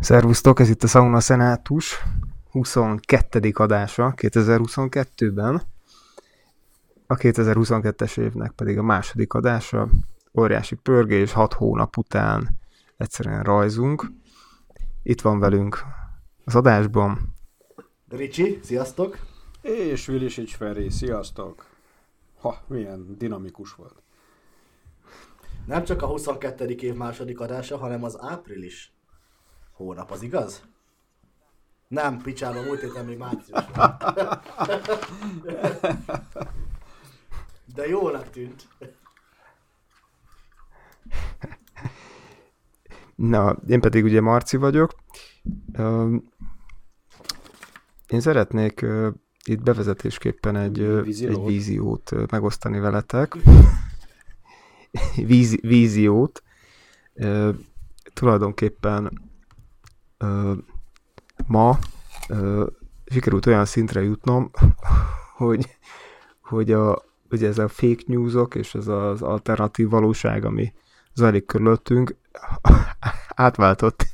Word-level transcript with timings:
Szervusztok, 0.00 0.60
ez 0.60 0.68
itt 0.68 0.82
a 0.82 0.86
Sauna 0.86 1.20
Szenátus 1.20 2.02
22. 2.50 3.50
adása 3.54 4.14
2022-ben. 4.16 5.62
A 7.06 7.14
2022-es 7.14 8.18
évnek 8.18 8.50
pedig 8.50 8.78
a 8.78 8.82
második 8.82 9.34
adása, 9.34 9.88
óriási 10.38 10.74
pörgés, 10.74 11.32
6 11.32 11.52
hónap 11.52 11.96
után 11.96 12.58
egyszerűen 12.96 13.42
rajzunk. 13.42 14.12
Itt 15.02 15.20
van 15.20 15.38
velünk 15.38 15.84
az 16.44 16.54
adásban. 16.54 17.34
Ricsi, 18.08 18.60
sziasztok! 18.62 19.18
És 19.60 20.06
Vilisics 20.06 20.56
Feri, 20.56 20.90
sziasztok! 20.90 21.66
Ha, 22.40 22.62
milyen 22.66 23.16
dinamikus 23.18 23.74
volt. 23.74 24.02
Nem 25.66 25.84
csak 25.84 26.02
a 26.02 26.06
22. 26.06 26.64
év 26.64 26.94
második 26.94 27.40
adása, 27.40 27.76
hanem 27.76 28.04
az 28.04 28.18
április 28.20 28.95
hónap, 29.76 30.10
az 30.10 30.22
igaz? 30.22 30.62
Nem, 31.88 32.20
picsában, 32.20 32.64
múlt 32.64 32.80
héten 32.80 33.04
még 33.04 33.18
március 33.18 33.64
volt. 33.74 34.04
De 37.74 37.86
jónak 37.88 38.30
tűnt. 38.30 38.68
Na, 43.14 43.56
én 43.66 43.80
pedig 43.80 44.04
ugye 44.04 44.20
Marci 44.20 44.56
vagyok. 44.56 44.94
Én 48.08 48.20
szeretnék 48.20 48.86
itt 49.44 49.62
bevezetésképpen 49.62 50.56
egy, 50.56 51.02
Víziót? 51.02 51.36
egy 51.36 51.44
víziót 51.44 52.30
megosztani 52.30 52.78
veletek. 52.78 53.36
Vízi, 55.16 55.58
víziót. 55.62 56.42
Tulajdonképpen 58.14 59.25
ma 61.46 61.78
sikerült 63.04 63.46
olyan 63.46 63.64
szintre 63.64 64.02
jutnom, 64.02 64.50
hogy, 65.36 65.76
hogy 66.40 66.72
a, 66.72 67.02
ugye 67.30 67.48
ez 67.48 67.58
a 67.58 67.68
fake 67.68 68.02
newsok 68.06 68.54
és 68.54 68.74
ez 68.74 68.86
az 68.86 69.22
alternatív 69.22 69.88
valóság, 69.88 70.44
ami 70.44 70.72
zajlik 71.14 71.46
körülöttünk, 71.46 72.16
átváltott 73.34 74.06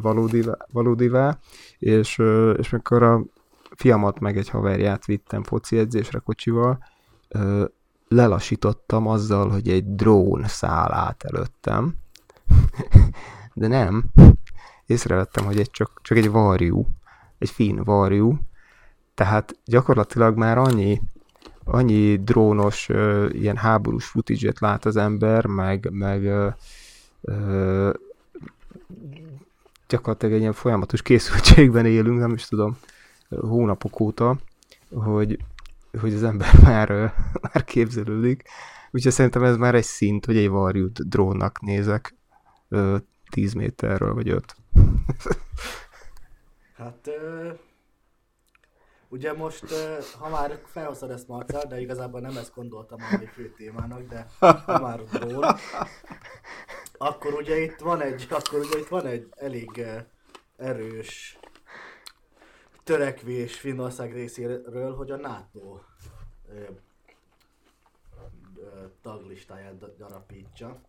valódivá, 0.00 0.56
valódivá 0.72 1.38
és, 1.78 2.22
és 2.56 2.70
mikor 2.70 3.02
a 3.02 3.22
fiamat 3.76 4.18
meg 4.18 4.36
egy 4.36 4.48
haverját 4.48 5.04
vittem 5.04 5.42
foci 5.42 5.78
edzésre 5.78 6.18
kocsival, 6.18 6.84
lelassítottam 8.08 9.06
azzal, 9.06 9.48
hogy 9.48 9.68
egy 9.68 9.94
drón 9.94 10.44
száll 10.46 10.92
át 10.92 11.24
előttem, 11.24 11.94
de 13.54 13.66
nem, 13.66 14.04
észrevettem, 14.90 15.44
hogy 15.44 15.58
egy 15.58 15.70
csak, 15.70 16.00
csak 16.02 16.16
egy 16.16 16.30
varjú, 16.30 16.86
egy 17.38 17.50
finn 17.50 17.84
varjú, 17.84 18.38
tehát 19.14 19.56
gyakorlatilag 19.64 20.36
már 20.36 20.58
annyi, 20.58 21.00
annyi 21.64 22.16
drónos, 22.16 22.88
uh, 22.88 23.28
ilyen 23.32 23.56
háborús 23.56 24.04
footage 24.04 24.52
lát 24.58 24.84
az 24.84 24.96
ember, 24.96 25.46
meg, 25.46 25.88
meg 25.90 26.22
uh, 26.22 26.52
uh, 27.20 27.92
gyakorlatilag 29.88 30.34
egy 30.34 30.40
ilyen 30.40 30.52
folyamatos 30.52 31.02
készültségben 31.02 31.86
élünk, 31.86 32.18
nem 32.18 32.32
is 32.32 32.44
tudom, 32.44 32.78
hónapok 33.28 34.00
óta, 34.00 34.36
hogy, 34.94 35.38
hogy 36.00 36.14
az 36.14 36.22
ember 36.22 36.58
már, 36.62 36.90
uh, 36.90 37.10
már 37.40 37.64
képzelődik. 37.64 38.42
Úgyhogy 38.90 39.12
szerintem 39.12 39.44
ez 39.44 39.56
már 39.56 39.74
egy 39.74 39.84
szint, 39.84 40.24
hogy 40.26 40.36
egy 40.36 40.48
varjút 40.48 41.08
drónnak 41.08 41.60
nézek 41.60 42.14
uh, 42.68 42.96
10 43.30 43.52
méterről, 43.52 44.14
vagy 44.14 44.28
5. 44.28 44.56
Hát, 46.76 47.06
ö, 47.06 47.52
ugye 49.08 49.32
most, 49.32 49.70
ö, 49.70 49.98
ha 50.18 50.28
már 50.28 50.60
felhoztad 50.66 51.10
ezt 51.10 51.28
Marcel, 51.28 51.66
de 51.66 51.80
igazából 51.80 52.20
nem 52.20 52.36
ezt 52.36 52.54
gondoltam 52.54 52.98
a 53.02 53.16
mai 53.16 53.26
fő 53.26 53.50
témának, 53.56 54.02
de 54.08 54.26
ha 54.38 54.80
már 54.80 55.04
drón, 55.04 55.44
akkor 56.98 57.34
ugye 57.34 57.56
itt 57.56 57.78
van 57.78 58.00
egy, 58.00 58.26
akkor 58.30 58.58
ugye 58.58 58.78
itt 58.78 58.88
van 58.88 59.06
egy 59.06 59.28
elég 59.36 59.84
erős 60.56 61.38
törekvés 62.84 63.58
Finnország 63.58 64.12
részéről, 64.12 64.96
hogy 64.96 65.10
a 65.10 65.16
NATO 65.16 65.78
ö, 66.48 66.62
ö, 68.56 68.86
taglistáját 69.02 69.96
gyarapítsa. 69.96 70.80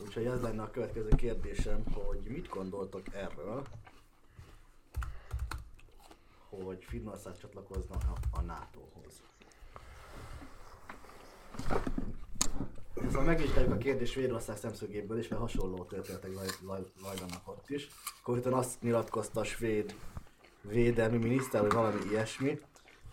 Úgyhogy 0.00 0.24
ez 0.26 0.40
lenne 0.40 0.62
a 0.62 0.70
következő 0.70 1.08
kérdésem, 1.16 1.82
hogy 1.92 2.20
mit 2.28 2.48
gondoltok 2.48 3.14
erről, 3.14 3.62
hogy 6.48 6.84
Finnország 6.84 7.38
csatlakozna 7.38 7.96
a, 8.30 8.40
NATO-hoz. 8.40 9.22
Szóval 13.06 13.24
megvizsgáljuk 13.24 13.72
a 13.72 13.76
kérdés 13.76 14.10
Svédország 14.10 14.56
szemszögéből 14.56 15.18
is, 15.18 15.28
mert 15.28 15.40
hasonló 15.40 15.84
történetek 15.84 16.32
zaj- 16.32 16.58
zaj- 16.64 16.92
zajlanak 17.00 17.48
ott 17.48 17.70
is. 17.70 17.88
Konkrétan 18.22 18.52
azt 18.52 18.82
nyilatkozta 18.82 19.40
a 19.40 19.44
svéd 19.44 19.94
védelmi 20.62 21.16
miniszter, 21.16 21.60
vagy 21.60 21.72
valami 21.72 22.00
ilyesmi, 22.10 22.60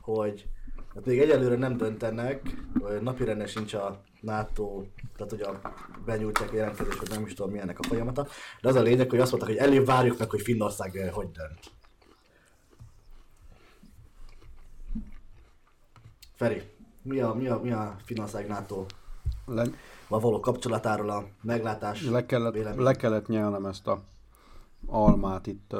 hogy 0.02 0.48
hát 0.96 1.06
még 1.06 1.20
egyelőre 1.20 1.56
nem 1.56 1.78
döntenek, 1.78 2.42
vagy 2.74 3.02
napirenden 3.02 3.48
sincs 3.48 3.74
a 3.74 4.04
NATO, 4.26 4.84
tehát 5.16 5.32
hogy 5.32 5.42
a 5.42 5.62
benyújtják 6.06 6.52
a 6.52 6.56
jelentkezést, 6.56 6.98
hogy 6.98 7.10
nem 7.10 7.26
is 7.26 7.34
tudom 7.34 7.52
milyennek 7.52 7.80
a 7.80 7.84
folyamata, 7.84 8.28
de 8.62 8.70
az 8.70 8.76
a 8.76 8.82
lényeg, 8.82 9.10
hogy 9.10 9.20
azt 9.20 9.32
mondták, 9.32 9.54
hogy 9.54 9.62
előbb 9.68 9.86
várjuk 9.86 10.18
meg, 10.18 10.30
hogy 10.30 10.42
Finnország 10.42 10.96
eh, 10.98 11.12
hogy 11.12 11.32
dönt. 11.32 11.60
Feri, 16.36 16.62
mi 17.02 17.20
a, 17.20 17.34
mi 17.34 17.48
a, 17.48 17.60
mi 17.64 17.72
a 17.72 17.96
Finnország 18.06 18.48
NATO 18.48 18.86
Le, 19.46 19.66
való 20.08 20.40
kapcsolatáról 20.40 21.10
a 21.10 21.26
meglátás 21.42 22.04
le, 22.06 22.26
kellett, 22.26 22.54
vélemény? 22.54 22.84
le 22.84 22.94
kellett 22.96 23.28
nyelnem 23.28 23.66
ezt 23.66 23.88
a 23.88 24.02
almát 24.88 25.48
itt, 25.48 25.76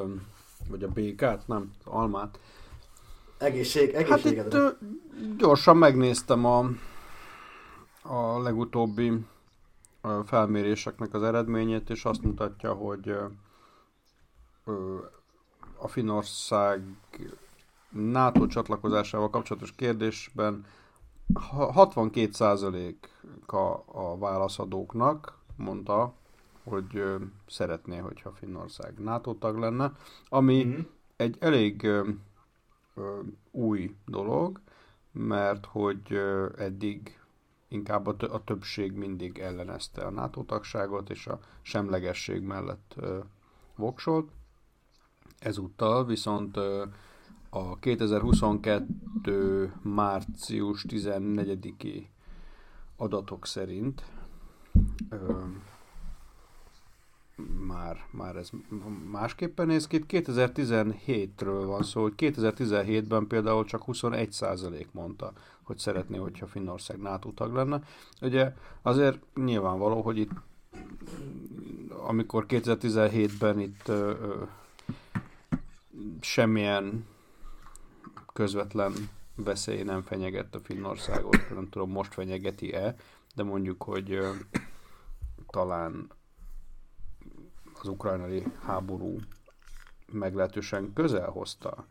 vagy 0.70 0.84
a 0.84 0.88
békát, 0.88 1.48
nem, 1.48 1.72
almát. 1.84 2.40
Egészség, 3.38 3.94
Hát 3.94 4.02
itt 4.02 4.12
egészségedre. 4.12 4.78
gyorsan 5.38 5.78
megnéztem 5.78 6.46
a, 6.46 6.70
a 8.08 8.40
legutóbbi 8.42 9.26
felméréseknek 10.26 11.14
az 11.14 11.24
eredményét, 11.24 11.90
és 11.90 12.06
azt 12.06 12.22
mutatja, 12.22 12.74
hogy 12.74 13.16
a 15.78 15.88
Finnország 15.88 16.84
NATO 17.90 18.48
csatlakozásával 18.48 19.30
kapcsolatos 19.30 19.72
kérdésben 19.76 20.66
ha- 21.34 21.90
62%-a 21.92 23.58
a 24.00 24.18
válaszadóknak 24.18 25.38
mondta, 25.56 26.14
hogy 26.64 27.04
szeretné, 27.48 27.98
hogyha 27.98 28.32
Finnország 28.32 29.00
NATO 29.00 29.34
tag 29.34 29.58
lenne, 29.58 29.92
ami 30.30 30.64
Mhm. 30.64 30.80
egy 31.16 31.38
elég 31.40 31.88
új 33.52 33.96
dolog, 34.06 34.60
mert 35.12 35.66
hogy 35.66 36.20
eddig 36.58 37.20
inkább 37.76 38.08
a, 38.08 38.16
tö- 38.16 38.32
a 38.32 38.44
többség 38.44 38.92
mindig 38.92 39.38
ellenezte 39.38 40.02
a 40.02 40.10
NATO 40.10 40.44
tagságot, 40.44 41.10
és 41.10 41.28
a 41.28 41.40
semlegesség 41.62 42.42
mellett 42.42 42.94
ö, 42.96 43.20
voksolt. 43.76 44.30
Ezúttal 45.40 46.06
viszont 46.06 46.58
ö, 46.58 46.86
a 47.50 47.80
2022. 47.80 49.74
március 49.82 50.86
14-i 50.90 52.08
adatok 52.96 53.46
szerint 53.46 54.04
ö, 55.10 55.42
már, 57.68 58.06
már 58.12 58.36
ez 58.36 58.50
másképpen 59.12 59.68
néz 59.68 59.88
ki. 59.88 59.96
Itt 59.96 60.06
2017-ről 60.08 61.64
van 61.66 61.84
szó, 61.84 62.02
hogy 62.02 62.14
2017-ben 62.18 63.28
például 63.28 63.66
csak 63.66 63.84
21% 63.88 64.86
mondta, 64.92 65.34
hogy 65.62 65.78
szeretné, 65.78 66.18
hogyha 66.18 66.48
Finnország 66.48 66.98
NATO 66.98 67.32
tag 67.32 67.54
lenne. 67.54 67.82
Ugye 68.22 68.54
azért 68.82 69.20
nyilvánvaló, 69.36 70.02
hogy 70.02 70.18
itt 70.18 70.32
amikor 72.08 72.46
2017-ben 72.48 73.60
itt 73.60 73.88
ö, 73.88 74.10
ö, 74.10 74.44
semmilyen 76.22 77.06
közvetlen 78.34 78.94
veszély 79.36 79.84
nem 79.84 80.02
fenyegette 80.02 80.60
Finnországot, 80.64 81.50
nem 81.54 81.70
tudom 81.70 81.92
most 81.92 82.14
fenyegeti-e, 82.14 82.96
de 83.36 83.44
mondjuk, 83.44 83.84
hogy 83.84 84.12
ö, 84.12 84.32
talán 85.48 86.10
az 87.86 87.92
ukrajnai 87.92 88.44
háború 88.62 89.20
meglehetősen 90.12 90.94
közel 90.94 91.30
hozta 91.30 91.86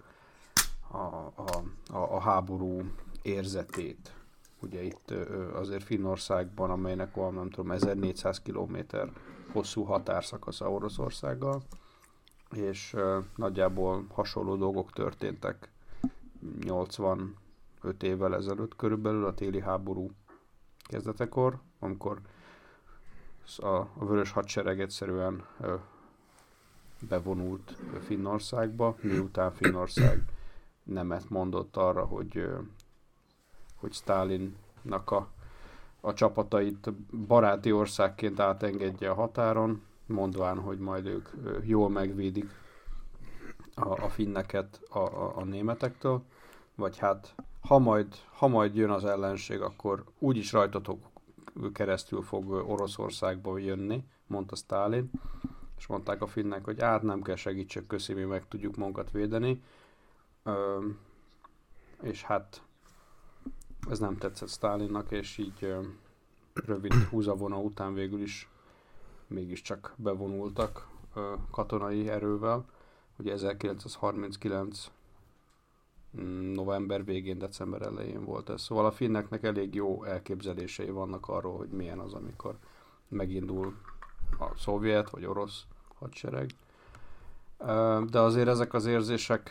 a, 0.91 0.97
a, 0.97 1.63
a, 1.93 1.97
a 1.97 2.21
háború 2.21 2.83
érzetét. 3.23 4.13
Ugye 4.61 4.83
itt 4.83 5.11
azért 5.55 5.83
Finnországban, 5.83 6.71
amelynek 6.71 7.15
van, 7.15 7.35
nem 7.35 7.51
tudom, 7.51 7.71
1400 7.71 8.41
kilométer 8.41 9.13
hosszú 9.53 9.83
határszakasza 9.83 10.71
Oroszországgal, 10.71 11.63
és 12.51 12.97
nagyjából 13.37 14.05
hasonló 14.13 14.57
dolgok 14.57 14.93
történtek 14.93 15.71
85 16.61 17.35
évvel 18.03 18.35
ezelőtt 18.35 18.77
körülbelül 18.77 19.25
a 19.25 19.35
téli 19.35 19.61
háború 19.61 20.11
kezdetekor, 20.89 21.61
amikor 21.79 22.21
a, 23.59 23.67
a 23.67 24.05
vörös 24.07 24.31
hadsereg 24.31 24.81
egyszerűen 24.81 25.45
bevonult 27.09 27.77
Finnországba, 28.05 28.97
miután 29.01 29.53
Finnország 29.53 30.23
nemet 30.83 31.31
mondott 31.31 31.77
arra, 31.77 32.05
hogy, 32.05 32.49
hogy 33.77 33.93
Stalinnak 33.93 35.11
a, 35.11 35.29
a 36.01 36.13
csapatait 36.13 36.93
baráti 37.27 37.73
országként 37.73 38.41
átengedje 38.41 39.11
a 39.11 39.15
határon, 39.15 39.83
mondván, 40.07 40.59
hogy 40.59 40.79
majd 40.79 41.07
ők 41.07 41.29
jól 41.63 41.91
megvédik 41.91 42.51
a, 43.75 44.05
a 44.05 44.09
finneket 44.09 44.81
a, 44.89 44.99
a, 44.99 45.37
a 45.37 45.45
németektől, 45.45 46.23
vagy 46.75 46.99
hát 46.99 47.35
ha 47.61 47.79
majd, 47.79 48.15
ha 48.33 48.49
majd 48.49 48.75
jön 48.75 48.91
az 48.91 49.05
ellenség, 49.05 49.61
akkor 49.61 50.05
úgyis 50.19 50.53
rajtatok 50.53 50.99
keresztül 51.73 52.23
fog 52.23 52.51
Oroszországba 52.51 53.59
jönni, 53.59 54.05
mondta 54.27 54.57
Stalin, 54.57 55.11
és 55.79 55.87
mondták 55.87 56.23
a 56.23 56.27
finnek, 56.27 56.65
hogy 56.65 56.81
át 56.81 57.03
nem 57.03 57.23
kell 57.23 57.37
segítsek, 57.37 57.87
köszi, 57.87 58.13
mi 58.13 58.23
meg 58.23 58.49
tudjuk 58.49 58.77
magunkat 58.77 59.11
védeni. 59.11 59.63
Ö, 60.43 60.87
és 62.03 62.23
hát 62.23 62.63
ez 63.91 63.99
nem 63.99 64.19
tetszett 64.19 64.49
Stalinnak, 64.49 65.11
és 65.11 65.39
így 65.39 65.59
ö, 65.61 65.81
rövid 66.53 66.95
húzavona 66.95 67.59
után 67.59 67.95
végül 67.95 68.21
is 68.21 68.49
mégiscsak 69.27 69.95
bevonultak 69.97 70.89
ö, 71.15 71.35
katonai 71.51 72.09
erővel. 72.09 72.65
Ugye 73.19 73.33
1939 73.33 74.87
mm, 74.87 74.95
november 76.53 77.05
végén, 77.05 77.39
december 77.39 77.83
elején 77.83 78.25
volt 78.25 78.51
ez. 78.51 78.63
Szóval 78.63 78.87
a 78.87 78.91
finneknek 78.91 79.43
elég 79.43 79.75
jó 79.75 80.05
elképzelései 80.05 80.91
vannak 80.91 81.29
arról, 81.29 81.57
hogy 81.57 81.69
milyen 81.69 81.99
az, 81.99 82.13
amikor 82.13 82.59
megindul 83.09 83.75
a 84.39 84.57
szovjet 84.57 85.11
vagy 85.11 85.25
orosz 85.25 85.65
hadsereg. 85.99 86.51
De 88.11 88.21
azért 88.21 88.49
ezek 88.49 88.75
az 88.75 88.87
érzések 88.87 89.51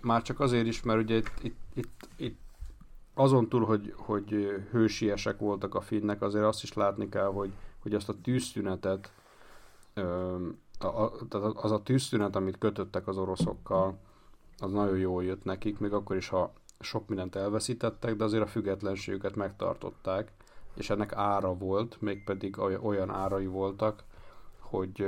már 0.00 0.22
csak 0.22 0.40
azért 0.40 0.66
is, 0.66 0.82
mert 0.82 1.00
ugye 1.00 1.16
itt, 1.16 1.32
itt, 1.42 1.58
itt, 1.74 2.08
itt 2.16 2.40
azon 3.14 3.48
túl, 3.48 3.64
hogy, 3.64 3.94
hogy 3.96 4.30
hősiesek 4.70 5.38
voltak 5.38 5.74
a 5.74 5.80
finnek, 5.80 6.22
azért 6.22 6.44
azt 6.44 6.62
is 6.62 6.72
látni 6.72 7.08
kell, 7.08 7.26
hogy, 7.26 7.52
hogy 7.78 7.94
azt 7.94 8.08
a 8.08 8.20
tűztünetet, 8.22 9.12
az 11.54 11.70
a 11.70 11.82
tűztünet, 11.82 12.36
amit 12.36 12.58
kötöttek 12.58 13.06
az 13.06 13.16
oroszokkal, 13.16 13.98
az 14.58 14.72
nagyon 14.72 14.98
jól 14.98 15.24
jött 15.24 15.44
nekik, 15.44 15.78
még 15.78 15.92
akkor 15.92 16.16
is, 16.16 16.28
ha 16.28 16.52
sok 16.80 17.08
mindent 17.08 17.36
elveszítettek, 17.36 18.16
de 18.16 18.24
azért 18.24 18.42
a 18.42 18.46
függetlenségüket 18.46 19.36
megtartották, 19.36 20.32
és 20.74 20.90
ennek 20.90 21.12
ára 21.12 21.54
volt, 21.54 22.00
mégpedig 22.00 22.58
olyan 22.58 23.10
árai 23.10 23.46
voltak, 23.46 24.04
hogy 24.58 25.06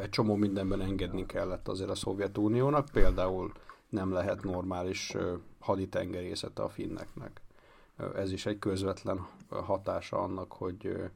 egy 0.00 0.10
csomó 0.10 0.34
mindenben 0.34 0.80
engedni 0.80 1.26
kellett 1.26 1.68
azért 1.68 1.90
a 1.90 1.94
Szovjetuniónak, 1.94 2.88
például 2.92 3.52
nem 3.88 4.12
lehet 4.12 4.42
normális 4.42 5.16
haditengerészete 5.58 6.62
a 6.62 6.68
finneknek. 6.68 7.40
Ez 8.14 8.32
is 8.32 8.46
egy 8.46 8.58
közvetlen 8.58 9.26
hatása 9.48 10.18
annak, 10.18 10.52
hogy, 10.52 11.10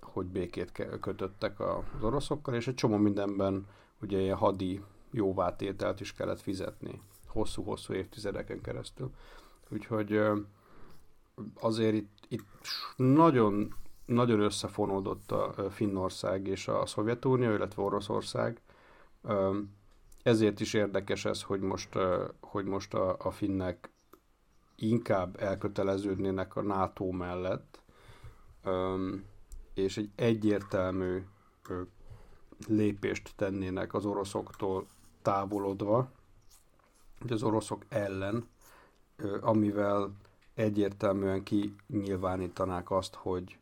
hogy 0.00 0.26
békét 0.26 0.72
kötöttek 1.00 1.60
az 1.60 2.02
oroszokkal, 2.02 2.54
és 2.54 2.68
egy 2.68 2.74
csomó 2.74 2.96
mindenben 2.96 3.66
ugye 4.00 4.18
ilyen 4.18 4.36
hadi 4.36 4.80
jóvátételt 5.10 6.00
is 6.00 6.12
kellett 6.12 6.40
fizetni 6.40 7.00
hosszú-hosszú 7.26 7.92
évtizedeken 7.92 8.60
keresztül. 8.60 9.10
Úgyhogy 9.68 10.20
azért 11.54 11.94
itt, 11.94 12.24
itt 12.28 12.46
nagyon 12.96 13.74
nagyon 14.10 14.40
összefonódott 14.40 15.32
a 15.32 15.70
Finnország 15.70 16.46
és 16.46 16.68
a 16.68 16.86
Szovjetunió, 16.86 17.50
illetve 17.52 17.82
Oroszország. 17.82 18.60
Ezért 20.22 20.60
is 20.60 20.74
érdekes 20.74 21.24
ez, 21.24 21.42
hogy 21.42 21.60
most, 21.60 21.98
hogy 22.40 22.64
most 22.64 22.94
a, 22.94 23.16
a 23.18 23.30
finnek 23.30 23.90
inkább 24.76 25.40
elköteleződnének 25.40 26.56
a 26.56 26.62
NATO 26.62 27.10
mellett, 27.10 27.82
és 29.74 29.96
egy 29.96 30.10
egyértelmű 30.14 31.24
lépést 32.68 33.32
tennének 33.36 33.94
az 33.94 34.04
oroszoktól 34.04 34.86
távolodva, 35.22 36.10
hogy 37.20 37.32
az 37.32 37.42
oroszok 37.42 37.84
ellen, 37.88 38.48
amivel 39.40 40.12
egyértelműen 40.54 41.42
kinyilvánítanák 41.42 42.90
azt, 42.90 43.14
hogy 43.14 43.58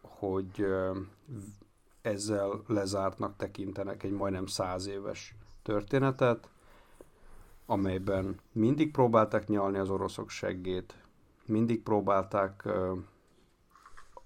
hogy 0.00 0.66
ezzel 2.02 2.62
lezártnak 2.66 3.36
tekintenek 3.36 4.02
egy 4.02 4.10
majdnem 4.10 4.46
száz 4.46 4.86
éves 4.86 5.34
történetet, 5.62 6.48
amelyben 7.66 8.40
mindig 8.52 8.90
próbálták 8.90 9.48
nyalni 9.48 9.78
az 9.78 9.90
oroszok 9.90 10.30
seggét, 10.30 10.94
mindig 11.46 11.82
próbálták, 11.82 12.64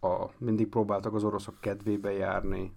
a, 0.00 0.26
mindig 0.38 0.68
próbáltak 0.68 1.14
az 1.14 1.24
oroszok 1.24 1.60
kedvébe 1.60 2.12
járni, 2.12 2.72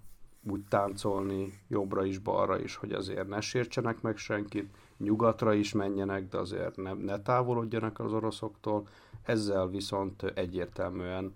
úgy 0.50 0.64
táncolni 0.68 1.52
jobbra 1.68 2.04
is, 2.04 2.18
balra 2.18 2.60
is, 2.60 2.76
hogy 2.76 2.92
azért 2.92 3.28
ne 3.28 3.40
sértsenek 3.40 4.00
meg 4.00 4.16
senkit, 4.16 4.70
nyugatra 4.96 5.52
is 5.52 5.72
menjenek, 5.72 6.28
de 6.28 6.38
azért 6.38 6.76
ne, 6.76 6.92
ne 6.92 7.22
távolodjanak 7.22 7.98
az 7.98 8.12
oroszoktól. 8.12 8.88
Ezzel 9.22 9.68
viszont 9.68 10.22
egyértelműen 10.22 11.34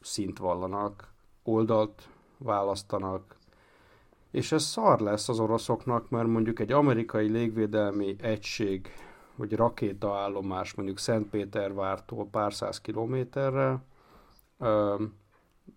szint 0.00 0.38
vallanak, 0.38 1.12
oldalt 1.42 2.08
választanak, 2.38 3.36
és 4.30 4.52
ez 4.52 4.62
szar 4.62 5.00
lesz 5.00 5.28
az 5.28 5.40
oroszoknak, 5.40 6.10
mert 6.10 6.26
mondjuk 6.26 6.60
egy 6.60 6.72
amerikai 6.72 7.28
légvédelmi 7.28 8.16
egység, 8.20 8.92
vagy 9.34 9.52
rakétaállomás 9.52 10.74
mondjuk 10.74 10.98
Szentpétervártól 10.98 12.26
pár 12.30 12.54
száz 12.54 12.80
kilométerre 12.80 13.82
ö, 14.58 15.04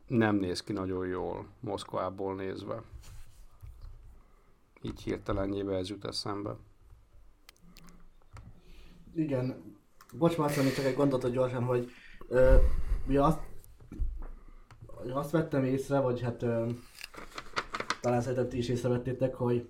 nem 0.08 0.36
néz 0.36 0.64
ki 0.64 0.74
nagyon 0.74 1.08
jól 1.08 1.48
Moszkvából 1.60 2.36
nézve. 2.36 2.82
Így 4.82 5.02
hirtelenjébe 5.02 5.76
ez 5.76 5.90
jut 5.90 6.06
eszembe. 6.06 6.56
Igen. 9.14 9.78
Bocs, 10.14 10.38
már 10.38 10.52
csak 10.52 10.86
egy 10.86 10.96
gondolatot 10.96 11.32
gyorsan, 11.32 11.64
hogy 11.64 11.90
ö, 12.28 12.56
ugye 13.08 13.24
azt 13.24 13.40
azt 15.14 15.32
vettem 15.32 15.64
észre, 15.64 16.00
vagy 16.00 16.22
hát 16.22 16.44
ö, 16.44 16.70
talán 18.02 18.22
szerintem 18.22 18.50
ti 18.50 18.58
is 18.58 18.70
észrevettétek, 18.70 19.36
hogy, 19.36 19.70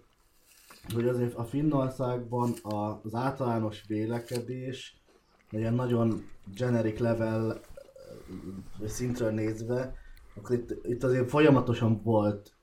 hogy 0.94 1.08
azért 1.08 1.34
a 1.34 1.44
Finnországban 1.44 2.54
az 2.64 3.16
általános 3.16 3.84
vélekedés 3.88 5.02
ilyen 5.52 5.74
nagyon 5.74 6.24
generic 6.56 7.00
level 7.00 7.60
szintről 8.86 9.32
nézve, 9.32 9.96
akkor 10.36 10.56
itt, 10.56 10.86
itt 10.86 11.04
azért 11.04 11.30
folyamatosan 11.30 12.02
volt 12.04 12.54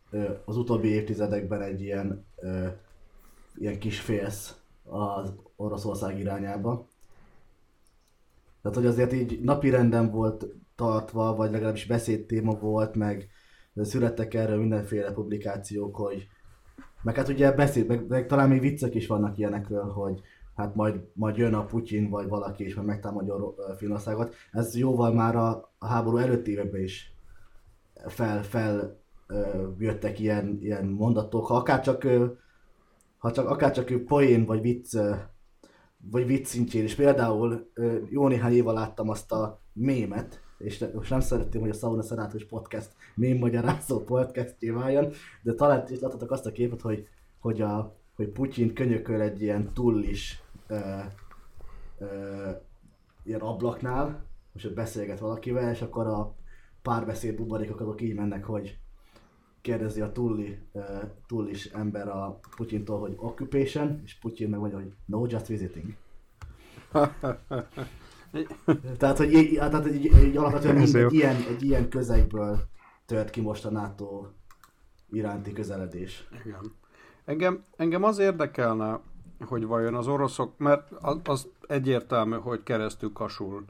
az 0.44 0.56
utóbbi 0.56 0.88
évtizedekben 0.88 1.62
egy 1.62 1.80
ilyen, 1.80 2.26
ilyen 3.54 3.78
kis 3.78 4.00
félsz 4.00 4.60
az 4.84 5.32
Oroszország 5.56 6.18
irányába. 6.18 6.88
Tehát, 8.62 8.76
hogy 8.76 8.86
azért 8.86 9.12
így 9.12 9.40
napi 9.40 9.70
renden 9.70 10.10
volt 10.10 10.46
tartva, 10.76 11.34
vagy 11.34 11.50
legalábbis 11.50 11.86
beszédtéma 11.86 12.58
volt, 12.58 12.94
meg 12.94 13.28
születtek 13.74 14.34
erről 14.34 14.58
mindenféle 14.58 15.12
publikációk, 15.12 15.96
hogy 15.96 16.28
meg 17.02 17.14
hát 17.14 17.28
ugye 17.28 17.52
beszéd, 17.52 17.86
meg, 17.86 18.06
meg 18.06 18.26
talán 18.26 18.48
még 18.48 18.60
viccek 18.60 18.94
is 18.94 19.06
vannak 19.06 19.38
ilyenekről, 19.38 19.90
hogy 19.90 20.20
hát 20.54 20.74
majd, 20.74 21.00
majd 21.12 21.36
jön 21.36 21.54
a 21.54 21.64
Putyin 21.64 22.10
vagy 22.10 22.28
valaki 22.28 22.64
és 22.64 22.74
majd 22.74 22.88
megtámadja 22.88 23.34
a 23.34 23.74
Finországot. 23.76 24.34
Ez 24.52 24.76
jóval 24.76 25.12
már 25.12 25.36
a, 25.36 25.70
a 25.78 25.86
háború 25.86 26.16
előtti 26.16 26.50
években 26.50 26.80
is 26.80 27.15
fel, 28.06 28.42
fel 28.42 29.00
ö, 29.26 29.68
jöttek 29.78 30.18
ilyen, 30.18 30.58
ilyen 30.60 30.86
mondatok, 30.86 31.46
ha 31.46 31.56
akár 31.56 31.80
csak, 31.80 32.04
ö, 32.04 32.26
ha 33.18 33.32
csak, 33.32 33.48
akár 33.48 33.72
csak 33.72 34.04
poén 34.04 34.44
vagy 34.44 34.60
vicc, 34.60 34.94
ö, 34.94 35.14
vagy 36.10 36.26
vicc 36.26 36.46
szintjén 36.46 36.84
is. 36.84 36.94
Például 36.94 37.70
ö, 37.74 37.98
jó 38.08 38.28
néhány 38.28 38.52
éve 38.52 38.72
láttam 38.72 39.08
azt 39.08 39.32
a 39.32 39.60
mémet, 39.72 40.40
és 40.58 40.84
most 40.94 41.10
nem 41.10 41.20
szeretném, 41.20 41.62
hogy 41.62 41.70
a 41.70 41.74
Sauna 41.74 42.02
Szenátus 42.02 42.44
Podcast 42.44 42.90
mém 43.14 43.38
magyarázó 43.38 44.04
podcastjé 44.04 44.70
váljon, 44.70 45.12
de 45.42 45.54
talán 45.54 45.84
is 45.88 46.00
láttatok 46.00 46.30
azt 46.30 46.46
a 46.46 46.52
képet, 46.52 46.80
hogy, 46.80 47.08
hogy, 47.40 47.60
a, 47.60 47.96
hogy 48.16 48.28
Putyin 48.28 48.74
könyököl 48.74 49.20
egy 49.20 49.42
ilyen 49.42 49.72
tullis 49.72 50.42
ö, 50.66 50.78
ö, 51.98 52.50
ilyen 53.22 53.40
ablaknál, 53.40 54.24
most 54.52 54.74
beszélget 54.74 55.18
valakivel, 55.18 55.70
és 55.70 55.82
akkor 55.82 56.06
a 56.06 56.34
párbeszéd 56.86 57.36
buborékok 57.36 57.80
azok 57.80 58.00
így 58.00 58.14
mennek, 58.14 58.44
hogy 58.44 58.78
kérdezi 59.60 60.00
a 60.00 60.12
tulli, 60.12 60.58
uh, 60.72 60.82
tullis 61.26 61.64
ember 61.64 62.08
a 62.08 62.40
Putyintól, 62.56 63.00
hogy 63.00 63.14
occupation, 63.16 64.00
és 64.04 64.18
Putyin 64.18 64.48
meg 64.48 64.58
mondja, 64.58 64.78
hogy 64.78 64.92
no, 65.04 65.26
just 65.28 65.46
visiting. 65.46 65.94
tehát, 68.98 69.16
hogy 69.16 69.32
így, 69.32 69.58
hát, 69.58 69.70
tehát, 69.70 69.92
így, 69.92 70.04
így 70.04 70.36
alapvetően 70.36 70.76
egy, 70.76 71.12
ilyen, 71.12 71.36
egy 71.48 71.62
ilyen 71.62 71.88
közegből 71.88 72.58
tört 73.06 73.30
ki 73.30 73.40
most 73.40 73.64
a 73.64 73.70
NATO 73.70 74.26
iránti 75.10 75.52
közeledés. 75.52 76.28
Igen. 76.44 76.72
Engem, 77.24 77.64
engem 77.76 78.02
az 78.02 78.18
érdekelne, 78.18 79.00
hogy 79.46 79.66
vajon 79.66 79.94
az 79.94 80.08
oroszok, 80.08 80.58
mert 80.58 80.90
az, 80.92 81.20
az 81.24 81.48
egyértelmű, 81.66 82.36
hogy 82.36 82.62
keresztül 82.62 83.12
kasul 83.12 83.64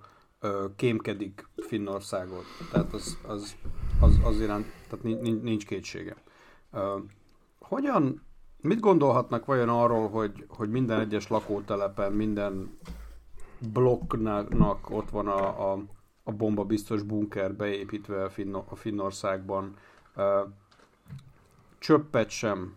kémkedik 0.77 1.49
Finnországot. 1.57 2.45
Tehát 2.73 2.93
az, 2.93 3.19
az, 3.27 3.57
az, 4.01 4.19
az 4.25 4.41
iránt, 4.41 4.67
tehát 4.89 5.05
nincs, 5.05 5.43
nincs 5.43 5.67
kétsége. 5.67 6.17
Hogyan, 7.59 8.23
mit 8.61 8.81
gondolhatnak 8.81 9.45
vajon 9.45 9.69
arról, 9.69 10.09
hogy, 10.09 10.45
hogy 10.49 10.71
minden 10.71 11.01
egyes 11.01 11.29
lakótelepen, 11.29 12.13
minden 12.13 12.79
blokknak 13.73 14.91
ott 14.91 15.11
van 15.11 15.29
a, 15.29 15.73
a, 15.73 15.85
a 16.23 16.33
bomba 16.33 16.65
biztos 16.65 17.03
bunker 17.03 17.55
beépítve 17.55 18.25
a, 18.25 18.31
Finno, 18.31 18.65
a 18.69 18.75
Finnországban. 18.75 19.77
Ö, 20.15 20.43
csöppet 21.79 22.31
sem 22.31 22.77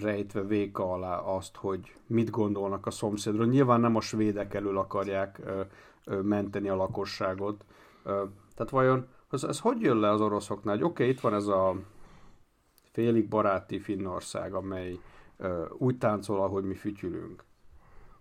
rejtve 0.00 0.42
véka 0.42 0.92
alá 0.92 1.16
azt, 1.16 1.56
hogy 1.56 1.94
mit 2.06 2.30
gondolnak 2.30 2.86
a 2.86 2.90
szomszédról. 2.90 3.46
Nyilván 3.46 3.80
nem 3.80 3.96
a 3.96 4.00
svédek 4.00 4.54
elől 4.54 4.78
akarják 4.78 5.40
ö, 5.44 5.60
ö, 6.04 6.20
menteni 6.20 6.68
a 6.68 6.76
lakosságot. 6.76 7.64
Ö, 8.02 8.24
tehát 8.54 8.72
vajon 8.72 9.06
ez, 9.30 9.44
ez 9.44 9.60
hogy 9.60 9.80
jön 9.80 9.96
le 9.96 10.10
az 10.10 10.20
oroszoknál? 10.20 10.74
Hogy 10.74 10.84
oké, 10.84 11.02
okay, 11.02 11.14
itt 11.14 11.20
van 11.20 11.34
ez 11.34 11.46
a 11.46 11.76
félig 12.92 13.28
baráti 13.28 13.78
Finnország, 13.78 14.54
amely 14.54 14.98
ö, 15.36 15.64
úgy 15.78 15.98
táncol, 15.98 16.40
ahogy 16.40 16.64
mi 16.64 16.74
fütyülünk, 16.74 17.44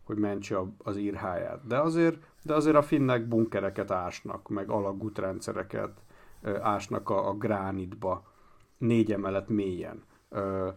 hogy 0.04 0.18
mentse 0.18 0.58
a, 0.58 0.68
az 0.78 0.98
írháját. 0.98 1.68
De 1.68 1.80
azért, 1.80 2.18
de 2.44 2.54
azért 2.54 2.76
a 2.76 2.82
finnek 2.82 3.28
bunkereket 3.28 3.92
ásnak, 3.92 4.50
meg 4.50 4.70
alagútrendszereket 4.70 6.02
ásnak 6.62 7.10
a, 7.10 7.30
a 7.30 7.34
gránitba, 7.34 8.24
négy 8.78 9.12
emelet 9.12 9.50
mélyen. 9.50 10.04
Ö, 10.30 10.70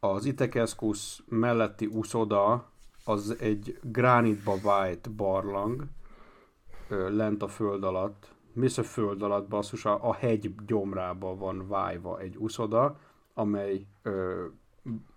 az 0.00 0.24
Itekeskus 0.24 1.22
melletti 1.28 1.86
úszoda 1.86 2.70
az 3.04 3.36
egy 3.40 3.78
gránitba 3.82 4.54
vájt 4.62 5.10
barlang, 5.10 5.84
lent 6.88 7.42
a 7.42 7.48
föld 7.48 7.84
alatt, 7.84 8.34
mész 8.52 8.78
a 8.78 8.82
föld 8.82 9.22
alatt, 9.22 9.48
basszus, 9.48 9.84
a, 9.84 10.08
a 10.08 10.14
hegy 10.14 10.54
gyomrába 10.66 11.36
van 11.36 11.68
vájva 11.68 12.20
egy 12.20 12.36
úszoda, 12.36 12.98
amely 13.34 13.86
ö, 14.02 14.44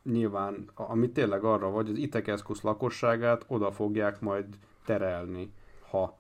nyilván, 0.04 0.70
ami 0.74 1.10
tényleg 1.10 1.44
arra 1.44 1.70
vagy, 1.70 1.90
az 1.90 1.98
Itekeskus 1.98 2.62
lakosságát 2.62 3.46
oda 3.48 3.72
fogják 3.72 4.20
majd 4.20 4.46
terelni, 4.86 5.54
ha, 5.90 6.18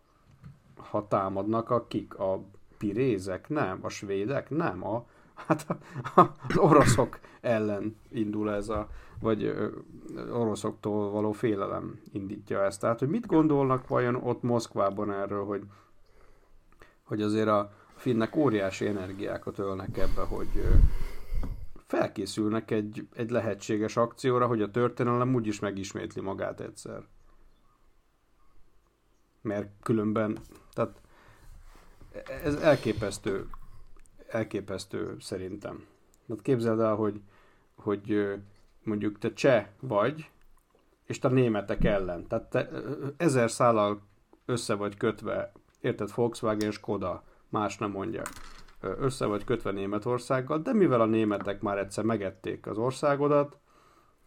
ha 0.76 1.08
támadnak 1.08 1.70
a 1.70 1.88
kik, 1.88 2.20
a 2.20 2.44
pirézek, 2.78 3.50
nem, 3.50 3.80
a 3.82 3.90
svédek, 3.90 4.50
nem, 4.50 4.86
a, 4.86 5.06
hát 5.48 5.66
az 6.48 6.58
oroszok 6.58 7.20
ellen 7.42 7.96
indul 8.10 8.52
ez 8.52 8.70
a, 8.70 8.90
vagy 9.20 9.56
oroszoktól 10.32 11.12
való 11.12 11.32
félelem 11.32 12.02
indítja 12.12 12.64
ezt. 12.64 12.80
Tehát, 12.80 13.00
hogy 13.00 13.10
mit 13.10 13.26
gondolnak 13.26 13.88
vajon 13.88 14.16
ott 14.16 14.42
Moszkvában 14.42 15.12
erről, 15.12 15.46
hogy, 15.46 15.64
hogy 17.04 17.22
azért 17.22 17.48
a 17.48 17.72
finnek 17.96 18.36
óriási 18.36 18.88
energiákat 18.88 19.60
ölnek 19.60 19.98
ebbe, 19.98 20.22
hogy 20.22 20.48
felkészülnek 21.88 22.72
egy, 22.72 23.08
egy 23.14 23.30
lehetséges 23.30 23.98
akcióra, 23.98 24.48
hogy 24.48 24.62
a 24.62 24.72
történelem 24.72 25.36
úgyis 25.36 25.60
megismétli 25.60 26.22
magát 26.22 26.60
egyszer. 26.60 27.04
Mert 29.42 29.70
különben, 29.84 30.38
tehát 30.74 31.02
ez 32.44 32.56
elképesztő, 32.56 33.50
elképesztő 34.32 35.16
szerintem. 35.20 35.86
Tehát 36.28 36.42
képzeld 36.42 36.80
el, 36.80 36.96
hogy, 36.96 37.22
hogy 37.76 38.36
mondjuk 38.84 39.18
te 39.18 39.34
cseh 39.34 39.68
vagy, 39.80 40.30
és 41.06 41.20
te 41.20 41.28
németek 41.28 41.84
ellen. 41.84 42.28
Tehát 42.28 42.50
te 42.50 42.70
ezer 43.18 43.52
szállal 43.52 44.02
össze 44.46 44.74
vagy 44.74 44.98
kötve, 44.98 45.52
érted, 45.82 46.12
Volkswagen 46.16 46.68
és 46.68 46.76
Skoda, 46.76 47.24
más 47.50 47.78
nem 47.78 47.92
mondjak 47.92 48.28
ö, 48.82 48.92
össze 49.00 49.26
vagy 49.26 49.44
kötve 49.44 49.72
Németországgal, 49.72 50.60
de 50.60 50.74
mivel 50.74 51.02
a 51.02 51.06
németek 51.06 51.62
már 51.62 51.78
egyszer 51.78 52.04
megették 52.04 52.68
az 52.68 52.78
országodat, 52.78 53.58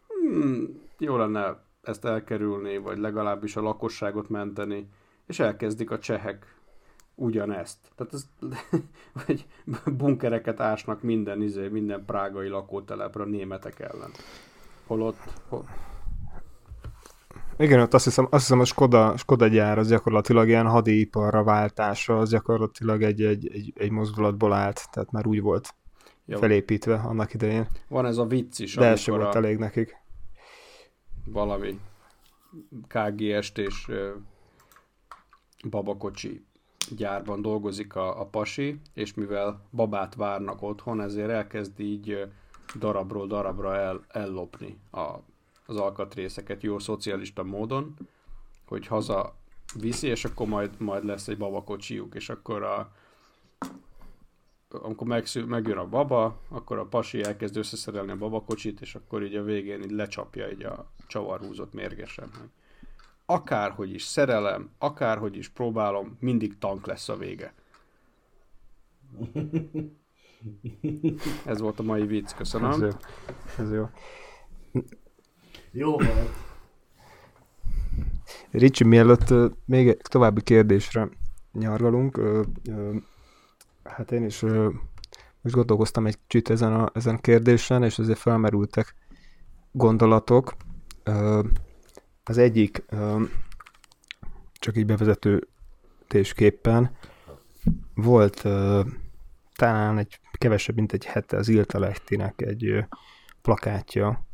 hmm, 0.06 0.82
jó 0.98 1.16
lenne 1.16 1.62
ezt 1.82 2.04
elkerülni, 2.04 2.78
vagy 2.78 2.98
legalábbis 2.98 3.56
a 3.56 3.62
lakosságot 3.62 4.28
menteni, 4.28 4.90
és 5.26 5.40
elkezdik 5.40 5.90
a 5.90 5.98
csehek 5.98 6.53
ugyanezt. 7.14 7.78
Tehát 7.96 8.12
ez, 8.14 8.28
vagy 9.26 9.46
bunkereket 9.96 10.60
ásnak 10.60 11.02
minden, 11.02 11.42
izé, 11.42 11.68
minden 11.68 12.04
prágai 12.04 12.48
lakótelepre 12.48 13.22
a 13.22 13.26
németek 13.26 13.80
ellen. 13.80 14.10
Holott, 14.86 15.18
hol, 15.48 15.64
Igen, 17.56 17.80
ott 17.80 17.94
azt 17.94 18.04
hiszem, 18.04 18.26
azt 18.30 18.42
hiszem 18.42 18.60
a 18.60 18.64
Skoda, 18.64 19.16
Skoda 19.16 19.46
gyár 19.46 19.78
az 19.78 19.88
gyakorlatilag 19.88 20.48
ilyen 20.48 20.66
hadiiparra 20.66 21.42
váltása, 21.42 22.18
az 22.18 22.30
gyakorlatilag 22.30 23.02
egy, 23.02 23.22
egy, 23.22 23.48
egy, 23.52 23.72
egy 23.76 23.90
mozdulatból 23.90 24.52
állt, 24.52 24.90
tehát 24.90 25.10
már 25.10 25.26
úgy 25.26 25.40
volt 25.40 25.74
ja, 26.26 26.38
felépítve 26.38 26.94
annak 26.94 27.34
idején. 27.34 27.66
van 27.88 28.06
ez 28.06 28.16
a 28.16 28.24
vicc 28.24 28.58
is, 28.58 28.74
De 28.74 28.86
ez 28.86 29.06
volt 29.06 29.34
a, 29.34 29.36
elég 29.36 29.58
nekik. 29.58 29.96
valami 31.24 31.78
KGST 32.88 33.58
és 33.58 33.90
babakocsi 35.70 36.44
gyárban 36.96 37.42
dolgozik 37.42 37.94
a, 37.94 38.20
a 38.20 38.26
pasi, 38.26 38.80
és 38.94 39.14
mivel 39.14 39.60
babát 39.70 40.14
várnak 40.14 40.62
otthon, 40.62 41.00
ezért 41.00 41.30
elkezd 41.30 41.80
így 41.80 42.28
darabról 42.78 43.26
darabra 43.26 43.76
el, 43.76 44.04
ellopni 44.08 44.78
a, 44.90 45.14
az 45.66 45.76
alkatrészeket 45.76 46.62
jó 46.62 46.78
szocialista 46.78 47.42
módon, 47.42 47.94
hogy 48.66 48.86
haza 48.86 49.34
viszi, 49.80 50.06
és 50.06 50.24
akkor 50.24 50.46
majd, 50.46 50.70
majd 50.78 51.04
lesz 51.04 51.28
egy 51.28 51.38
babakocsijuk, 51.38 52.14
és 52.14 52.28
akkor 52.28 52.62
a, 52.62 52.92
amikor 54.68 55.06
megszül, 55.06 55.46
megjön 55.46 55.76
a 55.76 55.88
baba, 55.88 56.40
akkor 56.48 56.78
a 56.78 56.86
pasi 56.86 57.22
elkezd 57.22 57.56
összeszerelni 57.56 58.10
a 58.10 58.16
babakocsit, 58.16 58.80
és 58.80 58.94
akkor 58.94 59.22
így 59.22 59.34
a 59.34 59.42
végén 59.42 59.82
így 59.82 59.90
lecsapja 59.90 60.50
így 60.50 60.64
a 60.64 60.90
csavarhúzott 61.06 61.72
mérgesen. 61.72 62.30
Akárhogy 63.26 63.94
is 63.94 64.02
szerelem, 64.02 64.70
akárhogy 64.78 65.36
is 65.36 65.48
próbálom, 65.48 66.16
mindig 66.20 66.58
tank 66.58 66.86
lesz 66.86 67.08
a 67.08 67.16
vége. 67.16 67.54
Ez 71.44 71.60
volt 71.60 71.78
a 71.78 71.82
mai 71.82 72.06
vicc, 72.06 72.24
Ez 72.24 72.34
köszönöm. 72.34 72.80
jó. 72.80 72.88
Ez 73.58 73.72
jó. 73.72 73.88
Jó 75.70 75.90
volt. 75.90 76.30
Ricsi, 78.50 78.84
mielőtt 78.84 79.34
még 79.64 79.88
egy 79.88 80.00
további 80.02 80.42
kérdésre 80.42 81.08
nyargalunk, 81.52 82.20
hát 83.84 84.12
én 84.12 84.24
is 84.24 84.40
most 85.40 85.54
gondolkoztam 85.54 86.06
egy 86.06 86.18
kicsit 86.26 86.50
ezen 86.50 86.72
a, 86.74 86.90
ezen 86.94 87.14
a 87.14 87.20
kérdésen, 87.20 87.82
és 87.82 87.98
azért 87.98 88.18
felmerültek 88.18 88.94
gondolatok. 89.72 90.54
Az 92.24 92.38
egyik, 92.38 92.84
csak 94.52 94.76
így 94.76 94.86
bevezetőtésképpen, 94.86 96.96
volt 97.94 98.44
ö, 98.44 98.82
talán 99.54 99.98
egy 99.98 100.20
kevesebb, 100.32 100.76
mint 100.76 100.92
egy 100.92 101.04
hete 101.04 101.36
az 101.36 101.48
Ilta 101.48 101.78
Lehtinek 101.78 102.42
egy 102.42 102.86
plakátja, 103.42 104.26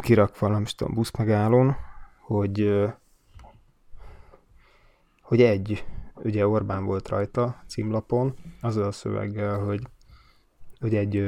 kirakva, 0.00 0.48
nem 0.48 0.62
is 0.62 0.74
tudom, 0.74 0.94
buszmegállón, 0.94 1.76
hogy, 2.20 2.84
hogy 5.22 5.42
egy, 5.42 5.84
ugye 6.14 6.46
Orbán 6.46 6.84
volt 6.84 7.08
rajta 7.08 7.62
címlapon, 7.66 8.34
azzal 8.60 8.84
a 8.84 8.92
szöveggel, 8.92 9.58
hogy, 9.58 9.82
hogy 10.80 10.94
egy 10.94 11.24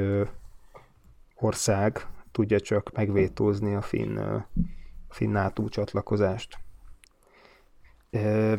ország 1.34 2.06
tudja 2.32 2.60
csak 2.60 2.92
megvétózni 2.92 3.74
a 3.74 3.82
finn 3.82 4.42
NATO 5.18 5.68
csatlakozást. 5.68 6.58
Ö, 8.10 8.56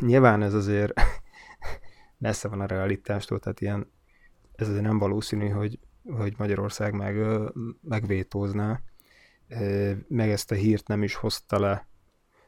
nyilván 0.00 0.42
ez 0.42 0.54
azért 0.54 0.92
messze 2.18 2.48
van 2.48 2.60
a 2.60 2.66
realitástól, 2.66 3.38
tehát 3.38 3.60
ilyen, 3.60 3.92
ez 4.54 4.68
azért 4.68 4.84
nem 4.84 4.98
valószínű, 4.98 5.48
hogy, 5.48 5.78
hogy 6.04 6.34
Magyarország 6.38 6.94
meg, 6.94 7.16
megvétózná. 7.82 8.80
Ö, 9.48 9.92
meg 10.08 10.30
ezt 10.30 10.50
a 10.50 10.54
hírt 10.54 10.88
nem 10.88 11.02
is 11.02 11.14
hozta 11.14 11.58
le 11.58 11.86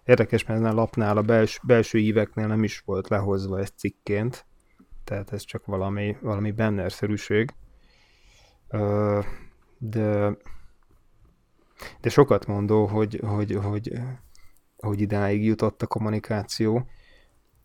Érdekes, 0.09 0.45
mert 0.45 0.61
ezen 0.61 0.73
a 0.73 0.75
lapnál, 0.75 1.17
a 1.17 1.23
bels, 1.23 1.61
belső 1.63 1.99
íveknél 1.99 2.47
nem 2.47 2.65
is 2.65 2.81
volt 2.81 3.09
lehozva 3.09 3.59
ez 3.59 3.73
cikként, 3.77 4.47
tehát 5.05 5.33
ez 5.33 5.43
csak 5.43 5.67
valami, 5.67 6.17
valami 6.21 6.51
bannerszerűség. 6.51 7.55
De, 9.79 10.37
de 12.01 12.09
sokat 12.09 12.47
mondó, 12.47 12.87
hogy, 12.87 13.21
hogy, 13.27 13.59
hogy, 13.63 13.93
hogy 14.77 15.01
idáig 15.01 15.45
jutott 15.45 15.83
a 15.83 15.87
kommunikáció. 15.87 16.87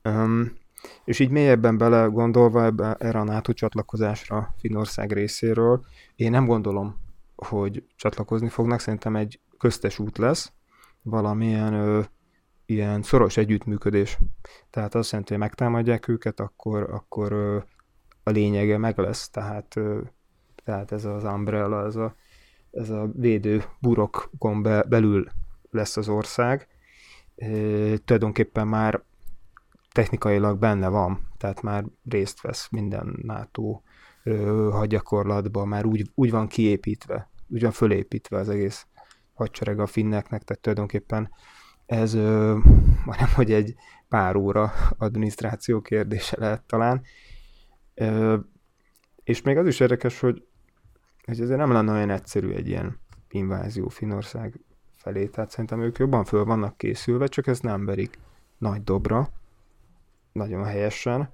Um, 0.04 0.62
és 1.06 1.20
így 1.20 1.30
mélyebben 1.30 1.78
bele 1.78 2.06
gondolva 2.06 2.64
ebbe, 2.64 2.94
erre 2.94 3.20
a 3.20 3.24
NATO 3.24 3.54
csatlakozásra 3.54 4.54
Finnország 4.58 5.12
részéről, 5.12 5.86
én 6.16 6.32
nem 6.32 6.46
gondolom, 6.46 6.98
hogy 7.36 7.84
csatlakozni 7.96 8.50
fognak, 8.50 8.80
szerintem 8.80 9.16
egy 9.16 9.40
köztes 9.58 10.00
út 10.00 10.18
lesz, 10.18 10.52
valamilyen 11.02 11.74
ö, 11.74 12.02
ilyen 12.66 13.02
szoros 13.02 13.38
együttműködés. 13.38 14.18
Tehát 14.70 14.96
azt 14.96 15.12
jelenti, 15.12 15.32
hogy 15.34 15.42
megtámadják 15.42 16.08
őket, 16.08 16.40
akkor, 16.40 16.90
akkor 16.92 17.32
ö, 17.32 17.58
a 18.24 18.30
lényege 18.30 18.78
meg 18.78 18.98
lesz, 18.98 19.30
tehát, 19.30 19.76
ö, 19.76 20.02
tehát 20.64 20.92
ez 20.92 21.06
az 21.06 21.24
umbrella, 21.24 21.86
ez 21.86 21.96
a, 21.96 22.16
ez 22.74 22.90
a 22.90 23.12
védő 23.16 23.64
burokon 23.80 24.62
be, 24.62 24.84
belül 24.84 25.28
lesz 25.70 25.98
az 25.98 26.10
ország. 26.10 26.68
E, 27.36 27.48
tulajdonképpen 27.98 28.68
már 28.68 29.04
technikailag 29.92 30.60
benne 30.60 30.88
van, 30.88 31.28
tehát 31.38 31.62
már 31.62 31.86
részt 32.10 32.42
vesz 32.42 32.68
minden 32.70 33.20
NATO 33.22 33.82
hadgyakorlatban, 34.72 35.68
már 35.68 35.86
úgy, 35.86 36.12
úgy 36.16 36.32
van 36.32 36.48
kiépítve, 36.48 37.30
úgy 37.48 37.62
van 37.62 37.72
fölépítve 37.72 38.38
az 38.38 38.50
egész 38.50 38.88
hadsereg 39.34 39.80
a 39.80 39.86
finneknek, 39.86 40.44
tehát 40.44 40.62
tulajdonképpen 40.62 41.30
ez 41.86 42.14
ö, 42.14 42.58
majdnem, 43.06 43.30
hogy 43.36 43.52
egy 43.52 43.76
pár 44.08 44.36
óra 44.36 44.72
adminisztráció 44.98 45.82
kérdése 45.82 46.36
lehet 46.40 46.64
talán. 46.64 47.02
Ö, 47.94 48.38
és 49.24 49.42
még 49.42 49.58
az 49.58 49.68
is 49.68 49.80
érdekes, 49.80 50.20
hogy, 50.20 50.46
hogy 51.26 51.42
ezért 51.42 51.60
nem 51.60 51.72
lenne 51.72 51.92
olyan 51.92 52.10
egyszerű 52.10 52.52
egy 52.52 52.68
ilyen 52.68 53.00
invázió 53.30 53.88
Finnország 53.88 54.60
felé, 54.96 55.28
tehát 55.28 55.50
szerintem 55.50 55.82
ők 55.82 55.98
jobban 55.98 56.24
föl 56.24 56.46
vannak 56.46 56.78
készülve, 56.78 57.28
csak 57.28 57.48
ezt 57.48 57.64
nem 57.64 57.86
verik 57.86 58.20
nagy 58.58 58.84
dobra, 58.84 59.30
nagyon 60.32 60.64
helyesen. 60.64 61.30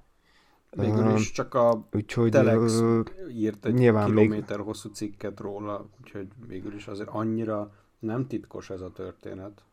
Végül 0.70 1.10
is 1.10 1.30
csak 1.30 1.54
a 1.54 1.86
úgyhogy, 1.92 2.30
Telex 2.30 2.82
írt 3.30 3.64
egy 3.66 3.74
nyilván 3.74 4.06
kilométer 4.06 4.56
még... 4.56 4.66
hosszú 4.66 4.88
cikket 4.88 5.40
róla, 5.40 5.88
úgyhogy 6.00 6.28
végül 6.46 6.74
is 6.74 6.86
azért 6.86 7.08
annyira 7.08 7.74
nem 7.98 8.26
titkos 8.26 8.70
ez 8.70 8.80
a 8.80 8.92
történet, 8.92 9.64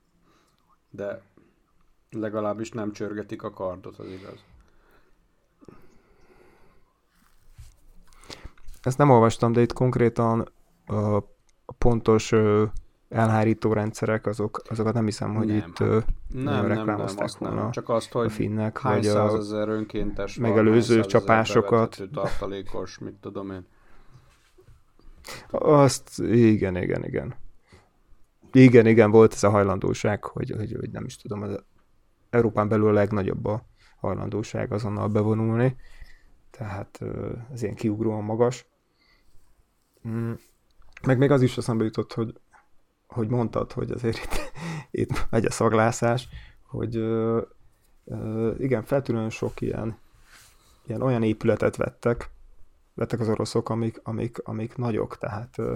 de 0.89 1.21
legalábbis 2.11 2.71
nem 2.71 2.91
csörgetik 2.91 3.43
a 3.43 3.51
kardot, 3.51 3.97
az 3.97 4.07
igaz. 4.07 4.43
Ezt 8.87 8.97
nem 8.97 9.09
olvastam, 9.09 9.51
de 9.51 9.61
itt 9.61 9.73
konkrétan 9.73 10.51
a 10.85 11.19
pontos 11.77 12.33
elhárító 13.09 13.73
rendszerek, 13.73 14.25
azok, 14.25 14.61
azokat 14.69 14.93
nem 14.93 15.05
hiszem, 15.05 15.35
hogy 15.35 15.47
nem. 15.47 15.57
itt 15.57 15.79
nem, 15.79 16.03
nem, 16.43 16.67
nem, 16.67 16.85
nem, 16.85 16.99
azt 17.17 17.39
nem. 17.39 17.71
Csak 17.71 17.89
azt, 17.89 18.11
hogy 18.11 18.25
a 18.25 18.29
finnek, 18.29 18.77
hány 18.79 18.93
vagy 18.93 19.03
százezer 19.03 19.69
önkéntes 19.69 20.37
megelőző 20.37 20.99
van, 20.99 21.07
csapásokat. 21.07 22.01
tartalékos, 22.13 22.97
mit 22.97 23.13
tudom 23.13 23.51
én. 23.51 23.65
Azt, 25.49 26.19
igen, 26.19 26.75
igen, 26.75 27.05
igen. 27.05 27.35
Igen, 28.51 28.85
igen, 28.85 29.11
volt 29.11 29.33
ez 29.33 29.43
a 29.43 29.49
hajlandóság, 29.49 30.23
hogy, 30.23 30.53
hogy, 30.57 30.75
hogy 30.79 30.89
nem 30.89 31.05
is 31.05 31.17
tudom, 31.17 31.41
az 31.41 31.63
Európán 32.29 32.67
belül 32.67 32.87
a 32.87 32.91
legnagyobb 32.91 33.45
a 33.45 33.65
hajlandóság 33.99 34.71
azonnal 34.71 35.07
bevonulni, 35.07 35.75
tehát 36.57 36.99
ez 37.53 37.63
ilyen 37.63 37.75
kiugróan 37.75 38.23
magas. 38.23 38.65
Mm. 40.07 40.31
Meg 41.05 41.17
még 41.17 41.31
az 41.31 41.41
is 41.41 41.57
eszembe 41.57 41.83
jutott, 41.83 42.13
hogy 42.13 42.39
hogy 43.07 43.29
mondtad, 43.29 43.71
hogy 43.71 43.91
azért 43.91 44.17
itt, 44.17 44.51
itt 45.01 45.27
megy 45.29 45.45
a 45.45 45.51
szaglászás, 45.51 46.27
hogy 46.61 46.95
ö, 46.95 47.41
ö, 48.05 48.53
igen, 48.57 48.83
feltűnően 48.83 49.29
sok 49.29 49.61
ilyen, 49.61 49.97
ilyen 50.85 51.01
olyan 51.01 51.23
épületet 51.23 51.75
vettek, 51.75 52.29
vettek 52.93 53.19
az 53.19 53.29
oroszok, 53.29 53.69
amik, 53.69 53.99
amik, 54.03 54.37
amik 54.43 54.75
nagyok, 54.75 55.17
tehát, 55.17 55.57
ö, 55.57 55.75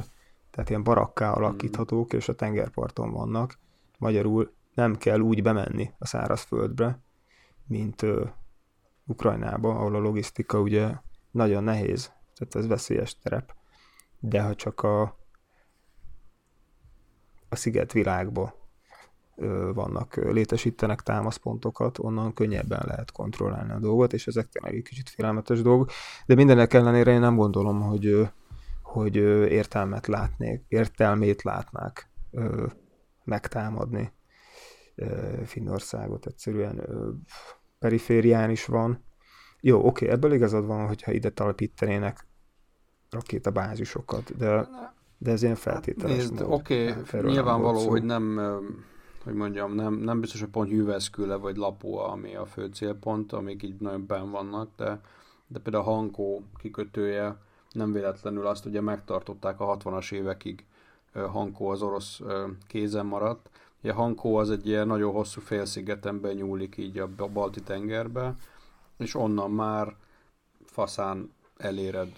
tehát 0.52 0.70
ilyen 0.70 0.84
barakká 0.84 1.32
alakíthatók, 1.32 2.14
és 2.14 2.30
a 2.30 2.36
tengerparton 2.36 3.12
vannak. 3.12 3.58
Magyarul 3.98 4.54
nem 4.74 4.96
kell 4.98 5.20
úgy 5.20 5.44
bemenni 5.44 5.92
a 5.98 6.06
szárazföldbe, 6.06 7.00
mint 7.68 8.02
ö, 8.02 8.26
Ukrajnába, 9.06 9.70
ahol 9.70 9.96
a 9.96 10.00
logisztika 10.00 10.60
ugye 10.60 10.92
nagyon 11.32 11.64
nehéz, 11.64 12.12
tehát 12.36 12.56
ez 12.56 12.68
veszélyes 12.68 13.18
terep. 13.18 13.54
De 14.24 14.42
ha 14.42 14.56
csak 14.56 14.82
a, 14.82 15.02
a 17.50 17.56
szigetvilágba 17.56 18.60
vannak, 19.74 20.16
létesítenek 20.16 21.02
támaszpontokat, 21.02 22.00
onnan 22.00 22.34
könnyebben 22.34 22.84
lehet 22.86 23.12
kontrollálni 23.12 23.72
a 23.72 23.80
dolgot, 23.80 24.14
és 24.14 24.28
ezek 24.28 24.50
tényleg 24.50 24.76
egy 24.76 24.84
kicsit 24.84 25.10
félelmetes 25.10 25.62
dolgok, 25.62 25.92
de 26.26 26.36
mindenek 26.36 26.74
ellenére 26.74 27.12
én 27.12 27.20
nem 27.20 27.36
gondolom, 27.36 27.82
hogy, 27.82 28.30
hogy 28.82 29.16
értelmet 29.52 30.08
látnék, 30.08 30.64
értelmét 30.68 31.42
látnák 31.42 32.10
megtámadni 33.24 34.14
Finnországot, 35.46 36.26
egyszerűen 36.26 36.88
periférián 37.80 38.50
is 38.50 38.66
van. 38.66 39.06
Jó, 39.60 39.86
oké, 39.86 40.08
ebből 40.08 40.34
igazad 40.34 40.66
van, 40.66 40.88
hogyha 40.88 41.12
ide 41.12 41.30
talpítenének 41.30 42.28
rakétabázisokat, 43.12 44.38
de 44.38 44.68
de 45.22 45.32
ez 45.32 45.44
ilyen 45.44 45.56
feltételes 45.56 46.28
Oké, 46.44 46.90
okay, 46.90 47.22
nyilvánvaló, 47.22 47.90
hogy 47.90 48.04
nem, 48.04 48.40
hogy 49.24 49.34
mondjam, 49.34 49.76
nem, 49.76 49.94
nem 49.94 50.20
biztos, 50.20 50.40
hogy 50.40 50.50
pont 50.50 50.72
Jüveszküle 50.72 51.36
vagy 51.36 51.56
Lapua, 51.56 52.08
ami 52.08 52.36
a 52.36 52.46
fő 52.46 52.66
célpont, 52.66 53.32
amik 53.32 53.64
így 53.64 53.76
nagyon 53.80 54.06
ben 54.06 54.32
vannak, 54.32 54.70
de, 54.78 55.02
de 55.48 55.60
például 55.60 55.84
a 55.84 55.92
Hankó 55.92 56.44
kikötője 56.58 57.38
nem 57.72 57.92
véletlenül 57.92 58.48
azt 58.48 58.66
ugye 58.66 58.82
megtartották 58.82 59.60
a 59.60 59.78
60-as 59.78 60.12
évekig 60.12 60.66
Hankó 61.14 61.70
az 61.70 61.82
orosz 61.82 62.22
kézen 62.68 63.06
maradt. 63.06 63.50
Ugye 63.84 63.94
Hankó 63.94 64.36
az 64.36 64.50
egy 64.52 64.68
ilyen 64.68 64.88
nagyon 64.88 65.14
hosszú 65.14 65.42
félszigeten 65.42 66.22
benyúlik 66.22 66.78
így 66.78 66.98
a 66.98 67.28
balti 67.34 67.62
tengerbe, 67.62 68.36
és 68.98 69.16
onnan 69.16 69.52
már 69.52 69.96
faszán 70.66 71.32
eléred 71.58 72.12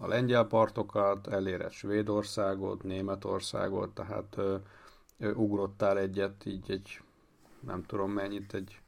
a 0.00 0.06
lengyel 0.06 0.44
partokat, 0.44 1.26
eléred 1.26 1.72
Svédországot, 1.72 2.82
Németországot, 2.82 3.90
tehát 3.94 4.34
ö, 4.36 4.56
ö, 5.18 5.32
ugrottál 5.32 5.98
egyet, 5.98 6.46
így 6.46 6.70
egy, 6.70 7.00
nem 7.60 7.82
tudom 7.82 8.10
mennyit, 8.10 8.54
egy 8.54 8.80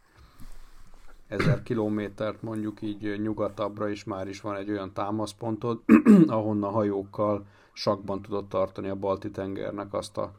ezer 1.26 1.62
kilométert 1.62 2.42
mondjuk 2.42 2.82
így 2.82 3.20
nyugatabbra 3.20 3.88
is 3.88 4.04
már 4.04 4.28
is 4.28 4.40
van 4.40 4.56
egy 4.56 4.70
olyan 4.70 4.92
támaszpontod, 4.92 5.82
ahonnan 6.26 6.72
hajókkal 6.72 7.46
sakban 7.72 8.22
tudod 8.22 8.48
tartani 8.48 8.88
a 8.88 8.94
balti 8.94 9.30
tengernek 9.30 9.94
azt 9.94 10.16
a, 10.16 10.32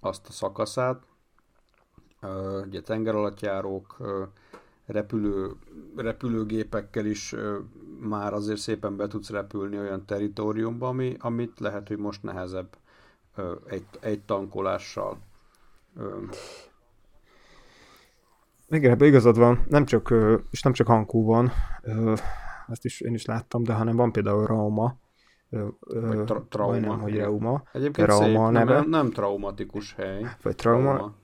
azt 0.00 0.28
a 0.28 0.32
szakaszát. 0.32 1.02
Ö, 2.20 2.62
ugye 2.66 2.80
tengeralattjárók, 2.80 3.96
repülő, 4.86 5.56
repülőgépekkel 5.96 7.06
is 7.06 7.34
már 8.00 8.32
azért 8.32 8.58
szépen 8.58 8.96
be 8.96 9.06
tudsz 9.06 9.30
repülni 9.30 9.78
olyan 9.78 10.06
teritoriumba, 10.06 10.88
ami, 10.88 11.16
amit 11.18 11.60
lehet, 11.60 11.88
hogy 11.88 11.98
most 11.98 12.22
nehezebb 12.22 12.76
egy, 13.66 13.84
egy 14.00 14.20
tankolással. 14.20 15.18
Igen, 18.68 18.90
ebben 18.90 19.08
igazad 19.08 19.38
van, 19.38 19.64
nem 19.68 19.84
csak, 19.84 20.14
és 20.50 20.62
nem 20.62 20.72
csak 20.72 20.86
Hankú 20.86 21.24
van, 21.24 21.50
ezt 22.68 22.84
is 22.84 23.00
én 23.00 23.14
is 23.14 23.24
láttam, 23.24 23.62
de 23.62 23.72
hanem 23.72 23.96
van 23.96 24.12
például 24.12 24.46
Rauma, 24.46 24.96
tra- 26.24 26.48
trauma. 26.48 26.70
Majdnem, 26.70 27.00
hogy 27.00 27.16
Rauma. 27.16 27.62
Egyébként 27.72 28.08
Rauma 28.08 28.44
szép, 28.44 28.52
neve. 28.54 28.74
Nem, 28.74 28.88
nem 28.88 29.10
traumatikus 29.10 29.94
hely. 29.94 30.26
Vagy 30.42 30.54
trauma. 30.54 30.94
trauma. 30.94 31.14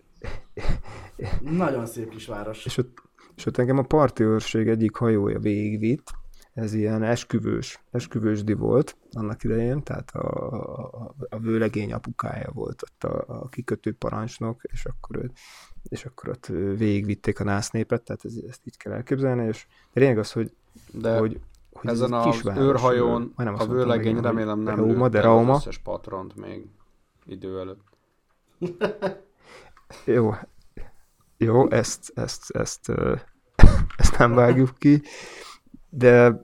Nagyon 1.40 1.86
szép 1.86 2.08
kis 2.08 2.26
város. 2.26 2.64
És 2.64 2.78
ott, 2.78 3.02
és 3.36 3.46
ott 3.46 3.58
engem 3.58 3.78
a 3.78 3.82
parti 3.82 4.22
őrség 4.22 4.68
egyik 4.68 4.96
hajója 4.96 5.38
végigvitt, 5.38 6.10
ez 6.54 6.74
ilyen 6.74 7.02
esküvős, 7.02 7.80
esküvősdi 7.90 8.52
volt 8.52 8.96
annak 9.12 9.44
idején, 9.44 9.82
tehát 9.82 10.10
a, 10.10 10.52
a, 10.92 11.14
a 11.28 11.38
vőlegény 11.38 11.92
apukája 11.92 12.50
volt 12.52 12.82
ott 12.82 13.04
a, 13.04 13.24
a 13.42 13.48
kikötő 13.48 13.92
parancsnok, 13.92 14.62
és 14.62 14.84
akkor, 14.84 15.30
és 15.82 16.04
akkor 16.04 16.28
ott 16.28 16.46
végigvitték 16.76 17.40
a 17.40 17.44
násznépet, 17.44 18.02
tehát 18.02 18.24
ez, 18.24 18.34
ezt 18.48 18.60
így 18.64 18.76
kell 18.76 18.92
elképzelni, 18.92 19.46
és 19.46 19.66
lényeg 19.92 20.18
az, 20.18 20.32
hogy, 20.32 20.54
de 20.92 21.18
hogy, 21.18 21.40
hogy 21.72 21.90
ezen 21.90 22.12
a 22.12 22.34
őrhajón 22.56 23.32
a 23.36 23.66
vőlegény 23.66 24.20
remélem 24.20 24.60
nem 24.60 24.76
Rauma, 24.76 25.08
de 25.08 25.20
Rauma. 25.20 25.52
az 25.52 25.58
összes 25.58 25.78
patront 25.78 26.36
még 26.36 26.66
idő 27.26 27.58
előtt. 27.58 27.82
Jó, 30.04 30.34
jó, 31.36 31.70
ezt, 31.70 32.12
ezt, 32.14 32.50
ezt, 32.50 32.92
ezt 33.96 34.18
nem 34.18 34.34
vágjuk 34.34 34.78
ki, 34.78 35.02
de, 35.96 36.42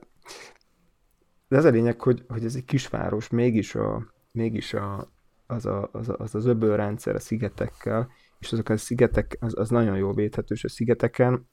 de 1.47 1.57
ez 1.57 1.65
a 1.65 1.69
lényeg, 1.69 2.01
hogy, 2.01 2.23
hogy 2.27 2.45
ez 2.45 2.55
egy 2.55 2.65
kisváros, 2.65 3.29
mégis, 3.29 3.75
a, 3.75 4.13
mégis 4.31 4.73
a, 4.73 5.11
az, 5.47 5.65
a, 5.65 5.89
az, 5.91 6.09
a, 6.09 6.15
az 6.17 6.35
az 6.35 6.45
öbölrendszer 6.45 7.15
a 7.15 7.19
szigetekkel, 7.19 8.11
és 8.39 8.51
azok 8.51 8.69
a 8.69 8.77
szigetek, 8.77 9.37
az, 9.39 9.57
az 9.57 9.69
nagyon 9.69 9.97
jól 9.97 10.13
védhető, 10.13 10.53
és 10.55 10.63
a 10.63 10.69
szigeteken. 10.69 11.47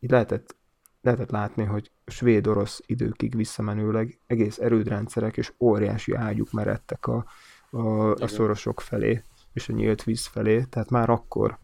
Itt 0.00 0.10
lehetett, 0.10 0.56
lehetett 1.00 1.30
látni, 1.30 1.64
hogy 1.64 1.90
svéd-orosz 2.06 2.82
időkig 2.86 3.36
visszamenőleg 3.36 4.18
egész 4.26 4.58
erődrendszerek 4.58 5.36
és 5.36 5.52
óriási 5.58 6.14
ágyuk 6.14 6.52
meredtek 6.52 7.06
a, 7.06 7.26
a, 7.70 8.10
a 8.12 8.26
szorosok 8.26 8.80
felé, 8.80 9.22
és 9.52 9.68
a 9.68 9.72
nyílt 9.72 10.02
víz 10.02 10.26
felé, 10.26 10.64
tehát 10.64 10.90
már 10.90 11.10
akkor, 11.10 11.58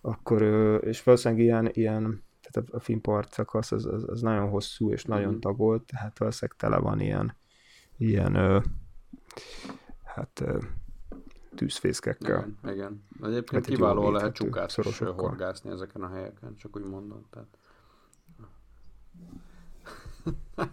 akkor 0.00 0.42
és 0.84 1.02
valószínűleg 1.02 1.44
ilyen, 1.44 1.70
ilyen 1.72 2.24
tehát 2.54 2.70
a, 2.70 2.80
filmpart 2.80 3.32
szakasz 3.32 3.72
az, 3.72 3.86
az, 3.86 4.08
az, 4.08 4.20
nagyon 4.20 4.48
hosszú 4.48 4.90
és 4.90 5.04
nagyon 5.04 5.34
mm. 5.34 5.38
tagolt, 5.38 5.82
tehát 5.86 6.18
valószínűleg 6.18 6.58
tele 6.58 6.78
van 6.78 7.00
ilyen, 7.00 7.36
ilyen 7.96 8.34
ö, 8.34 8.60
hát 10.04 10.44
tűzfészkekkel. 11.54 12.56
Igen, 12.62 12.74
igen. 12.74 13.04
Egyébként 13.22 13.66
hát 13.66 13.74
kiválóan 13.74 14.12
lehet 14.12 14.34
csukát 14.34 14.76
is 14.76 14.98
horgászni 14.98 15.70
ezeken 15.70 16.02
a 16.02 16.08
helyeken, 16.08 16.54
csak 16.56 16.76
úgy 16.76 16.84
mondom. 16.84 17.26
Tehát... 17.30 17.58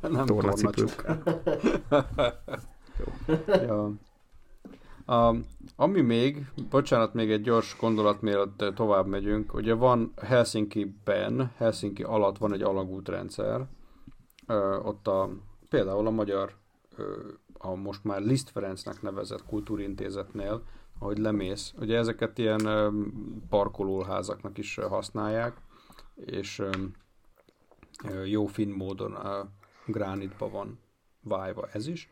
Nem 0.16 0.26
torna 0.26 0.54
ja. 3.68 3.92
A, 5.12 5.36
ami 5.76 6.02
még, 6.02 6.46
bocsánat, 6.70 7.14
még 7.14 7.32
egy 7.32 7.42
gyors 7.42 7.78
gondolat, 7.80 8.22
mielőtt 8.22 8.76
tovább 8.76 9.08
megyünk. 9.08 9.54
Ugye 9.54 9.74
van 9.74 10.14
Helsinki-ben, 10.22 11.52
Helsinki 11.58 12.04
alatt 12.04 12.38
van 12.38 12.54
egy 12.54 12.62
alagútrendszer, 12.62 13.68
ö, 14.48 14.78
ott 14.78 15.08
a, 15.08 15.30
például 15.70 16.08
a 16.08 16.10
magyar, 16.10 16.54
ö, 16.96 17.18
a 17.54 17.76
most 17.76 18.04
már 18.04 18.22
Liszt 18.22 18.50
Ferencnek 18.50 19.02
nevezett 19.02 19.46
kultúrintézetnél, 19.46 20.64
ahogy 21.00 21.18
lemész, 21.18 21.74
ugye 21.80 21.98
ezeket 21.98 22.38
ilyen 22.38 22.66
ö, 22.66 22.90
parkolóházaknak 23.50 24.58
is 24.58 24.76
használják, 24.76 25.58
és 26.16 26.60
ö, 26.60 26.70
jó 28.26 28.46
finn 28.46 28.72
módon 28.72 29.14
a 29.14 29.50
gránitba 29.86 30.50
van 30.50 30.80
vájva 31.22 31.68
ez 31.72 31.88
is, 31.88 32.10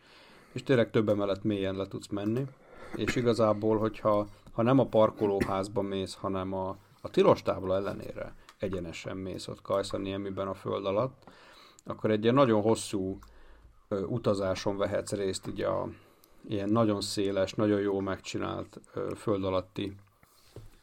és 0.51 0.63
tényleg 0.63 0.89
több 0.89 1.09
emelet 1.09 1.43
mélyen 1.43 1.75
le 1.75 1.87
tudsz 1.87 2.07
menni, 2.07 2.45
és 2.95 3.15
igazából, 3.15 3.77
hogyha 3.77 4.27
ha 4.51 4.61
nem 4.61 4.79
a 4.79 4.85
parkolóházba 4.85 5.81
mész, 5.81 6.13
hanem 6.13 6.53
a, 6.53 6.77
a 7.01 7.09
tilos 7.09 7.41
tábla 7.41 7.75
ellenére 7.75 8.33
egyenesen 8.57 9.17
mész 9.17 9.47
ott 9.47 9.61
Kajszaniemiben 9.61 10.47
a 10.47 10.53
föld 10.53 10.85
alatt, 10.85 11.23
akkor 11.85 12.11
egy 12.11 12.23
ilyen 12.23 12.35
nagyon 12.35 12.61
hosszú 12.61 13.17
ö, 13.87 14.03
utazáson 14.03 14.77
vehetsz 14.77 15.11
részt 15.11 15.47
így 15.47 15.61
a 15.61 15.89
ilyen 16.47 16.69
nagyon 16.69 17.01
széles, 17.01 17.53
nagyon 17.53 17.79
jól 17.79 18.01
megcsinált 18.01 18.79
ö, 18.93 19.11
föld 19.15 19.43
alatti 19.43 19.95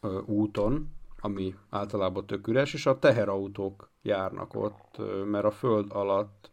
ö, 0.00 0.20
úton, 0.24 0.88
ami 1.20 1.54
általában 1.70 2.26
tök 2.26 2.46
üres, 2.46 2.74
és 2.74 2.86
a 2.86 2.98
teherautók 2.98 3.88
járnak 4.02 4.54
ott, 4.54 4.94
ö, 4.98 5.24
mert 5.24 5.44
a 5.44 5.50
föld 5.50 5.92
alatt 5.92 6.50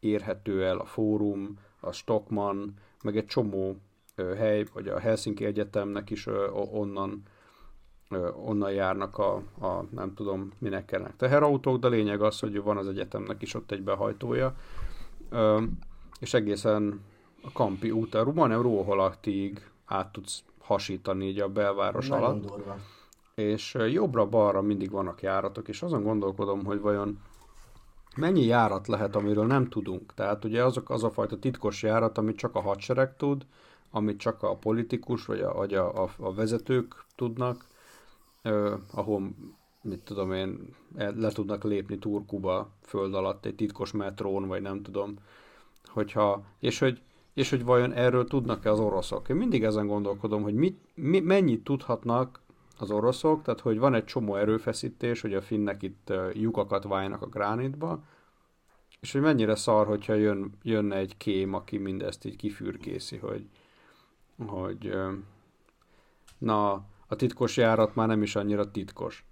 érhető 0.00 0.64
el 0.64 0.78
a 0.78 0.84
fórum, 0.84 1.58
a 1.80 1.92
Stockman, 1.92 2.74
meg 3.02 3.16
egy 3.16 3.26
csomó 3.26 3.76
hely, 4.16 4.64
vagy 4.72 4.88
a 4.88 4.98
Helsinki 4.98 5.44
Egyetemnek 5.44 6.10
is 6.10 6.26
onnan, 6.70 7.22
onnan 8.44 8.72
járnak 8.72 9.18
a, 9.18 9.34
a, 9.60 9.84
nem 9.90 10.14
tudom, 10.14 10.52
minek 10.58 10.84
kellnek 10.84 11.16
teherautók, 11.16 11.78
de 11.78 11.88
lényeg 11.88 12.22
az, 12.22 12.40
hogy 12.40 12.62
van 12.62 12.76
az 12.76 12.88
egyetemnek 12.88 13.42
is 13.42 13.54
ott 13.54 13.70
egy 13.70 13.82
behajtója, 13.82 14.54
és 16.20 16.34
egészen 16.34 17.00
a 17.42 17.52
Kampi 17.52 17.90
út, 17.90 18.14
Rumanem 18.14 18.62
Róholaktig 18.62 19.70
át 19.84 20.12
tudsz 20.12 20.42
hasítani 20.58 21.26
így 21.26 21.40
a 21.40 21.48
belváros 21.48 22.08
Nagyon 22.08 22.24
alatt. 22.24 22.46
Durva. 22.46 22.76
És 23.34 23.76
jobbra-balra 23.90 24.62
mindig 24.62 24.90
vannak 24.90 25.22
járatok, 25.22 25.68
és 25.68 25.82
azon 25.82 26.02
gondolkodom, 26.02 26.64
hogy 26.64 26.80
vajon 26.80 27.18
mennyi 28.16 28.44
járat 28.44 28.86
lehet, 28.86 29.16
amiről 29.16 29.46
nem 29.46 29.68
tudunk. 29.68 30.14
Tehát 30.14 30.44
ugye 30.44 30.64
azok 30.64 30.90
az 30.90 31.04
a 31.04 31.10
fajta 31.10 31.38
titkos 31.38 31.82
járat, 31.82 32.18
amit 32.18 32.36
csak 32.36 32.54
a 32.54 32.60
hadsereg 32.60 33.16
tud, 33.16 33.46
amit 33.94 34.18
csak 34.18 34.42
a 34.42 34.56
politikus 34.56 35.24
vagy 35.24 35.40
a, 35.40 35.52
vagy 35.52 35.74
a, 35.74 36.02
a, 36.02 36.10
a 36.18 36.34
vezetők 36.34 37.04
tudnak, 37.16 37.66
eh, 38.42 38.72
ahol, 38.94 39.34
mit 39.82 40.00
tudom 40.00 40.32
én, 40.32 40.74
le 40.94 41.30
tudnak 41.30 41.64
lépni 41.64 41.98
Turkuba 41.98 42.70
föld 42.82 43.14
alatt 43.14 43.44
egy 43.44 43.54
titkos 43.54 43.92
metrón, 43.92 44.48
vagy 44.48 44.62
nem 44.62 44.82
tudom, 44.82 45.14
hogyha, 45.86 46.44
és 46.58 46.78
hogy, 46.78 47.00
és 47.34 47.50
hogy 47.50 47.64
vajon 47.64 47.92
erről 47.92 48.24
tudnak-e 48.24 48.70
az 48.70 48.78
oroszok. 48.78 49.28
Én 49.28 49.36
mindig 49.36 49.64
ezen 49.64 49.86
gondolkodom, 49.86 50.42
hogy 50.42 50.54
mit, 50.54 50.80
mi, 50.94 51.20
mennyit 51.20 51.64
tudhatnak 51.64 52.40
az 52.78 52.90
oroszok, 52.90 53.42
tehát 53.42 53.60
hogy 53.60 53.78
van 53.78 53.94
egy 53.94 54.04
csomó 54.04 54.36
erőfeszítés, 54.36 55.20
hogy 55.20 55.34
a 55.34 55.42
finnek 55.42 55.82
itt 55.82 56.12
lyukakat 56.32 56.84
váljanak 56.84 57.22
a 57.22 57.26
gránitba, 57.26 58.02
és 59.00 59.12
hogy 59.12 59.20
mennyire 59.20 59.54
szar, 59.54 59.86
hogyha 59.86 60.14
jön, 60.14 60.52
jönne 60.62 60.96
egy 60.96 61.16
kém, 61.16 61.54
aki 61.54 61.76
mindezt 61.76 62.24
így 62.24 62.36
kifürkészi, 62.36 63.16
hogy, 63.16 63.48
hogy 64.38 64.94
na, 66.38 66.72
a 67.06 67.16
titkos 67.16 67.56
járat 67.56 67.94
már 67.94 68.08
nem 68.08 68.22
is 68.22 68.36
annyira 68.36 68.70
titkos. 68.70 69.24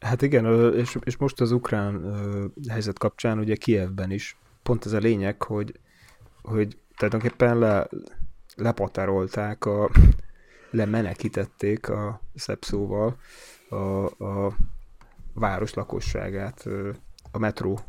Hát 0.00 0.22
igen, 0.22 0.74
és, 0.74 0.96
és 1.00 1.16
most 1.16 1.40
az 1.40 1.50
ukrán 1.50 2.14
helyzet 2.68 2.98
kapcsán 2.98 3.38
ugye 3.38 3.56
Kievben 3.56 4.10
is 4.10 4.36
pont 4.62 4.86
ez 4.86 4.92
a 4.92 4.98
lényeg, 4.98 5.42
hogy, 5.42 5.80
hogy 6.42 6.76
tulajdonképpen 6.96 7.58
le, 7.58 7.88
lepatárolták, 8.56 9.64
a, 9.64 9.90
lemenekítették 10.70 11.88
a 11.88 12.20
szepszóval 12.34 13.16
a, 13.68 13.76
a 14.24 14.56
város 15.32 15.74
lakosságát 15.74 16.68
a 17.30 17.38
metró 17.38 17.80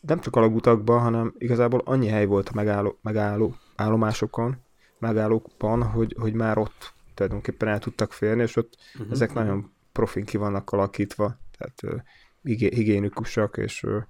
nem 0.00 0.20
csak 0.20 0.36
alagutakban, 0.36 1.00
hanem 1.00 1.34
igazából 1.38 1.80
annyi 1.84 2.06
hely 2.06 2.26
volt 2.26 2.48
a 2.48 2.54
megálló, 2.54 2.98
megálló 3.02 3.54
állomásokon, 3.76 4.56
megállókban, 4.98 5.82
hogy, 5.82 6.16
hogy 6.18 6.34
már 6.34 6.58
ott 6.58 6.94
tulajdonképpen 7.14 7.68
el 7.68 7.78
tudtak 7.78 8.12
férni, 8.12 8.42
és 8.42 8.56
ott 8.56 8.76
uh-huh. 8.94 9.12
ezek 9.12 9.32
nagyon 9.32 9.72
profin 9.92 10.24
ki 10.24 10.36
vannak 10.36 10.70
alakítva, 10.70 11.38
tehát 11.58 11.82
uh, 11.82 12.00
higiénikusak, 12.42 13.56
és 13.56 13.82
uh, 13.82 14.02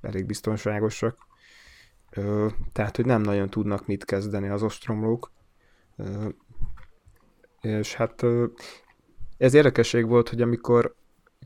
elég 0.00 0.26
biztonságosak. 0.26 1.26
Uh, 2.16 2.50
tehát, 2.72 2.96
hogy 2.96 3.06
nem 3.06 3.20
nagyon 3.20 3.50
tudnak 3.50 3.86
mit 3.86 4.04
kezdeni 4.04 4.48
az 4.48 4.62
ostromlók. 4.62 5.32
Uh, 5.96 6.28
és 7.60 7.94
hát 7.94 8.22
uh, 8.22 8.50
ez 9.36 9.54
érdekesség 9.54 10.06
volt, 10.06 10.28
hogy 10.28 10.42
amikor 10.42 10.94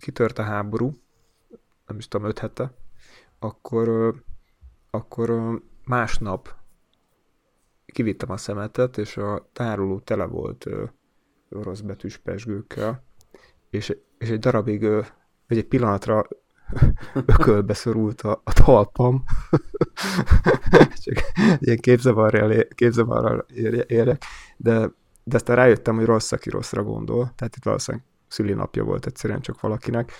kitört 0.01 0.39
a 0.39 0.43
háború, 0.43 0.99
nem 1.87 1.99
is 1.99 2.09
tudom, 2.09 2.27
öt 2.27 2.39
hete, 2.39 2.73
akkor, 3.39 4.15
akkor 4.91 5.61
másnap 5.85 6.55
kivittem 7.87 8.31
a 8.31 8.37
szemetet, 8.37 8.99
és 8.99 9.17
a 9.17 9.49
tároló 9.53 9.99
tele 9.99 10.25
volt 10.25 10.67
orosz 11.51 11.81
betűs 11.81 12.17
pesgőkkel, 12.17 13.05
és, 13.71 13.97
és 14.19 14.29
egy 14.29 14.39
darabig, 14.39 14.83
vagy 15.49 15.59
egy 15.59 15.67
pillanatra 15.67 16.27
ökölbe 17.27 17.75
szorult 17.75 18.21
a, 18.21 18.41
a 18.45 18.53
talpam. 18.53 19.25
Csak 21.05 21.15
ilyen 21.59 21.79
képzavarral 22.75 23.47
érek, 23.87 24.25
de, 24.57 24.91
de 25.25 25.37
aztán 25.37 25.57
rájöttem, 25.57 25.97
hogy 25.97 26.05
rossz, 26.05 26.33
aki 26.33 26.51
rosszra 26.51 26.83
gondol, 26.83 27.33
tehát 27.35 27.57
itt 27.57 27.65
valószínűleg 27.65 28.07
szülinapja 28.29 28.85
volt 28.85 29.07
egyszerűen 29.07 29.41
csak 29.41 29.61
valakinek, 29.61 30.13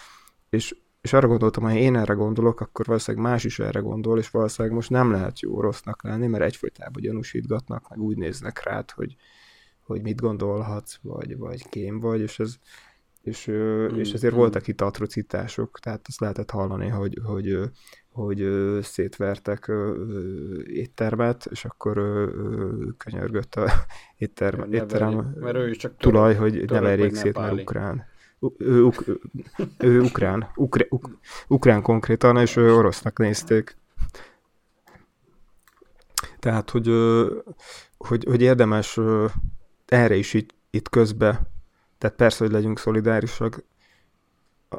és 0.51 0.77
és 1.07 1.13
arra 1.13 1.27
gondoltam, 1.27 1.63
hogy 1.63 1.73
ha 1.73 1.79
én 1.79 1.97
erre 1.97 2.15
gondolok, 2.15 2.61
akkor 2.61 2.87
valószínűleg 2.87 3.27
más 3.27 3.45
is 3.45 3.59
erre 3.59 3.81
gondol, 3.81 4.19
és 4.19 4.31
valószínűleg 4.31 4.77
most 4.77 4.91
nem 4.91 5.11
lehet 5.11 5.41
jó 5.41 5.61
rossznak 5.61 6.03
lenni, 6.03 6.27
mert 6.27 6.45
egyfolytában 6.45 7.03
gyanúsítgatnak, 7.03 7.89
meg 7.89 7.99
úgy 8.01 8.17
néznek 8.17 8.63
rád, 8.65 8.91
hogy, 8.91 9.17
hogy 9.81 10.03
mit 10.03 10.21
gondolhatsz, 10.21 10.99
vagy, 11.03 11.37
vagy 11.37 11.69
kém 11.69 12.01
vagy, 12.01 12.21
és 12.21 12.39
ez, 12.39 12.55
és, 13.21 13.49
mm, 13.51 13.99
és 13.99 14.13
ezért 14.13 14.35
mm. 14.35 14.37
voltak 14.37 14.67
itt 14.67 14.81
atrocitások, 14.81 15.79
tehát 15.79 16.05
azt 16.09 16.21
lehetett 16.21 16.51
hallani, 16.51 16.89
hogy, 16.89 17.19
hogy, 17.25 17.59
hogy 18.09 18.49
szétvertek 18.83 19.73
éttermet, 20.67 21.47
és 21.51 21.65
akkor 21.65 21.95
könyörgött 22.97 23.55
a 23.55 23.71
étterm, 24.17 24.73
étterem 24.73 25.37
tulaj, 25.99 26.35
hogy 26.35 26.71
ne 26.71 26.81
verjék 26.81 27.15
szét, 27.15 27.39
mert 27.39 27.61
ukrán 27.61 28.15
ő, 28.59 28.83
uk, 28.83 29.05
ő 29.79 30.01
ukrán, 30.01 30.51
ukre, 30.55 30.87
uk, 30.89 31.19
ukrán 31.49 31.83
konkrétan, 31.83 32.37
és 32.37 32.57
ő 32.57 32.75
orosznak 32.75 33.19
nézték. 33.19 33.77
Tehát, 36.39 36.71
hogy, 36.71 36.91
hogy, 37.97 38.25
hogy 38.25 38.43
érdemes 38.43 39.01
erre 39.87 40.15
is 40.15 40.35
itt, 40.35 40.55
itt 40.71 40.89
közbe, 40.89 41.51
tehát 41.99 42.17
persze, 42.17 42.45
hogy 42.45 42.53
legyünk 42.53 42.79
szolidárisak, 42.79 43.65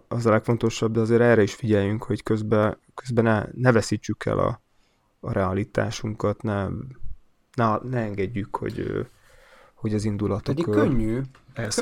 az 0.08 0.26
a 0.26 0.30
legfontosabb, 0.30 0.92
de 0.92 1.00
azért 1.00 1.22
erre 1.22 1.42
is 1.42 1.54
figyeljünk, 1.54 2.04
hogy 2.04 2.24
közben, 2.24 2.78
közben 2.96 3.24
ne, 3.24 3.46
ne 3.54 3.72
veszítsük 3.72 4.26
el 4.26 4.40
a, 4.40 4.62
a 5.20 5.32
realitásunkat, 5.32 6.42
ne, 6.42 6.68
ne, 7.54 7.78
ne 7.82 8.00
engedjük, 8.00 8.56
hogy, 8.56 9.08
hogy 9.78 9.94
az 9.94 10.06
indulatok 10.06 10.44
Pedig 10.44 10.64
könnyű, 10.64 10.86
könnyű 10.86 11.22
ezt 11.54 11.78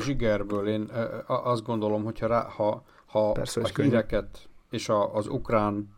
zsigerből. 0.00 0.68
Én 0.68 0.90
azt 1.26 1.64
gondolom, 1.64 2.04
hogyha 2.04 2.26
rá, 2.26 2.42
ha, 2.42 2.84
ha 3.06 3.32
Persze, 3.32 3.60
a 3.60 3.82
híreket 3.82 4.30
könnyű. 4.30 4.46
és 4.70 4.88
a, 4.88 5.14
az 5.14 5.26
ukrán 5.26 5.88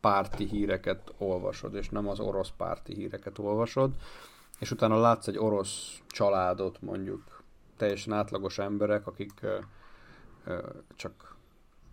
párti 0.00 0.44
híreket 0.44 1.14
olvasod, 1.18 1.74
és 1.74 1.88
nem 1.88 2.08
az 2.08 2.20
orosz 2.20 2.50
párti 2.56 2.94
híreket 2.94 3.38
olvasod, 3.38 3.90
és 4.58 4.70
utána 4.70 5.00
látsz 5.00 5.26
egy 5.26 5.38
orosz 5.38 6.00
családot, 6.06 6.80
mondjuk 6.82 7.42
teljesen 7.76 8.12
átlagos 8.12 8.58
emberek, 8.58 9.06
akik 9.06 9.32
ö, 9.40 9.58
ö, 10.44 10.58
csak 10.96 11.36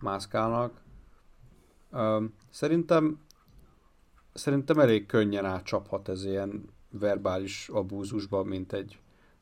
mászkálnak. 0.00 0.80
Ö, 1.90 2.24
szerintem 2.50 3.20
szerintem 4.32 4.78
elég 4.78 5.06
könnyen 5.06 5.44
átcsaphat 5.44 6.08
ez 6.08 6.24
ilyen 6.24 6.76
verbális 6.90 7.68
abúzusba, 7.68 8.42
mint 8.42 8.72
egy 8.72 8.98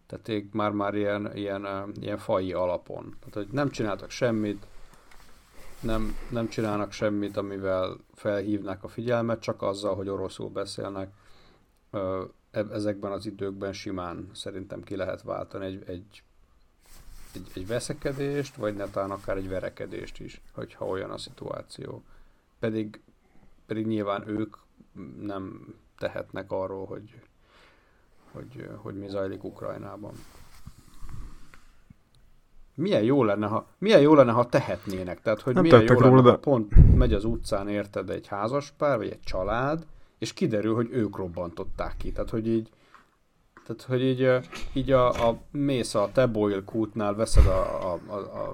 tehát 0.06 0.52
már-már 0.52 0.94
ilyen, 0.94 1.36
ilyen, 1.36 1.92
ilyen 2.00 2.18
fai 2.18 2.52
alapon. 2.52 3.16
Tehát, 3.18 3.34
hogy 3.34 3.48
nem 3.50 3.70
csináltak 3.70 4.10
semmit, 4.10 4.66
nem, 5.80 6.16
nem 6.30 6.48
csinálnak 6.48 6.92
semmit, 6.92 7.36
amivel 7.36 7.96
felhívnák 8.14 8.84
a 8.84 8.88
figyelmet, 8.88 9.40
csak 9.40 9.62
azzal, 9.62 9.94
hogy 9.94 10.08
oroszul 10.08 10.48
beszélnek. 10.48 11.10
Ezekben 12.50 13.12
az 13.12 13.26
időkben 13.26 13.72
simán 13.72 14.30
szerintem 14.32 14.82
ki 14.82 14.96
lehet 14.96 15.22
váltani 15.22 15.64
egy, 15.64 15.82
egy, 15.86 16.22
egy, 17.34 17.50
egy 17.54 17.66
veszekedést, 17.66 18.56
vagy 18.56 18.74
netán 18.74 19.10
akár 19.10 19.36
egy 19.36 19.48
verekedést 19.48 20.20
is, 20.20 20.40
hogyha 20.52 20.86
olyan 20.86 21.10
a 21.10 21.18
szituáció. 21.18 22.02
Pedig, 22.58 23.00
pedig 23.66 23.86
nyilván 23.86 24.28
ők 24.28 24.56
nem 25.20 25.74
tehetnek 25.98 26.50
arról, 26.52 26.86
hogy, 26.86 27.20
hogy, 28.36 28.68
hogy 28.76 28.94
mi 28.94 29.08
zajlik 29.08 29.44
Ukrajnában. 29.44 30.12
Milyen 32.74 33.02
jó 33.02 33.24
lenne, 33.24 33.46
ha, 33.46 33.66
milyen 33.78 34.00
jó 34.00 34.14
lenne, 34.14 34.32
ha 34.32 34.46
tehetnének. 34.46 35.22
Tehát, 35.22 35.40
hogy 35.40 35.54
nem 35.54 35.62
milyen 35.62 35.82
jó 35.82 36.00
lenne, 36.00 36.16
róla, 36.16 36.30
ha 36.30 36.38
pont 36.38 36.96
megy 36.96 37.12
az 37.12 37.24
utcán, 37.24 37.68
érted, 37.68 38.10
egy 38.10 38.26
házaspár, 38.26 38.96
vagy 38.96 39.08
egy 39.08 39.20
család, 39.20 39.86
és 40.18 40.32
kiderül, 40.32 40.74
hogy 40.74 40.88
ők 40.90 41.16
robbantották 41.16 41.96
ki. 41.96 42.12
Tehát, 42.12 42.30
hogy 42.30 42.48
így, 42.48 42.70
tehát, 43.66 43.82
hogy 43.82 44.02
így, 44.02 44.48
így 44.72 44.92
a, 44.92 45.28
a 45.28 45.38
mész 45.50 45.94
a 45.94 46.10
Teboil 46.12 46.64
kútnál, 46.64 47.14
veszed 47.14 47.46
a, 47.46 47.92
a, 47.92 48.00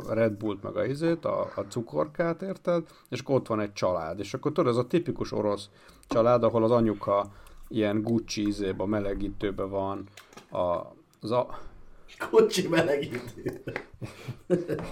a 0.09 0.15
Red 0.15 0.33
Bullt 0.33 0.63
meg 0.63 0.77
a 0.77 0.85
izét, 0.85 1.25
a, 1.25 1.41
a 1.55 1.61
cukorkát, 1.61 2.43
érted? 2.43 2.87
És 3.09 3.21
akkor 3.21 3.35
ott 3.35 3.47
van 3.47 3.61
egy 3.61 3.73
család. 3.73 4.19
És 4.19 4.35
akkor 4.35 4.53
tudod, 4.53 4.73
ez 4.73 4.79
a 4.79 4.87
tipikus 4.87 5.33
orosz 5.33 5.69
család, 6.09 6.45
ahol 6.45 6.65
az 6.65 6.71
anyuka 6.71 7.31
ilyen 7.73 8.03
Gucci 8.03 8.47
izébe, 8.47 8.87
melegítőbe 8.87 9.63
van, 9.63 10.07
a, 10.51 10.95
az 11.21 11.31
a... 11.31 11.59
Gucci 12.31 12.69
melegítő. 12.69 13.63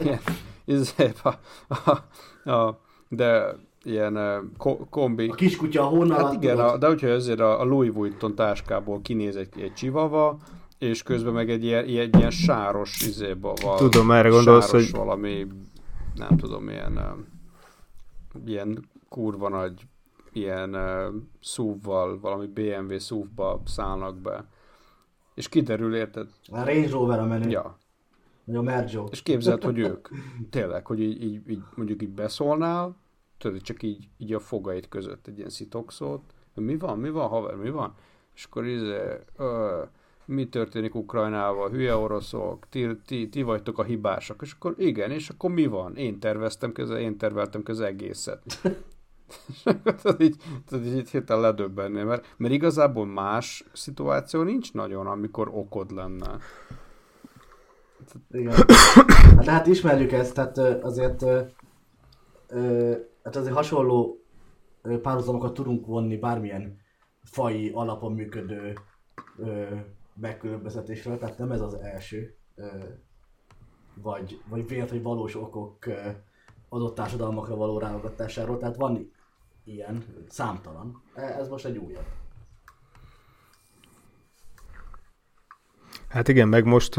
ilyen, 0.00 0.20
izébe, 0.64 1.38
a, 1.68 1.88
a, 1.90 2.50
a, 2.50 2.80
de 3.08 3.56
ilyen 3.82 4.16
uh, 4.16 4.88
kombi. 4.90 5.28
A 5.28 5.34
kiskutya 5.34 5.84
honnan 5.84 6.24
Hát 6.24 6.32
igen, 6.32 6.58
a, 6.58 6.76
de 6.76 6.86
hogyha 6.86 7.08
ezért 7.08 7.40
a, 7.40 7.60
a 7.60 7.64
Louis 7.64 7.90
Vuitton 7.92 8.34
táskából 8.34 9.00
kinéz 9.02 9.36
egy, 9.36 9.60
egy 9.60 9.72
csivava, 9.72 10.38
és 10.78 11.02
közben 11.02 11.32
meg 11.32 11.50
egy 11.50 11.64
ilyen, 11.64 11.88
ilyen, 11.88 12.10
ilyen 12.12 12.30
sáros 12.30 13.00
izéba 13.00 13.52
van. 13.62 13.76
Tudom, 13.76 14.10
erre 14.10 14.28
gondolsz, 14.28 14.70
hogy... 14.70 14.90
valami, 14.90 15.46
nem 16.14 16.36
tudom, 16.36 16.68
ilyen, 16.68 17.26
ilyen 18.46 18.88
kurva 19.08 19.48
nagy 19.48 19.86
ilyen 20.32 20.74
uh, 20.74 21.14
SUV-val, 21.40 22.20
valami 22.20 22.46
BMW 22.46 22.98
SUV-ba 22.98 23.62
szállnak 23.64 24.16
be. 24.16 24.44
És 25.34 25.48
kiderül, 25.48 25.94
érted? 25.94 26.28
A 26.50 26.64
Range 26.64 26.90
Rover 26.90 27.18
a 27.18 27.24
menü. 27.24 27.48
Ja. 27.48 27.78
Vagy 28.44 28.58
a 28.58 28.62
Merjo. 28.62 29.06
És 29.10 29.22
képzeld, 29.22 29.64
hogy 29.64 29.78
ők, 29.78 30.08
tényleg, 30.50 30.86
hogy 30.86 31.00
így, 31.00 31.22
így, 31.22 31.50
így 31.50 31.62
mondjuk 31.74 32.02
így 32.02 32.08
beszólnál, 32.08 32.96
tudod, 33.38 33.60
csak 33.60 33.82
így, 33.82 34.08
így 34.18 34.32
a 34.32 34.40
fogait 34.40 34.88
között 34.88 35.26
egy 35.26 35.36
ilyen 35.36 35.50
szitokszót, 35.50 36.22
mi 36.54 36.76
van, 36.76 36.98
mi 36.98 37.10
van, 37.10 37.28
haver, 37.28 37.54
mi 37.54 37.70
van? 37.70 37.94
És 38.34 38.44
akkor 38.44 38.66
izé, 38.66 38.96
ö, 39.36 39.82
mi 40.24 40.48
történik 40.48 40.94
Ukrajnával, 40.94 41.70
hülye 41.70 41.96
oroszok, 41.96 42.66
ti, 42.68 42.96
ti, 43.06 43.28
ti 43.28 43.42
vagytok 43.42 43.78
a 43.78 43.82
hibások, 43.82 44.42
és 44.42 44.52
akkor 44.52 44.74
igen, 44.78 45.10
és 45.10 45.28
akkor 45.28 45.50
mi 45.50 45.66
van? 45.66 45.96
Én 45.96 46.18
terveztem 46.18 46.72
közel, 46.72 46.98
én 46.98 47.16
terveltem 47.16 47.62
közel 47.62 47.86
egészet. 47.86 48.42
Tehát 50.02 50.22
így, 50.22 50.36
tehát 50.68 50.86
így 50.86 51.10
hirtelen 51.10 51.42
ledöbbenni, 51.42 52.02
mert, 52.02 52.34
mert 52.36 52.54
igazából 52.54 53.06
más 53.06 53.64
szituáció 53.72 54.42
nincs 54.42 54.72
nagyon, 54.72 55.06
amikor 55.06 55.50
okod 55.52 55.90
lenne. 55.90 56.38
Igen. 58.30 58.54
Hát, 59.36 59.46
hát 59.46 59.66
ismerjük 59.66 60.12
ezt, 60.12 60.34
tehát 60.34 60.58
azért 60.58 61.24
hát 63.22 63.36
azért 63.36 63.54
hasonló 63.54 64.24
párhuzamokat 65.02 65.54
tudunk 65.54 65.86
vonni 65.86 66.16
bármilyen 66.16 66.78
fai 67.22 67.70
alapon 67.74 68.12
működő 68.12 68.74
megkülönböztetésről, 70.14 71.18
tehát 71.18 71.38
nem 71.38 71.52
ez 71.52 71.60
az 71.60 71.74
első, 71.74 72.36
vagy, 73.94 74.40
vagy 74.48 74.68
vélt, 74.68 74.90
hogy 74.90 75.02
valós 75.02 75.36
okok 75.36 75.78
adott 76.68 76.94
társadalmakra 76.94 77.56
való 77.56 77.78
rálogatásáról, 77.78 78.58
tehát 78.58 78.76
van 78.76 79.12
ilyen, 79.64 80.04
számtalan. 80.28 81.02
E, 81.14 81.22
ez 81.22 81.48
most 81.48 81.64
egy 81.64 81.76
újabb. 81.76 82.06
Hát 86.08 86.28
igen, 86.28 86.48
meg 86.48 86.64
most, 86.64 86.96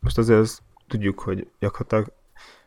most 0.00 0.18
azért 0.18 0.38
azt 0.38 0.62
tudjuk, 0.86 1.20
hogy 1.20 1.48
gyakorlatilag 1.58 2.12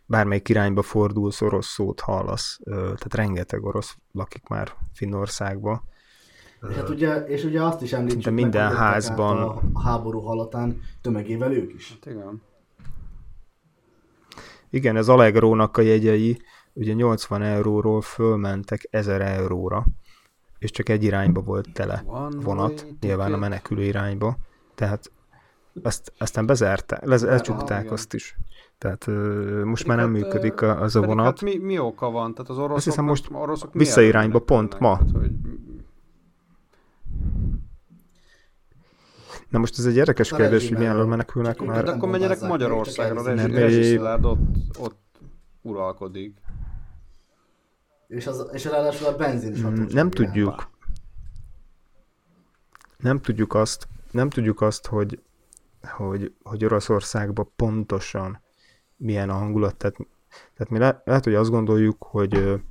bármelyik 0.06 0.50
irányba 0.50 0.82
fordulsz, 0.82 1.42
orosz 1.42 1.68
szót 1.68 2.00
hallasz. 2.00 2.60
Tehát 2.63 3.13
rengeteg 3.13 3.63
orosz 3.63 3.98
lakik 4.12 4.48
már 4.48 4.74
Finnországba. 4.94 5.84
És, 6.70 6.76
hát 6.76 6.89
ugye, 6.89 7.15
és 7.15 7.44
ugye 7.44 7.63
azt 7.63 7.82
is 7.82 7.94
említjük 7.94 8.24
De 8.24 8.32
minden 8.32 8.68
meg, 8.68 8.78
házban... 8.78 9.62
A 9.74 9.82
háború 9.82 10.20
halatán 10.20 10.82
tömegével 11.02 11.54
ők 11.54 11.74
is. 11.74 11.89
Hát 11.89 12.06
igen. 12.06 12.42
Igen, 14.70 14.96
ez 14.96 15.08
Allegrónak 15.08 15.78
a 15.78 15.82
jegyei 15.82 16.42
ugye 16.80 16.94
80 16.94 17.42
euróról 17.42 18.02
fölmentek 18.02 18.88
1000 18.89 19.22
euróra, 19.22 19.86
és 20.60 20.72
csak 20.72 20.89
egy 20.89 21.04
irányba 21.04 21.42
volt 21.42 21.68
tele 21.74 22.04
vonat, 22.32 22.88
nyilván 23.00 23.34
a 23.34 23.38
menekülő 23.38 23.84
irányba, 23.84 24.38
tehát 24.76 25.12
azt, 25.84 26.13
aztán 26.18 26.46
bezárták, 26.46 27.06
le, 27.06 27.18
lecsukták 27.22 27.92
azt 27.92 28.13
is. 28.13 28.38
Tehát 28.78 29.08
uh, 29.08 29.63
most 29.63 29.88
már 29.88 29.98
nem 29.98 30.13
hát, 30.13 30.22
működik 30.22 30.62
az 30.62 30.96
a 30.96 31.02
vonat. 31.02 31.26
Hát 31.26 31.42
mi, 31.42 31.58
mi 31.58 31.80
oka 31.80 32.12
van? 32.12 32.34
Tehát 32.34 32.50
az 32.50 32.58
oroszok, 32.58 32.76
azt 32.76 32.86
hiszem 32.86 33.06
most 33.06 33.30
oroszok 33.32 33.74
visszairányba 33.74 34.39
pont 34.39 34.80
ma. 34.80 34.98
Tehát, 34.98 35.12
hogy... 35.12 35.32
Na 39.50 39.60
most 39.60 39.80
ez 39.80 39.86
egy 39.86 39.96
érdekes 39.96 40.30
kérdés, 40.30 40.70
hogy 40.70 40.78
milyen 40.78 40.96
menekülnek 40.96 41.62
már. 41.62 41.84
De 41.84 41.92
akkor 41.92 42.10
menjenek 42.10 42.42
Magyarországra, 42.42 43.34
Rezsilárd 43.34 44.26
ott, 44.26 44.39
ott 44.80 44.98
uralkodik. 45.62 46.38
És, 48.10 48.28
az, 48.28 48.50
és 48.52 48.65
ráadásul 48.65 49.08
a 49.08 49.15
benzin 49.15 49.52
is 49.52 49.62
mm, 49.62 49.86
Nem 49.89 50.10
tudjuk. 50.10 50.69
Nem 52.98 53.22
tudjuk 53.22 53.54
azt, 53.54 53.88
nem 54.12 54.30
tudjuk 54.30 54.62
azt, 54.62 54.88
hogy, 54.88 55.22
hogy, 55.84 56.34
hogy 56.43 56.65
Oroszországban 56.65 57.52
pontosan 57.56 58.41
milyen 58.98 59.30
a 59.30 59.34
hangulat. 59.34 59.76
Tehát, 59.76 59.95
tehát 60.30 60.69
mi 60.69 60.78
le, 60.78 61.02
lehet, 61.06 61.24
hogy 61.24 61.36
azt 61.36 61.50
gondoljuk, 61.50 62.04
hogy, 62.04 62.62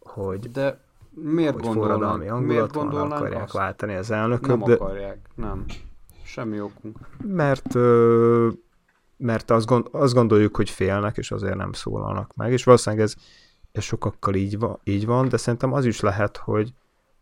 hogy 0.00 0.50
de 0.50 0.80
miért 1.10 1.54
hogy 1.54 1.62
gondolnak, 1.62 2.40
miért 2.40 2.72
gondolnak 2.72 3.18
akarják 3.18 3.42
azt? 3.42 3.52
váltani 3.52 3.94
az 3.94 4.10
elnököt. 4.10 4.46
Nem 4.46 4.58
de... 4.58 4.72
akarják, 4.72 5.18
nem. 5.34 5.64
Semmi 6.24 6.60
okunk. 6.60 6.98
Mert, 7.22 7.74
mert 9.16 9.50
azt, 9.50 9.66
gond, 9.66 9.86
azt 9.90 10.14
gondoljuk, 10.14 10.56
hogy 10.56 10.70
félnek, 10.70 11.16
és 11.16 11.30
azért 11.30 11.56
nem 11.56 11.72
szólalnak 11.72 12.34
meg, 12.34 12.52
és 12.52 12.64
valószínűleg 12.64 13.04
ez 13.04 13.14
ez 13.76 13.82
sokakkal 13.82 14.34
így 14.34 14.58
van, 14.58 14.78
így 14.84 15.06
van, 15.06 15.28
de 15.28 15.36
szerintem 15.36 15.72
az 15.72 15.84
is 15.84 16.00
lehet, 16.00 16.36
hogy, 16.36 16.74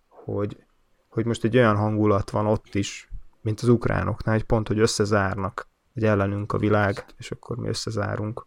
hogy, 0.09 0.57
hogy 1.09 1.27
most 1.27 1.45
egy 1.45 1.57
olyan 1.57 1.77
hangulat 1.77 2.31
van 2.31 2.47
ott 2.47 2.75
is, 2.75 3.09
mint 3.41 3.61
az 3.61 3.69
ukránoknál, 3.69 4.35
egy 4.35 4.45
pont, 4.45 4.69
hogy 4.69 4.79
összezárnak, 4.79 5.69
hogy 5.93 6.05
ellenünk 6.05 6.53
a 6.53 6.59
világ, 6.59 7.05
és 7.19 7.31
akkor 7.31 7.57
mi 7.57 7.69
összezárunk. 7.69 8.47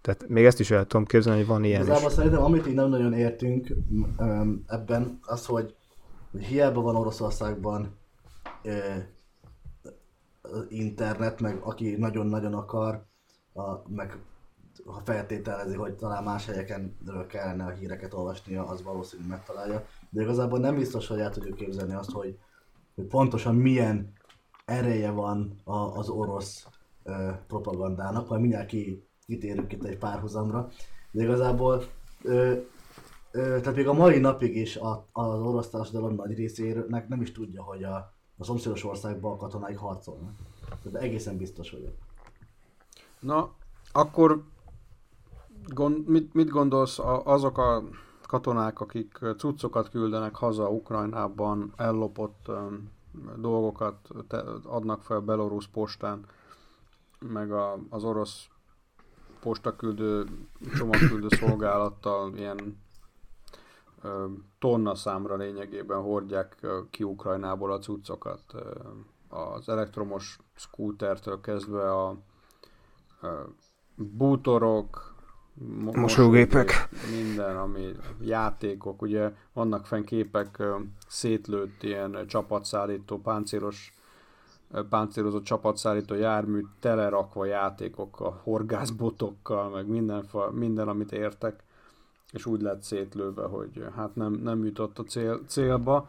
Tehát 0.00 0.28
még 0.28 0.44
ezt 0.44 0.60
is 0.60 0.70
el 0.70 0.86
tudom 0.86 1.06
képzelni, 1.06 1.38
hogy 1.38 1.48
van 1.48 1.64
ilyen 1.64 1.82
Igazából 1.82 2.08
is. 2.08 2.14
szerintem, 2.14 2.42
amit 2.42 2.66
így 2.66 2.74
nem 2.74 2.88
nagyon 2.88 3.12
értünk 3.12 3.68
ebben, 4.66 5.18
az, 5.22 5.46
hogy, 5.46 5.74
hogy 6.30 6.44
hiába 6.44 6.80
van 6.80 6.96
Oroszországban 6.96 7.96
internet, 10.68 11.40
meg 11.40 11.60
aki 11.62 11.96
nagyon-nagyon 11.96 12.54
akar, 12.54 13.04
a, 13.54 13.62
meg 13.88 14.18
ha 14.92 15.00
feltételezi, 15.04 15.74
hogy 15.76 15.94
talán 15.94 16.24
más 16.24 16.46
helyeken 16.46 16.96
kellene 17.28 17.64
a 17.64 17.70
híreket 17.70 18.14
olvasnia, 18.14 18.66
az 18.66 18.82
valószínűleg 18.82 19.30
megtalálja. 19.30 19.86
De 20.10 20.22
igazából 20.22 20.58
nem 20.58 20.74
biztos, 20.76 21.06
hogy 21.06 21.18
el 21.18 21.30
tudjuk 21.30 21.56
képzelni 21.56 21.94
azt, 21.94 22.10
hogy, 22.10 22.38
hogy 22.94 23.04
pontosan 23.04 23.54
milyen 23.54 24.12
ereje 24.64 25.10
van 25.10 25.60
a, 25.64 25.76
az 25.76 26.08
orosz 26.08 26.66
ö, 27.04 27.30
propagandának, 27.46 28.28
majd 28.28 28.40
mindjárt 28.40 28.66
ki, 28.66 29.06
kitérünk 29.26 29.72
itt 29.72 29.84
egy 29.84 29.98
párhuzamra. 29.98 30.68
De 31.10 31.22
igazából 31.22 31.82
ö, 32.22 32.54
ö, 33.30 33.60
tehát 33.60 33.76
még 33.76 33.88
a 33.88 33.92
mai 33.92 34.18
napig 34.18 34.56
is 34.56 34.76
a, 34.76 35.06
az 35.12 35.40
orosz 35.40 35.70
társadalom 35.70 36.14
nagy 36.14 36.34
részének 36.34 37.08
nem 37.08 37.20
is 37.20 37.32
tudja, 37.32 37.62
hogy 37.62 37.84
a, 37.84 38.12
a 38.38 38.44
szomszédos 38.44 38.84
országban 38.84 39.32
a 39.32 39.36
katonáik 39.36 39.78
harcolnak. 39.78 40.32
De 40.82 40.98
egészen 40.98 41.36
biztos 41.36 41.70
vagyok. 41.70 41.94
Na, 43.20 43.50
akkor 43.92 44.44
gond, 45.74 46.06
mit, 46.06 46.34
mit 46.34 46.48
gondolsz 46.48 46.98
a, 46.98 47.26
azok 47.26 47.58
a 47.58 47.82
katonák, 48.26 48.80
akik 48.80 49.18
cuccokat 49.36 49.90
küldenek 49.90 50.36
haza 50.36 50.70
Ukrajnában, 50.70 51.72
ellopott 51.76 52.48
um, 52.48 52.90
dolgokat 53.36 54.08
te, 54.28 54.42
adnak 54.64 55.02
fel 55.02 55.20
Belarus 55.20 55.66
postán, 55.66 56.24
meg 57.18 57.52
a, 57.52 57.78
az 57.90 58.04
orosz 58.04 58.48
postaküldő, 59.40 60.26
csomagküldő 60.76 61.28
szolgálattal 61.28 62.36
ilyen 62.36 62.78
tonna 64.58 64.94
számra 64.94 65.36
lényegében 65.36 66.02
hordják 66.02 66.66
ki 66.90 67.02
Ukrajnából 67.02 67.72
a 67.72 67.78
cuccokat. 67.78 68.42
Az 69.28 69.68
elektromos 69.68 70.38
skútertől 70.54 71.40
kezdve 71.40 71.94
a 71.94 72.16
bútorok, 73.94 75.14
mosógépek, 75.94 76.88
minden, 77.10 77.56
ami 77.56 77.92
játékok, 78.20 79.02
ugye 79.02 79.32
vannak 79.52 79.86
fenn 79.86 80.04
képek 80.04 80.62
szétlőtt 81.08 81.82
ilyen 81.82 82.24
csapatszállító, 82.26 83.20
páncélos 83.20 83.92
páncélozott 84.88 85.44
csapatszállító 85.44 86.14
jármű 86.14 86.64
telerakva 86.80 87.44
játékokkal, 87.44 88.40
horgászbotokkal, 88.42 89.68
meg 89.68 89.86
minden, 89.86 90.28
minden, 90.50 90.88
amit 90.88 91.12
értek, 91.12 91.62
és 92.32 92.46
úgy 92.46 92.60
lett 92.60 92.82
szétlőve, 92.82 93.42
hogy 93.42 93.84
hát 93.96 94.14
nem, 94.14 94.32
nem 94.32 94.64
jutott 94.64 94.98
a 94.98 95.02
cél, 95.02 95.40
célba. 95.46 96.08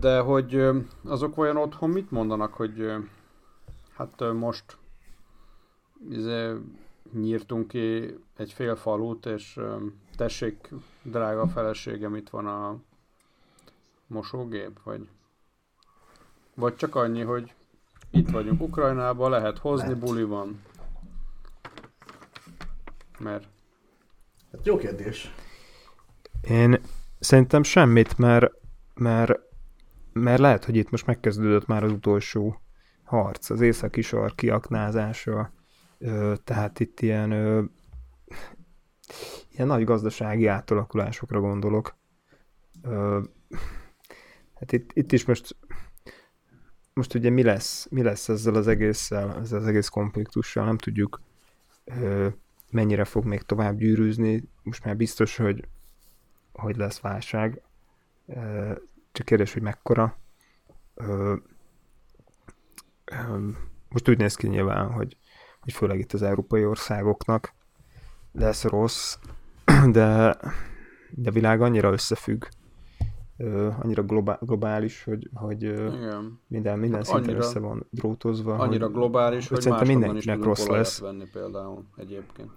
De 0.00 0.18
hogy 0.20 0.68
azok 1.04 1.38
olyan 1.38 1.56
otthon 1.56 1.90
mit 1.90 2.10
mondanak, 2.10 2.54
hogy 2.54 2.92
hát 3.96 4.32
most 4.32 4.76
izé, 6.10 6.52
nyírtunk 7.20 7.68
ki 7.68 8.14
egy 8.36 8.52
fél 8.52 8.76
falut, 8.76 9.26
és 9.26 9.60
tessék, 10.16 10.70
drága 11.02 11.48
feleségem, 11.48 12.14
itt 12.14 12.28
van 12.28 12.46
a 12.46 12.76
mosógép, 14.06 14.80
vagy 14.82 15.08
vagy 16.56 16.76
csak 16.76 16.94
annyi, 16.94 17.22
hogy 17.22 17.54
itt 18.10 18.30
vagyunk 18.30 18.60
Ukrajnában, 18.60 19.30
lehet 19.30 19.58
hozni, 19.58 19.88
lehet. 19.88 20.04
buli 20.04 20.22
van. 20.22 20.62
Mert... 23.18 23.48
Hát 24.52 24.66
jó 24.66 24.76
kérdés. 24.76 25.34
Én 26.42 26.80
szerintem 27.18 27.62
semmit, 27.62 28.18
mert, 28.18 28.52
mert, 28.94 29.40
mert 30.12 30.40
lehet, 30.40 30.64
hogy 30.64 30.76
itt 30.76 30.90
most 30.90 31.06
megkezdődött 31.06 31.66
már 31.66 31.84
az 31.84 31.92
utolsó 31.92 32.60
harc, 33.04 33.50
az 33.50 33.60
északi 33.60 34.02
sor 34.02 34.34
kiaknázása, 35.98 36.42
tehát 36.44 36.80
itt 36.80 37.00
ilyen, 37.00 37.30
ilyen 39.52 39.66
nagy 39.66 39.84
gazdasági 39.84 40.46
átalakulásokra 40.46 41.40
gondolok. 41.40 41.96
Hát 44.54 44.72
itt, 44.72 44.90
itt 44.92 45.12
is 45.12 45.24
most 45.24 45.56
most 46.92 47.14
ugye 47.14 47.30
mi 47.30 47.42
lesz, 47.42 47.86
mi 47.90 48.02
lesz 48.02 48.28
ezzel 48.28 48.54
az 48.54 48.66
egésszel, 48.66 49.34
ezzel 49.40 49.58
az 49.58 49.66
egész 49.66 49.88
konfliktussal, 49.88 50.64
nem 50.64 50.78
tudjuk 50.78 51.20
mennyire 52.70 53.04
fog 53.04 53.24
még 53.24 53.42
tovább 53.42 53.78
gyűrűzni, 53.78 54.48
most 54.62 54.84
már 54.84 54.96
biztos, 54.96 55.36
hogy, 55.36 55.68
hogy 56.52 56.76
lesz 56.76 57.00
válság, 57.00 57.62
csak 59.12 59.26
kérdés, 59.26 59.52
hogy 59.52 59.62
mekkora. 59.62 60.18
Most 63.88 64.08
úgy 64.08 64.18
néz 64.18 64.34
ki 64.34 64.48
nyilván, 64.48 64.90
hogy, 64.90 65.16
hogy 65.66 65.74
főleg 65.74 65.98
itt 65.98 66.12
az 66.12 66.22
európai 66.22 66.64
országoknak 66.64 67.52
lesz 68.32 68.64
rossz, 68.64 69.16
de, 69.92 70.36
de 71.10 71.28
a 71.28 71.32
világ 71.32 71.60
annyira 71.60 71.92
összefügg, 71.92 72.44
annyira 73.82 74.02
globá- 74.02 74.44
globális, 74.44 75.04
hogy, 75.04 75.28
hogy 75.34 75.62
Igen. 75.62 76.40
minden, 76.46 76.78
minden 76.78 77.04
hát 77.04 77.08
szinten 77.08 77.36
össze 77.36 77.58
van 77.58 77.86
drótozva. 77.90 78.54
Annyira 78.56 78.84
hogy, 78.84 78.94
globális, 78.94 79.48
hogy, 79.48 79.56
hogy 79.56 79.72
szerintem 79.72 79.98
mindenkinek 79.98 80.42
rossz 80.42 80.66
lesz. 80.66 80.98
venni 80.98 81.28
például 81.32 81.84
egyébként. 81.96 82.50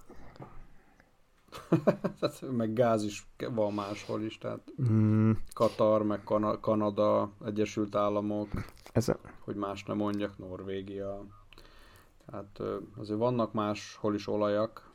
meg 2.57 2.73
gáz 2.73 3.03
is 3.03 3.27
van 3.53 3.73
máshol 3.73 4.21
is, 4.21 4.37
tehát 4.37 4.59
mm. 4.91 5.31
Katar, 5.53 6.03
meg 6.03 6.23
Kan- 6.23 6.59
Kanada, 6.59 7.31
Egyesült 7.45 7.95
Államok, 7.95 8.47
Ez 8.91 9.09
a... 9.09 9.17
hogy 9.39 9.55
más 9.55 9.83
nem 9.83 9.97
mondjak, 9.97 10.37
Norvégia. 10.37 11.25
Tehát 12.29 12.61
azért 12.97 13.19
vannak 13.19 13.53
máshol 13.53 14.15
is 14.15 14.27
olajak, 14.27 14.91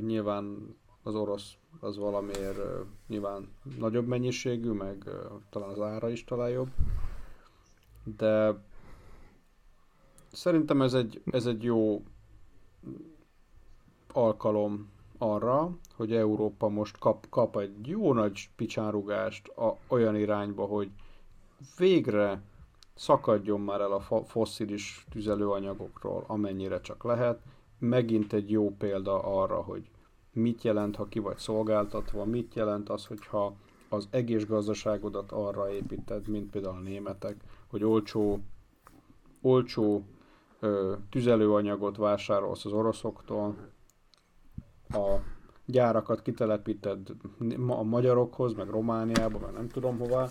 nyilván 0.00 0.76
az 1.02 1.14
orosz 1.14 1.52
az 1.80 1.96
valamiért 1.96 2.58
nyilván 3.06 3.48
nagyobb 3.78 4.06
mennyiségű, 4.06 4.70
meg 4.70 5.04
talán 5.50 5.68
az 5.68 5.80
ára 5.80 6.08
is 6.10 6.24
talán 6.24 6.48
jobb. 6.50 6.68
De 8.16 8.58
szerintem 10.32 10.82
ez 10.82 10.94
egy, 10.94 11.22
ez 11.30 11.46
egy 11.46 11.62
jó 11.62 12.02
alkalom 14.12 14.90
arra, 15.18 15.76
hogy 15.96 16.12
Európa 16.12 16.68
most 16.68 16.98
kap, 16.98 17.26
kap 17.28 17.56
egy 17.56 17.86
jó 17.86 18.12
nagy 18.12 18.50
picsárugást 18.56 19.48
a, 19.48 19.76
olyan 19.88 20.16
irányba, 20.16 20.64
hogy 20.66 20.90
végre 21.76 22.42
szakadjon 22.94 23.60
már 23.60 23.80
el 23.80 23.92
a 23.92 24.24
fosszilis 24.24 25.06
tüzelőanyagokról, 25.10 26.24
amennyire 26.26 26.80
csak 26.80 27.04
lehet. 27.04 27.40
Megint 27.78 28.32
egy 28.32 28.50
jó 28.50 28.70
példa 28.76 29.22
arra, 29.22 29.62
hogy 29.62 29.90
mit 30.32 30.62
jelent, 30.62 30.96
ha 30.96 31.04
ki 31.04 31.18
vagy 31.18 31.36
szolgáltatva, 31.36 32.24
mit 32.24 32.54
jelent 32.54 32.88
az, 32.88 33.06
hogyha 33.06 33.56
az 33.88 34.08
egész 34.10 34.46
gazdaságodat 34.46 35.32
arra 35.32 35.72
építed, 35.72 36.28
mint 36.28 36.50
például 36.50 36.76
a 36.76 36.80
németek, 36.80 37.36
hogy 37.66 37.84
olcsó, 37.84 38.40
olcsó 39.42 40.02
ö, 40.60 40.94
tüzelőanyagot 41.10 41.96
vásárolsz 41.96 42.64
az 42.64 42.72
oroszoktól, 42.72 43.56
a 44.88 45.16
gyárakat 45.66 46.22
kitelepíted 46.22 47.08
a 47.66 47.82
magyarokhoz, 47.82 48.54
meg 48.54 48.68
Romániába, 48.68 49.38
meg 49.38 49.52
nem 49.52 49.68
tudom 49.68 49.98
hova, 49.98 50.28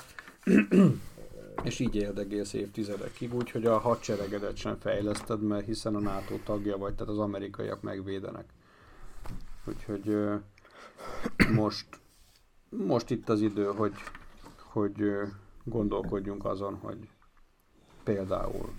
és 1.63 1.79
így 1.79 1.95
éld 1.95 2.17
egész 2.17 2.53
évtizedekig, 2.53 3.33
úgyhogy 3.33 3.65
a 3.65 3.77
hadseregedet 3.77 4.55
sem 4.55 4.77
fejleszted, 4.79 5.41
mert 5.41 5.65
hiszen 5.65 5.95
a 5.95 5.99
NATO 5.99 6.35
tagja 6.43 6.77
vagy, 6.77 6.93
tehát 6.93 7.11
az 7.11 7.19
amerikaiak 7.19 7.81
megvédenek. 7.81 8.45
Úgyhogy 9.65 10.17
most, 11.53 11.87
most 12.69 13.09
itt 13.09 13.29
az 13.29 13.41
idő, 13.41 13.65
hogy, 13.65 13.93
hogy 14.57 15.03
gondolkodjunk 15.63 16.45
azon, 16.45 16.75
hogy 16.75 17.09
például 18.03 18.73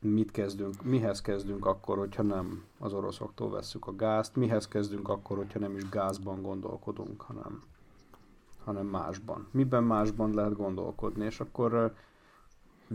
mit 0.00 0.30
kezdünk, 0.30 0.82
mihez 0.82 1.20
kezdünk 1.20 1.66
akkor, 1.66 1.98
hogyha 1.98 2.22
nem 2.22 2.64
az 2.78 2.92
oroszoktól 2.92 3.50
vesszük 3.50 3.86
a 3.86 3.96
gázt, 3.96 4.36
mihez 4.36 4.68
kezdünk 4.68 5.08
akkor, 5.08 5.36
hogyha 5.36 5.58
nem 5.58 5.76
is 5.76 5.88
gázban 5.88 6.42
gondolkodunk, 6.42 7.22
hanem, 7.22 7.62
hanem 8.64 8.86
másban. 8.86 9.48
Miben 9.50 9.84
másban 9.84 10.34
lehet 10.34 10.56
gondolkodni, 10.56 11.24
és 11.24 11.40
akkor 11.40 11.94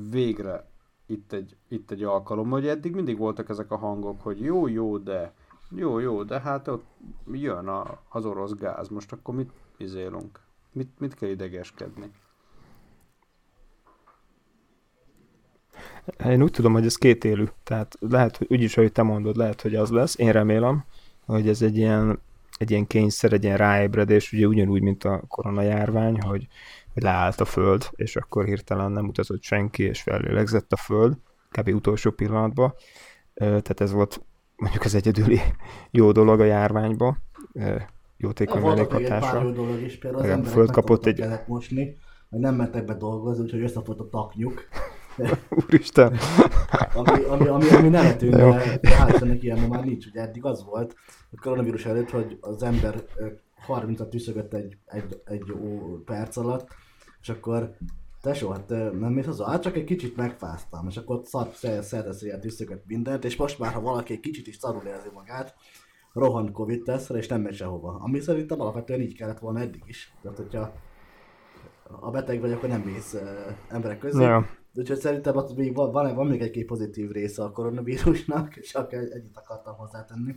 végre 0.09 0.70
itt 1.05 1.32
egy, 1.32 1.55
itt 1.68 1.91
egy 1.91 2.03
alkalom, 2.03 2.49
hogy 2.49 2.68
eddig 2.68 2.93
mindig 2.93 3.18
voltak 3.18 3.49
ezek 3.49 3.72
a 3.72 3.78
hangok, 3.78 4.22
hogy 4.22 4.41
jó, 4.41 4.68
jó, 4.68 4.97
de 4.97 5.34
jó, 5.70 5.99
jó, 5.99 6.24
de 6.24 6.39
hát 6.39 6.68
ott 6.68 6.86
jön 7.32 7.68
a, 7.68 7.99
az 8.09 8.26
orosz 8.26 8.53
gáz, 8.53 8.88
most 8.88 9.11
akkor 9.11 9.36
mit 9.36 9.51
izélünk? 9.78 10.39
Mit, 10.72 10.99
mit 10.99 11.13
kell 11.13 11.30
idegeskedni? 11.30 12.11
Én 16.26 16.43
úgy 16.43 16.51
tudom, 16.51 16.74
hogy 16.74 16.86
ez 16.86 16.95
két 16.95 17.24
élő. 17.24 17.51
Tehát 17.63 17.97
lehet, 17.99 18.38
hogy 18.38 18.47
úgyis, 18.49 18.78
ahogy 18.78 18.91
te 18.91 19.03
mondod, 19.03 19.36
lehet, 19.36 19.61
hogy 19.61 19.76
az 19.76 19.89
lesz. 19.89 20.18
Én 20.18 20.32
remélem, 20.32 20.84
hogy 21.26 21.47
ez 21.47 21.61
egy 21.61 21.78
ilyen 21.78 22.20
egy 22.57 22.71
ilyen 22.71 22.87
kényszer, 22.87 23.33
egy 23.33 23.43
ilyen 23.43 23.57
ráébredés, 23.57 24.31
ugye 24.31 24.45
ugyanúgy, 24.45 24.81
mint 24.81 25.03
a 25.03 25.23
koronajárvány, 25.27 26.21
hogy, 26.21 26.47
hogy 26.93 27.03
leállt 27.03 27.41
a 27.41 27.45
föld, 27.45 27.89
és 27.95 28.15
akkor 28.15 28.45
hirtelen 28.45 28.91
nem 28.91 29.07
utazott 29.07 29.41
senki, 29.41 29.83
és 29.83 30.01
fellélegzett 30.01 30.71
a 30.71 30.77
föld, 30.77 31.13
kb. 31.51 31.67
utolsó 31.67 32.11
pillanatban. 32.11 32.73
Tehát 33.33 33.81
ez 33.81 33.91
volt 33.91 34.21
mondjuk 34.55 34.83
az 34.83 34.95
egyedüli 34.95 35.39
jó 35.91 36.11
dolog 36.11 36.39
a 36.39 36.43
járványba, 36.43 37.17
jótékony 38.17 38.61
mellékhatása. 38.61 39.41
Volt 39.41 39.55
dolog 39.55 39.81
is, 39.81 39.97
például 39.97 40.23
az 40.23 40.29
emberek 40.29 40.53
föld 40.53 40.71
kapott 40.71 41.05
egy... 41.05 41.23
mosni, 41.47 41.97
hogy 42.29 42.39
nem 42.39 42.55
mentek 42.55 42.85
be 42.85 42.93
dolgozni, 42.93 43.43
úgyhogy 43.43 43.61
összefort 43.61 43.99
a 43.99 44.09
taknyuk. 44.09 44.67
Úristen! 45.65 46.18
ami, 46.93 47.24
ami, 47.24 47.47
ami, 47.47 47.70
ami 47.70 47.89
nevetünk, 47.89 48.36
de, 48.36 48.78
de 48.82 48.89
hál' 48.97 49.09
Istennek 49.09 49.43
ilyen 49.43 49.59
ma 49.59 49.68
már 49.68 49.84
nincs. 49.84 50.05
Ugye 50.05 50.22
eddig 50.22 50.45
az 50.45 50.63
volt 50.63 50.95
a 51.32 51.39
koronavírus 51.41 51.86
előtt, 51.86 52.09
hogy 52.09 52.38
az 52.41 52.63
ember 52.63 53.03
30-at 53.68 54.09
tüszögött 54.09 54.53
egy, 54.53 54.78
egy, 54.86 55.22
egy 55.26 55.53
perc 56.05 56.38
alatt, 56.38 56.68
és 57.22 57.30
akkor 57.30 57.76
tesó, 58.22 58.49
hát 58.49 58.70
nem 58.70 59.13
mész 59.13 59.26
haza? 59.26 59.45
Hát 59.45 59.61
csak 59.61 59.76
egy 59.76 59.84
kicsit 59.84 60.15
megfáztam, 60.15 60.88
és 60.88 60.97
akkor 60.97 61.22
szar, 61.24 61.49
szerdesz 61.82 62.22
ilyen 62.22 62.39
tüszögött 62.39 62.84
mindent, 62.86 63.26
és 63.26 63.36
most 63.36 63.59
már, 63.59 63.74
ha 63.74 63.82
valaki 63.82 64.13
egy 64.13 64.20
kicsit 64.20 64.47
is 64.47 64.55
szarul 64.55 64.84
érzi 64.86 65.09
magát, 65.13 65.55
rohan 66.13 66.51
Covid 66.51 66.84
tesztre, 66.84 67.18
és 67.18 67.28
nem 67.28 67.41
megy 67.41 67.55
sehova. 67.55 67.99
Ami 67.99 68.20
szerintem 68.20 68.61
alapvetően 68.61 69.01
így 69.01 69.15
kellett 69.15 69.39
volna 69.39 69.59
eddig 69.59 69.84
is. 69.86 70.13
Tehát, 70.22 70.38
hogyha 70.38 70.74
a 71.99 72.11
beteg 72.11 72.39
vagy, 72.39 72.51
akkor 72.51 72.70
nem 72.70 72.82
mész 72.82 73.18
emberek 73.68 73.99
közé. 73.99 74.24
Ja. 74.24 74.49
Úgyhogy 74.78 74.99
szerintem 74.99 75.36
ott 75.36 75.55
még 75.55 75.75
van, 75.75 75.91
van, 75.91 76.15
van 76.15 76.28
még 76.28 76.41
egy-két 76.41 76.65
pozitív 76.65 77.11
része 77.11 77.43
a 77.43 77.51
koronavírusnak, 77.51 78.59
akkor 78.73 78.97
egyet 78.97 79.38
akartam 79.38 79.75
hozzátenni. 79.75 80.36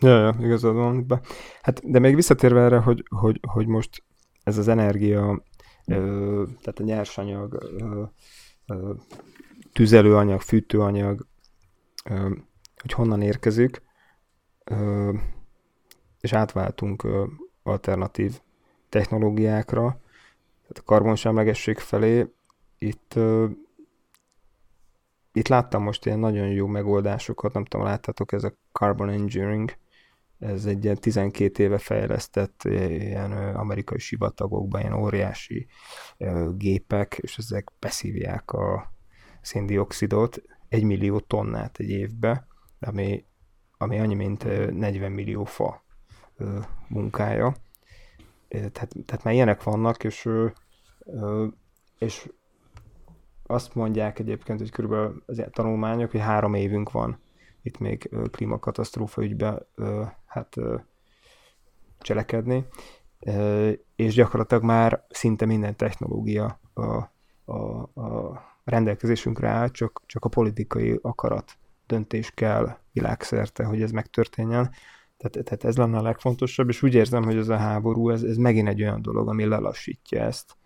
Ja, 0.00 0.18
ja, 0.18 0.36
igazad 0.40 0.74
van. 0.74 1.20
Hát, 1.62 1.90
de 1.90 1.98
még 1.98 2.14
visszatérve 2.14 2.60
erre, 2.60 2.78
hogy, 2.78 3.04
hogy, 3.08 3.40
hogy 3.48 3.66
most 3.66 4.04
ez 4.42 4.58
az 4.58 4.68
energia, 4.68 5.42
ö, 5.86 6.44
tehát 6.60 6.78
a 6.78 6.82
nyersanyag, 6.82 7.54
ö, 7.54 8.02
ö, 8.66 8.92
tüzelőanyag, 9.72 10.40
fűtőanyag, 10.40 11.26
ö, 12.04 12.34
hogy 12.82 12.92
honnan 12.92 13.22
érkezik, 13.22 13.82
ö, 14.64 15.12
és 16.20 16.32
átváltunk 16.32 17.04
ö, 17.04 17.24
alternatív 17.62 18.40
technológiákra, 18.88 20.00
tehát 20.72 20.88
a 20.88 20.92
karbonsemlegesség 20.92 21.78
felé. 21.78 22.26
Itt, 22.78 23.12
ö, 23.14 23.46
itt 25.32 25.48
láttam 25.48 25.82
most 25.82 26.06
ilyen 26.06 26.18
nagyon 26.18 26.48
jó 26.48 26.66
megoldásokat, 26.66 27.52
nem 27.52 27.64
tudom, 27.64 27.86
láttátok, 27.86 28.32
ez 28.32 28.44
a 28.44 28.54
Carbon 28.72 29.08
Engineering, 29.08 29.76
ez 30.38 30.66
egy 30.66 30.84
ilyen 30.84 30.96
12 30.96 31.62
éve 31.62 31.78
fejlesztett 31.78 32.62
ilyen 32.64 33.32
amerikai 33.54 33.98
sivatagokban 33.98 34.80
ilyen 34.80 34.92
óriási 34.92 35.66
gépek, 36.56 37.18
és 37.20 37.38
ezek 37.38 37.72
beszívják 37.78 38.52
a 38.52 38.92
széndiokszidot, 39.40 40.42
egy 40.68 40.82
millió 40.82 41.20
tonnát 41.20 41.78
egy 41.78 41.90
évbe, 41.90 42.46
ami, 42.80 43.24
ami 43.78 43.98
annyi, 43.98 44.14
mint 44.14 44.44
40 44.72 45.12
millió 45.12 45.44
fa 45.44 45.84
munkája. 46.88 47.54
Tehát, 48.50 48.92
tehát 49.06 49.24
már 49.24 49.34
ilyenek 49.34 49.62
vannak, 49.62 50.04
és, 50.04 50.28
és 51.98 52.30
azt 53.46 53.74
mondják 53.74 54.18
egyébként, 54.18 54.58
hogy 54.58 54.70
körülbelül 54.70 55.22
az 55.26 55.42
tanulmányok, 55.50 56.10
hogy 56.10 56.20
három 56.20 56.54
évünk 56.54 56.90
van 56.90 57.18
itt 57.62 57.78
még 57.78 58.10
klímakatasztrófa 58.30 59.22
ügybe 59.22 59.66
hát 60.26 60.56
cselekedni, 61.98 62.66
és 63.96 64.14
gyakorlatilag 64.14 64.62
már 64.62 65.04
szinte 65.08 65.46
minden 65.46 65.76
technológia 65.76 66.60
a, 66.74 67.10
a, 67.44 67.82
a 68.00 68.42
rendelkezésünkre 68.64 69.48
áll, 69.48 69.68
csak, 69.68 70.02
csak 70.06 70.24
a 70.24 70.28
politikai 70.28 70.98
akarat 71.02 71.58
döntés 71.86 72.30
kell 72.30 72.76
világszerte, 72.92 73.64
hogy 73.64 73.82
ez 73.82 73.90
megtörténjen. 73.90 74.70
Tehát, 75.20 75.44
tehát 75.44 75.64
ez 75.64 75.76
lenne 75.76 75.98
a 75.98 76.02
legfontosabb, 76.02 76.68
és 76.68 76.82
úgy 76.82 76.94
érzem, 76.94 77.24
hogy 77.24 77.36
ez 77.36 77.48
a 77.48 77.56
háború, 77.56 78.10
ez, 78.10 78.22
ez 78.22 78.36
megint 78.36 78.68
egy 78.68 78.82
olyan 78.82 79.02
dolog, 79.02 79.28
ami 79.28 79.44
lelassítja 79.44 80.22
ezt. 80.22 80.56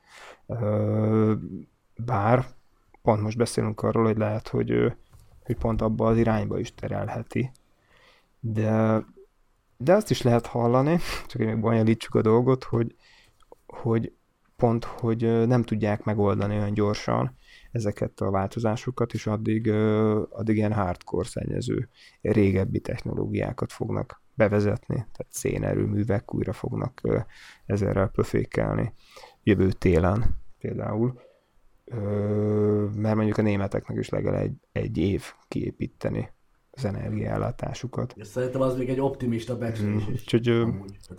Bár 1.96 2.46
pont 3.02 3.22
most 3.22 3.36
beszélünk 3.36 3.82
arról, 3.82 4.04
hogy 4.04 4.16
lehet, 4.16 4.48
hogy, 4.48 4.92
hogy 5.44 5.56
pont 5.56 5.82
abba 5.82 6.06
az 6.06 6.16
irányba 6.16 6.58
is 6.58 6.74
terelheti. 6.74 7.50
De, 8.40 9.04
de 9.76 9.92
azt 9.92 10.10
is 10.10 10.22
lehet 10.22 10.46
hallani, 10.46 10.98
csak 11.26 11.36
hogy 11.36 11.46
még 11.46 11.60
bonyolítsuk 11.60 12.14
a 12.14 12.22
dolgot, 12.22 12.64
hogy, 12.64 12.94
hogy 13.66 14.12
pont, 14.56 14.84
hogy 14.84 15.46
nem 15.46 15.62
tudják 15.62 16.04
megoldani 16.04 16.56
olyan 16.56 16.74
gyorsan 16.74 17.36
ezeket 17.72 18.20
a 18.20 18.30
változásokat, 18.30 19.12
és 19.12 19.26
addig, 19.26 19.70
addig 20.30 20.56
ilyen 20.56 20.72
hardcore 20.72 21.28
szennyező, 21.28 21.88
régebbi 22.20 22.80
technológiákat 22.80 23.72
fognak 23.72 24.22
bevezetni, 24.34 24.94
tehát 24.94 25.26
szénerőművek 25.28 26.34
újra 26.34 26.52
fognak 26.52 27.00
ezerrel 27.66 28.08
pöfékelni 28.08 28.94
jövő 29.42 29.72
télen 29.72 30.42
például 30.58 31.20
mert 32.94 33.14
mondjuk 33.14 33.38
a 33.38 33.42
németeknek 33.42 33.98
is 33.98 34.08
legalább 34.08 34.42
egy, 34.42 34.54
egy 34.72 34.98
év 34.98 35.24
kiépíteni 35.48 36.32
az 36.70 36.84
energiállátásukat. 36.84 38.14
Szerintem 38.20 38.60
az 38.60 38.76
még 38.76 38.88
egy 38.88 39.00
optimista 39.00 39.58
becslés 39.58 40.04
mm, 40.04 40.12
is. 40.12 40.20
Úgyhogy, 40.20 40.46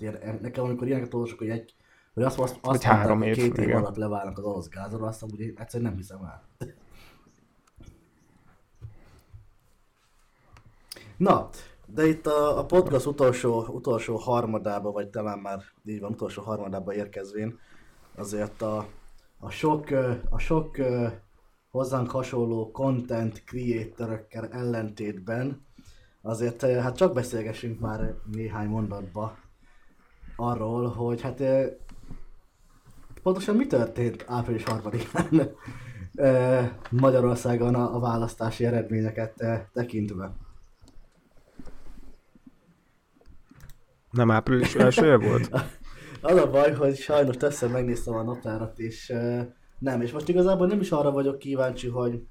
ilyen, 0.01 0.39
nekem 0.41 0.63
amikor 0.63 0.87
ilyeneket 0.87 1.13
olvasok, 1.13 1.37
hogy 1.37 1.49
egy 1.49 1.75
hogy 2.13 2.23
azt, 2.23 2.39
azt, 2.39 2.57
azt 2.61 2.81
három 2.81 3.21
év, 3.21 3.35
két 3.35 3.57
év 3.57 3.63
igen. 3.63 3.77
alatt 3.77 3.95
leválnak 3.95 4.37
az 4.37 4.43
orosz 4.43 4.69
gázról, 4.69 5.07
azt 5.07 5.23
amúgy 5.23 5.53
egyszerűen 5.55 5.89
nem 5.89 5.99
hiszem 5.99 6.23
el. 6.23 6.49
Na, 11.17 11.49
de 11.95 12.07
itt 12.07 12.27
a, 12.27 12.59
a 12.59 12.65
podcast 12.65 13.05
utolsó, 13.05 13.65
utolsó 13.69 14.15
harmadába, 14.15 14.91
vagy 14.91 15.07
talán 15.07 15.39
már 15.39 15.59
így 15.85 15.99
van, 15.99 16.11
utolsó 16.11 16.41
harmadába 16.41 16.93
érkezvén, 16.93 17.59
azért 18.15 18.61
a 18.61 18.87
a 19.39 19.49
sok, 19.49 19.89
a 20.29 20.37
sok 20.37 20.77
hozzánk 21.69 22.11
hasonló 22.11 22.71
content 22.71 23.43
creatorökkel 23.43 24.47
ellentétben 24.47 25.65
azért 26.21 26.61
hát 26.61 26.95
csak 26.95 27.13
beszélgessünk 27.13 27.79
már 27.79 28.15
néhány 28.31 28.67
mondatba 28.67 29.37
arról, 30.35 30.87
hogy 30.87 31.21
hát 31.21 31.43
pontosan 33.23 33.55
mi 33.55 33.67
történt 33.67 34.25
április 34.27 34.63
3-án 34.65 35.51
Magyarországon 36.89 37.75
a, 37.75 37.95
a 37.95 37.99
választási 37.99 38.65
eredményeket 38.65 39.43
tekintve. 39.73 40.35
Nem 44.15 44.31
április 44.31 44.75
első 44.75 45.17
volt? 45.17 45.49
Az 46.21 46.37
a 46.37 46.49
baj, 46.49 46.73
hogy 46.73 46.95
sajnos 46.95 47.37
többször 47.37 47.71
megnéztem 47.71 48.13
a 48.13 48.23
naptárat, 48.23 48.79
és 48.79 49.09
uh, 49.09 49.41
nem. 49.79 50.01
És 50.01 50.11
most 50.11 50.29
igazából 50.29 50.67
nem 50.67 50.79
is 50.79 50.91
arra 50.91 51.11
vagyok 51.11 51.39
kíváncsi, 51.39 51.87
hogy 51.87 52.21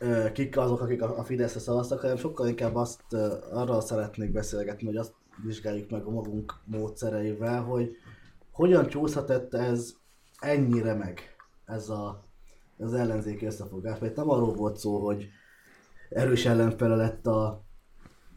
uh, 0.00 0.32
kik 0.32 0.56
azok, 0.56 0.80
akik 0.80 1.02
a, 1.02 1.18
a 1.18 1.24
Fideszre 1.24 1.60
szavaztak, 1.60 2.00
hanem 2.00 2.16
sokkal 2.16 2.48
inkább 2.48 2.74
azt 2.74 3.02
uh, 3.10 3.32
arra 3.52 3.80
szeretnék 3.80 4.32
beszélgetni, 4.32 4.86
hogy 4.86 4.96
azt 4.96 5.14
vizsgáljuk 5.44 5.90
meg 5.90 6.04
a 6.04 6.10
magunk 6.10 6.54
módszereivel, 6.64 7.62
hogy 7.62 7.96
hogyan 8.52 8.86
csúszhatott 8.86 9.54
ez 9.54 9.94
ennyire 10.38 10.94
meg, 10.94 11.20
ez 11.64 11.88
a, 11.88 12.24
az 12.78 12.94
ellenzéki 12.94 13.46
összefogás. 13.46 13.98
Mert 13.98 14.16
nem 14.16 14.30
arról 14.30 14.54
volt 14.54 14.76
szó, 14.76 15.04
hogy 15.04 15.28
erős 16.08 16.46
ellenfele 16.46 16.94
lett 16.94 17.26
a 17.26 17.67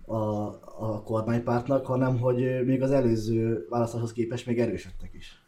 a, 0.05 0.47
a 0.79 1.01
kormánypártnak, 1.03 1.85
hanem 1.85 2.19
hogy 2.19 2.65
még 2.65 2.81
az 2.81 2.91
előző 2.91 3.65
választáshoz 3.69 4.13
képest 4.13 4.45
még 4.45 4.59
erősödtek 4.59 5.13
is. 5.13 5.45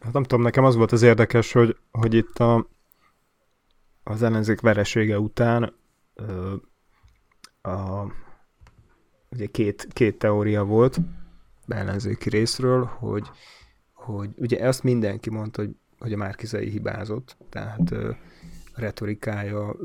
Hát 0.00 0.12
nem 0.12 0.22
tudom, 0.22 0.42
nekem 0.42 0.64
az 0.64 0.74
volt 0.74 0.92
az 0.92 1.02
érdekes, 1.02 1.52
hogy, 1.52 1.76
hogy 1.90 2.14
itt 2.14 2.38
a, 2.38 2.68
az 4.02 4.22
ellenzék 4.22 4.60
veresége 4.60 5.18
után 5.18 5.74
ö, 6.14 6.54
a, 7.62 8.06
ugye 9.30 9.46
két, 9.46 9.88
két 9.92 10.18
teória 10.18 10.64
volt 10.64 11.00
ellenzéki 11.68 12.28
részről, 12.28 12.84
hogy, 12.84 13.30
hogy 13.92 14.30
ugye 14.36 14.60
ezt 14.60 14.82
mindenki 14.82 15.30
mondta, 15.30 15.60
hogy, 15.60 15.76
hogy 15.98 16.12
a 16.12 16.16
Márkizai 16.16 16.68
hibázott, 16.68 17.36
tehát 17.48 17.90
a 17.90 18.16
retorikája 18.74 19.76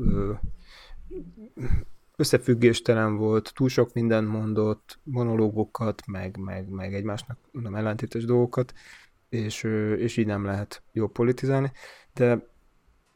összefüggéstelen 2.16 3.16
volt, 3.16 3.52
túl 3.54 3.68
sok 3.68 3.92
mindent 3.92 4.28
mondott, 4.28 4.98
monológokat, 5.02 6.02
meg, 6.06 6.36
meg, 6.36 6.68
meg 6.68 6.94
egymásnak 6.94 7.38
nem 7.52 7.74
ellentétes 7.74 8.24
dolgokat, 8.24 8.72
és, 9.28 9.62
és 9.96 10.16
így 10.16 10.26
nem 10.26 10.44
lehet 10.44 10.82
jó 10.92 11.06
politizálni. 11.06 11.72
De 12.14 12.48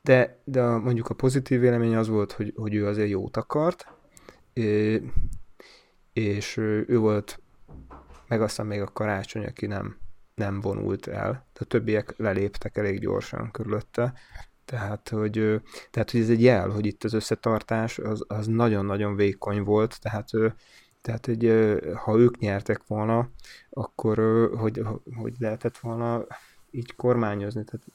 de, 0.04 0.38
de 0.44 0.62
a, 0.62 0.78
mondjuk 0.78 1.08
a 1.08 1.14
pozitív 1.14 1.60
vélemény 1.60 1.96
az 1.96 2.08
volt, 2.08 2.32
hogy, 2.32 2.52
hogy 2.56 2.74
ő 2.74 2.86
azért 2.86 3.08
jót 3.08 3.36
akart, 3.36 3.86
és 6.12 6.56
ő 6.56 6.98
volt 6.98 7.40
meg 8.28 8.42
aztán 8.42 8.66
még 8.66 8.80
a 8.80 8.92
karácsony, 8.92 9.44
aki 9.44 9.66
nem, 9.66 9.96
nem 10.34 10.60
vonult 10.60 11.06
el. 11.06 11.46
A 11.54 11.64
többiek 11.64 12.16
leléptek 12.16 12.76
elég 12.76 13.00
gyorsan 13.00 13.50
körülötte. 13.50 14.12
Tehát 14.64 15.08
hogy, 15.08 15.60
tehát, 15.90 16.10
hogy 16.10 16.20
ez 16.20 16.28
egy 16.28 16.42
jel, 16.42 16.68
hogy 16.68 16.86
itt 16.86 17.04
az 17.04 17.12
összetartás 17.12 17.98
az, 17.98 18.24
az 18.28 18.46
nagyon-nagyon 18.46 19.16
vékony 19.16 19.62
volt, 19.62 20.00
tehát, 20.00 20.28
tehát 21.00 21.26
hogy 21.26 21.52
ha 21.94 22.18
ők 22.18 22.38
nyertek 22.38 22.86
volna, 22.86 23.28
akkor 23.70 24.18
hogy, 24.58 24.82
hogy 25.14 25.34
lehetett 25.38 25.78
volna 25.78 26.26
így 26.70 26.94
kormányozni, 26.94 27.64
tehát, 27.64 27.86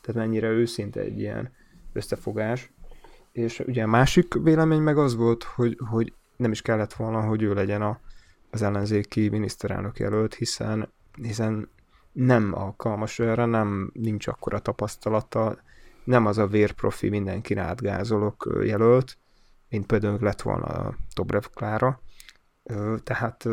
tehát 0.00 0.20
mennyire 0.20 0.48
őszinte 0.48 1.00
egy 1.00 1.18
ilyen 1.18 1.52
összefogás. 1.92 2.72
És 3.32 3.62
ugye 3.66 3.82
a 3.82 3.86
másik 3.86 4.34
vélemény 4.34 4.80
meg 4.80 4.98
az 4.98 5.16
volt, 5.16 5.42
hogy, 5.42 5.78
hogy 5.90 6.12
nem 6.36 6.50
is 6.50 6.62
kellett 6.62 6.92
volna, 6.92 7.20
hogy 7.20 7.42
ő 7.42 7.54
legyen 7.54 7.82
a, 7.82 8.00
az 8.50 8.62
ellenzéki 8.62 9.28
miniszterelnök 9.28 9.98
jelölt, 9.98 10.34
hiszen, 10.34 10.92
hiszen 11.22 11.68
nem 12.12 12.52
alkalmas 12.54 13.18
erre, 13.18 13.44
nem 13.44 13.90
nincs 13.94 14.26
akkora 14.26 14.58
tapasztalata, 14.58 15.58
nem 16.08 16.26
az 16.26 16.38
a 16.38 16.46
vérprofi 16.46 17.08
mindenki 17.08 17.54
átgázolok 17.54 18.58
jelölt, 18.64 19.18
mint 19.68 19.86
például 19.86 20.18
lett 20.20 20.42
volna 20.42 20.64
a 20.64 20.96
Dobrev 21.14 21.44
Klára. 21.54 22.00
Tehát, 23.02 23.46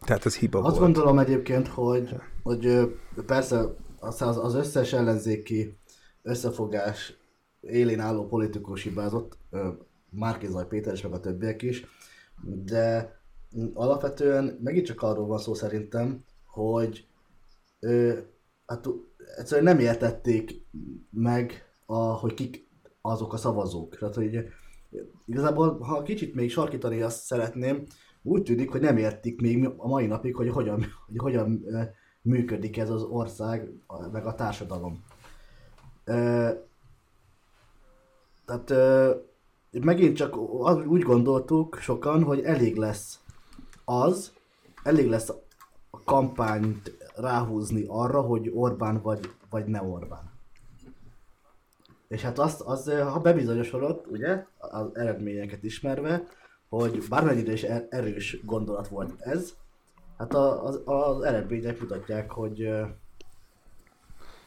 tehát 0.00 0.26
ez 0.26 0.36
hiba 0.36 0.58
Azt 0.58 0.78
volt. 0.78 0.80
gondolom 0.80 1.18
egyébként, 1.18 1.68
hogy, 1.68 2.16
hogy 2.42 2.94
persze 3.26 3.74
az, 3.98 4.22
az 4.22 4.54
összes 4.54 4.92
ellenzéki 4.92 5.76
összefogás 6.22 7.16
élén 7.60 8.00
álló 8.00 8.26
politikus 8.26 8.82
hibázott, 8.82 9.36
Márkizaj 10.10 10.66
Péter 10.66 10.92
és 10.92 11.02
meg 11.02 11.12
a 11.12 11.20
többiek 11.20 11.62
is, 11.62 11.86
de 12.64 13.18
alapvetően 13.74 14.58
megint 14.62 14.86
csak 14.86 15.02
arról 15.02 15.26
van 15.26 15.38
szó 15.38 15.54
szerintem, 15.54 16.24
hogy 16.46 17.06
ö, 17.80 18.18
hát, 18.66 18.88
egyszerűen 19.36 19.74
nem 19.74 19.78
értették 19.78 20.66
meg, 21.10 21.68
a, 21.86 21.96
hogy 21.96 22.34
kik 22.34 22.68
azok 23.00 23.32
a 23.32 23.36
szavazók. 23.36 23.96
Tehát, 23.98 24.14
hogy 24.14 24.38
igazából, 25.26 25.78
ha 25.78 26.02
kicsit 26.02 26.34
még 26.34 26.50
sarkítani 26.50 27.02
azt 27.02 27.24
szeretném, 27.24 27.84
úgy 28.22 28.42
tűnik, 28.42 28.70
hogy 28.70 28.80
nem 28.80 28.96
értik 28.96 29.40
még 29.40 29.70
a 29.76 29.88
mai 29.88 30.06
napig, 30.06 30.34
hogy 30.34 30.48
hogyan, 30.48 30.84
hogy 31.06 31.16
hogyan 31.16 31.64
működik 32.22 32.76
ez 32.76 32.90
az 32.90 33.02
ország, 33.02 33.72
meg 34.12 34.26
a 34.26 34.34
társadalom. 34.34 35.04
Tehát 38.44 38.72
megint 39.70 40.16
csak 40.16 40.36
úgy 40.86 41.02
gondoltuk 41.02 41.78
sokan, 41.80 42.22
hogy 42.22 42.40
elég 42.40 42.76
lesz 42.76 43.20
az, 43.84 44.32
elég 44.82 45.08
lesz 45.08 45.28
a 45.90 46.02
kampányt 46.04 46.96
ráhúzni 47.14 47.84
arra, 47.88 48.20
hogy 48.20 48.50
Orbán 48.54 49.00
vagy, 49.02 49.30
vagy 49.50 49.66
ne 49.66 49.82
Orbán. 49.82 50.32
És 52.08 52.22
hát 52.22 52.38
azt, 52.38 52.60
az, 52.60 52.90
ha 52.90 53.20
bebizonyosodott, 53.20 54.06
ugye, 54.06 54.44
az 54.58 54.86
eredményeket 54.96 55.62
ismerve, 55.62 56.22
hogy 56.68 57.04
bármennyire 57.08 57.52
is 57.52 57.62
er-, 57.62 57.86
erős 57.90 58.44
gondolat 58.44 58.88
volt 58.88 59.20
ez, 59.20 59.54
hát 60.18 60.34
az, 60.34 60.80
az 60.84 61.22
eredmények 61.22 61.80
mutatják, 61.80 62.30
hogy, 62.30 62.68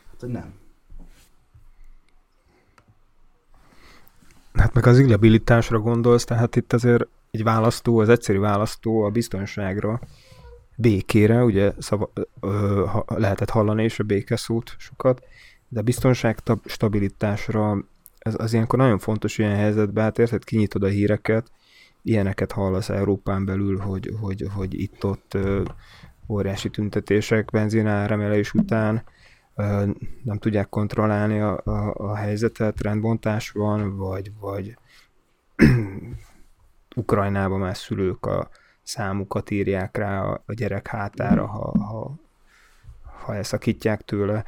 hát, 0.09 0.19
hogy 0.19 0.29
nem. 0.29 0.53
Hát 4.53 4.73
meg 4.73 4.85
az 4.85 4.99
illabilitásra 4.99 5.79
gondolsz, 5.79 6.23
tehát 6.23 6.55
itt 6.55 6.73
azért 6.73 7.07
egy 7.31 7.43
választó, 7.43 7.99
az 7.99 8.09
egyszerű 8.09 8.39
választó 8.39 9.01
a 9.01 9.09
biztonságra, 9.09 9.99
békére, 10.79 11.43
ugye 11.43 11.71
szava, 11.77 12.11
ö, 12.39 12.83
ha, 12.87 13.05
lehetett 13.07 13.49
hallani 13.49 13.83
is 13.83 13.99
a 13.99 14.03
békeszót 14.03 14.75
sokat, 14.77 15.25
de 15.67 15.81
biztonság 15.81 16.37
stabilitásra 16.65 17.77
ez 18.17 18.35
az 18.37 18.53
ilyenkor 18.53 18.79
nagyon 18.79 18.97
fontos 18.97 19.37
ilyen 19.37 19.55
helyzetben, 19.55 20.03
hát 20.03 20.19
érted, 20.19 20.43
kinyitod 20.43 20.83
a 20.83 20.87
híreket, 20.87 21.51
ilyeneket 22.01 22.51
hallasz 22.51 22.89
Európán 22.89 23.45
belül, 23.45 23.77
hogy, 23.77 24.13
hogy, 24.19 24.47
hogy 24.55 24.79
itt-ott 24.81 25.37
óriási 26.27 26.69
tüntetések 26.69 27.49
benzináremelés 27.51 28.53
után, 28.53 29.03
nem 30.23 30.37
tudják 30.39 30.69
kontrollálni 30.69 31.39
a, 31.39 31.61
a, 31.63 31.93
a 31.97 32.15
helyzetet, 32.15 32.81
rendbontás 32.81 33.51
van, 33.51 33.97
vagy, 33.97 34.31
vagy 34.39 34.77
Ukrajnában 36.95 37.59
már 37.59 37.77
szülők 37.77 38.25
a 38.25 38.49
számukat 38.87 39.51
írják 39.51 39.97
rá 39.97 40.23
a, 40.23 40.53
gyerek 40.53 40.87
hátára, 40.87 41.45
ha, 41.45 41.71
ha, 41.79 42.11
ha 43.23 43.35
elszakítják 43.35 44.01
tőle. 44.01 44.43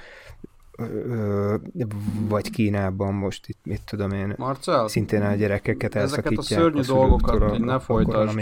Vagy 2.28 2.50
Kínában 2.50 3.14
most 3.14 3.48
itt, 3.48 3.60
mit 3.64 3.82
tudom 3.86 4.12
én, 4.12 4.34
Marcel, 4.38 4.88
szintén 4.88 5.22
a 5.22 5.36
gyerekeket 5.36 5.96
elszakítják. 5.96 6.38
Ezeket 6.38 6.60
a 6.60 6.62
szörnyű 6.62 6.80
a 6.80 6.84
dolgokat 6.84 7.42
a, 7.42 7.58
ne 7.58 7.80
folytasd, 7.80 8.40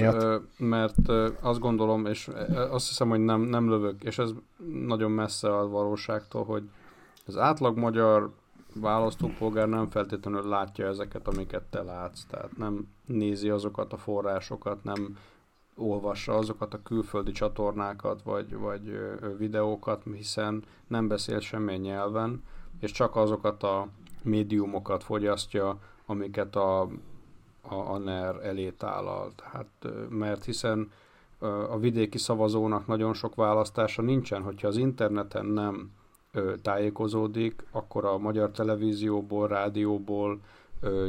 mert 0.58 1.10
azt 1.40 1.60
gondolom, 1.60 2.06
és 2.06 2.30
azt 2.70 2.88
hiszem, 2.88 3.10
hogy 3.10 3.20
nem, 3.20 3.42
nem 3.42 3.70
lövök, 3.70 4.04
és 4.04 4.18
ez 4.18 4.30
nagyon 4.86 5.12
messze 5.12 5.58
a 5.58 5.68
valóságtól, 5.68 6.44
hogy 6.44 6.70
az 7.26 7.38
átlag 7.38 7.78
magyar 7.78 8.32
választópolgár 8.74 9.68
nem 9.68 9.90
feltétlenül 9.90 10.48
látja 10.48 10.88
ezeket, 10.88 11.28
amiket 11.28 11.64
te 11.64 11.82
látsz, 11.82 12.24
tehát 12.30 12.58
nem 12.58 12.88
nézi 13.06 13.50
azokat 13.50 13.94
a 13.94 13.98
forrásokat, 13.98 14.84
nem 14.84 15.18
olvassa 15.78 16.36
azokat 16.36 16.74
a 16.74 16.82
külföldi 16.84 17.32
csatornákat, 17.32 18.22
vagy, 18.24 18.56
vagy 18.56 19.00
videókat, 19.38 20.04
hiszen 20.14 20.64
nem 20.88 21.08
beszél 21.08 21.40
semmilyen 21.40 21.82
nyelven, 21.82 22.44
és 22.80 22.92
csak 22.92 23.16
azokat 23.16 23.64
a 23.64 23.88
médiumokat 24.24 25.04
fogyasztja, 25.04 25.80
amiket 26.06 26.56
a, 26.56 26.82
a, 27.62 27.76
a 27.76 27.98
NER 27.98 28.36
elé 28.44 28.70
tálal. 28.70 29.32
Tehát, 29.36 30.08
mert 30.10 30.46
hiszen 30.46 30.92
a 31.70 31.78
vidéki 31.80 32.18
szavazónak 32.18 32.88
nagyon 32.88 33.14
sok 33.14 33.36
választása 33.36 34.02
nincsen, 34.02 34.42
hogyha 34.42 34.68
az 34.68 34.78
interneten 34.78 35.46
nem 35.46 35.92
tájékozódik, 36.62 37.66
akkor 37.72 38.06
a 38.06 38.18
magyar 38.18 38.52
televízióból, 38.52 39.48
rádióból, 39.48 40.40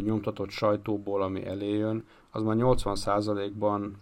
nyomtatott 0.01 0.51
sajtóból, 0.51 1.23
ami 1.23 1.47
eléjön, 1.47 2.05
az 2.31 2.43
már 2.43 2.57
80%-ban 2.59 3.97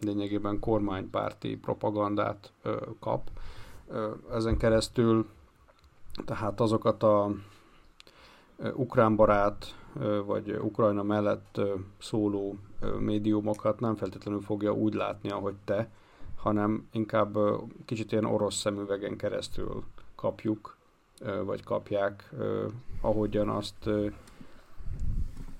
lényegében 0.00 0.58
kormánypárti 0.58 1.56
propagandát 1.56 2.52
kap. 3.00 3.30
Ezen 4.32 4.56
keresztül 4.56 5.26
tehát 6.24 6.60
azokat 6.60 7.02
a 7.02 7.30
ukránbarát 8.74 9.76
vagy 10.24 10.50
Ukrajna 10.50 11.02
mellett 11.02 11.60
szóló 11.98 12.56
médiumokat 12.98 13.80
nem 13.80 13.96
feltétlenül 13.96 14.40
fogja 14.40 14.72
úgy 14.72 14.94
látni, 14.94 15.30
ahogy 15.30 15.54
te, 15.64 15.90
hanem 16.36 16.88
inkább 16.92 17.38
kicsit 17.84 18.12
ilyen 18.12 18.24
orosz 18.24 18.54
szemüvegen 18.56 19.16
keresztül 19.16 19.82
kapjuk, 20.14 20.76
vagy 21.44 21.64
kapják, 21.64 22.30
ahogyan 23.00 23.48
azt 23.48 23.88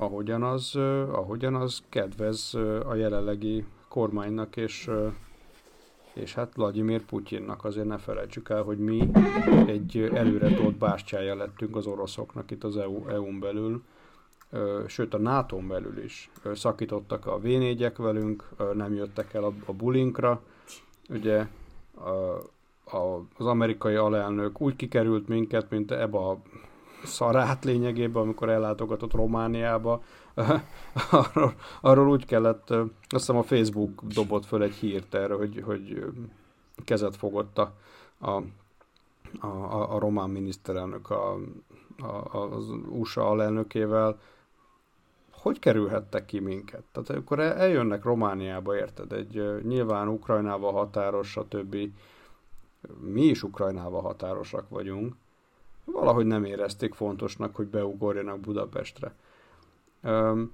ahogyan 0.03 0.43
az, 0.43 0.77
ahogyan 1.13 1.55
az 1.55 1.83
kedvez 1.89 2.55
a 2.87 2.95
jelenlegi 2.95 3.65
kormánynak, 3.89 4.57
és, 4.57 4.91
és 6.13 6.35
hát 6.35 6.55
Vladimir 6.55 7.05
Putyinnak 7.05 7.65
azért 7.65 7.87
ne 7.87 7.99
felejtsük 7.99 8.49
el, 8.49 8.63
hogy 8.63 8.79
mi 8.79 9.11
egy 9.67 10.11
előre 10.15 10.55
tolt 10.55 10.77
bástyája 10.77 11.37
lettünk 11.37 11.77
az 11.77 11.87
oroszoknak 11.87 12.51
itt 12.51 12.65
az 12.65 12.77
EU, 12.77 13.09
EU-n 13.09 13.39
belül, 13.41 13.83
sőt 14.87 15.15
a 15.15 15.19
nato 15.19 15.57
belül 15.57 15.99
is. 15.99 16.31
Szakítottak 16.55 17.27
a 17.27 17.39
v 17.39 17.49
velünk, 17.97 18.49
nem 18.75 18.95
jöttek 18.95 19.35
el 19.35 19.45
a, 19.45 19.53
a 19.65 19.73
bulinkra, 19.73 20.43
ugye 21.09 21.47
a, 21.95 22.11
a, 22.97 23.25
az 23.37 23.47
amerikai 23.47 23.95
alelnök 23.95 24.61
úgy 24.61 24.77
kikerült 24.77 25.29
minket, 25.29 25.71
mint 25.71 25.91
ebbe 25.91 26.19
a 26.19 26.39
szarát 27.05 27.65
lényegében, 27.65 28.23
amikor 28.23 28.49
ellátogatott 28.49 29.13
Romániába, 29.13 30.03
arról, 31.11 31.55
arról 31.81 32.09
úgy 32.09 32.27
kellett, 32.27 32.71
azt 32.71 32.89
hiszem 33.09 33.37
a 33.37 33.43
Facebook 33.43 34.03
dobott 34.03 34.47
föl 34.47 34.63
egy 34.63 34.75
hírt 34.75 35.15
erre, 35.15 35.35
hogy, 35.35 35.63
hogy 35.65 36.05
kezet 36.85 37.17
fogott 37.17 37.59
a, 37.59 37.73
a, 38.19 38.43
a, 39.47 39.95
a 39.95 39.99
román 39.99 40.31
miniszterelnök 40.31 41.11
a, 41.11 41.39
a, 41.99 42.37
az 42.37 42.69
USA 42.89 43.31
alelnökével, 43.31 44.19
hogy 45.43 45.59
kerülhettek 45.59 46.25
ki 46.25 46.39
minket? 46.39 46.83
Tehát 46.93 47.11
akkor 47.11 47.41
eljönnek 47.41 48.05
Romániába, 48.05 48.77
érted? 48.77 49.13
Egy 49.13 49.61
nyilván 49.63 50.09
Ukrajnával 50.09 50.73
határos, 50.73 51.31
stb. 51.31 51.77
Mi 53.01 53.23
is 53.23 53.43
Ukrajnával 53.43 54.03
határosak 54.03 54.69
vagyunk, 54.69 55.15
valahogy 55.85 56.27
nem 56.27 56.45
érezték 56.45 56.95
fontosnak, 56.95 57.57
hogy 57.57 57.67
beugorjanak 57.67 58.41
Budapestre. 58.41 59.15
Um, 60.03 60.53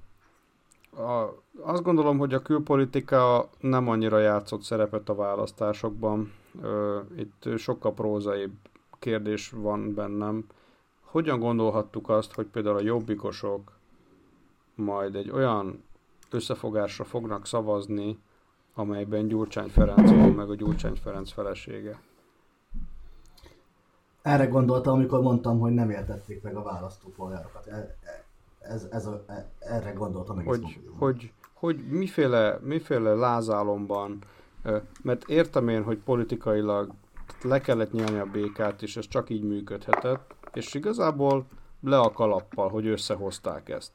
a, 0.97 1.35
azt 1.61 1.83
gondolom, 1.83 2.19
hogy 2.19 2.35
a 2.35 2.43
külpolitika 2.43 3.49
nem 3.61 3.89
annyira 3.89 4.19
játszott 4.19 4.63
szerepet 4.63 5.09
a 5.09 5.15
választásokban. 5.15 6.33
Ö, 6.63 7.01
itt 7.17 7.49
sokkal 7.57 7.95
prózaibb 7.95 8.53
kérdés 8.99 9.51
van 9.51 9.95
bennem. 9.95 10.47
Hogyan 11.01 11.39
gondolhattuk 11.39 12.09
azt, 12.09 12.33
hogy 12.33 12.47
például 12.47 12.77
a 12.77 12.83
jobbikosok 12.83 13.73
majd 14.75 15.15
egy 15.15 15.31
olyan 15.31 15.83
összefogásra 16.31 17.05
fognak 17.05 17.47
szavazni, 17.47 18.19
amelyben 18.75 19.29
Gyurcsány 19.29 19.69
Ferenc 19.69 20.11
van, 20.11 20.31
meg 20.31 20.51
a 20.51 20.55
Gyurcsány 20.55 20.97
Ferenc 20.97 21.33
felesége? 21.33 22.01
Erre 24.29 24.47
gondoltam, 24.47 24.95
amikor 24.95 25.21
mondtam, 25.21 25.59
hogy 25.59 25.73
nem 25.73 25.91
értették 25.91 26.43
meg 26.43 26.57
a 26.57 26.63
választópolgárokat. 26.63 27.67
E, 27.67 27.75
e, 27.77 28.25
ez, 28.59 28.87
ez 28.91 29.07
a, 29.07 29.25
e, 29.27 29.49
erre 29.59 29.91
gondoltam 29.91 30.39
egész 30.39 30.49
hogy, 30.49 30.81
hogy, 30.99 31.33
hogy 31.53 31.89
miféle, 31.89 32.59
miféle 32.63 33.15
lázálomban, 33.15 34.19
mert 35.03 35.29
értem 35.29 35.69
én, 35.69 35.83
hogy 35.83 35.99
politikailag 35.99 36.93
le 37.43 37.61
kellett 37.61 37.93
nyelni 37.93 38.19
a 38.19 38.25
békát, 38.25 38.83
és 38.83 38.97
ez 38.97 39.09
csak 39.09 39.31
így 39.31 39.43
működhetett, 39.43 40.35
és 40.53 40.75
igazából 40.75 41.45
le 41.81 41.99
a 41.99 42.13
kalappal, 42.13 42.69
hogy 42.69 42.87
összehozták 42.87 43.69
ezt. 43.69 43.93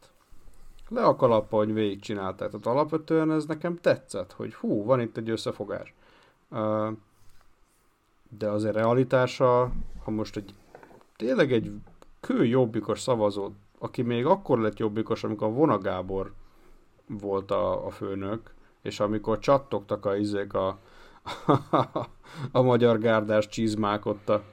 Le 0.89 1.03
a 1.03 1.15
kalappal, 1.15 1.65
hogy 1.65 1.73
végigcsinálták. 1.73 2.49
Tehát 2.49 2.65
alapvetően 2.65 3.31
ez 3.31 3.45
nekem 3.45 3.77
tetszett, 3.81 4.31
hogy 4.31 4.53
hú, 4.53 4.83
van 4.83 5.01
itt 5.01 5.17
egy 5.17 5.29
összefogás. 5.29 5.93
De 8.37 8.49
azért 8.49 8.75
realitása, 8.75 9.71
ha 10.03 10.11
most 10.11 10.37
egy 10.37 10.53
tényleg 11.15 11.51
egy 11.51 11.71
kő 12.19 12.45
jobbikos 12.45 12.99
szavazót 12.99 13.53
aki 13.83 14.01
még 14.01 14.25
akkor 14.25 14.59
lett 14.59 14.77
jobbikos, 14.77 15.23
amikor 15.23 15.53
Vona 15.53 15.77
Gábor 15.77 16.33
volt 17.07 17.51
a, 17.51 17.85
a 17.85 17.89
főnök, 17.89 18.53
és 18.81 18.99
amikor 18.99 19.39
csattogtak 19.39 20.05
a 20.05 20.15
izék 20.15 20.53
a, 20.53 20.67
a, 21.45 21.57
a 22.51 22.61
magyar 22.61 22.99
gárdás 22.99 23.47
csizmák 23.47 24.05
ott 24.05 24.29
a... 24.29 24.43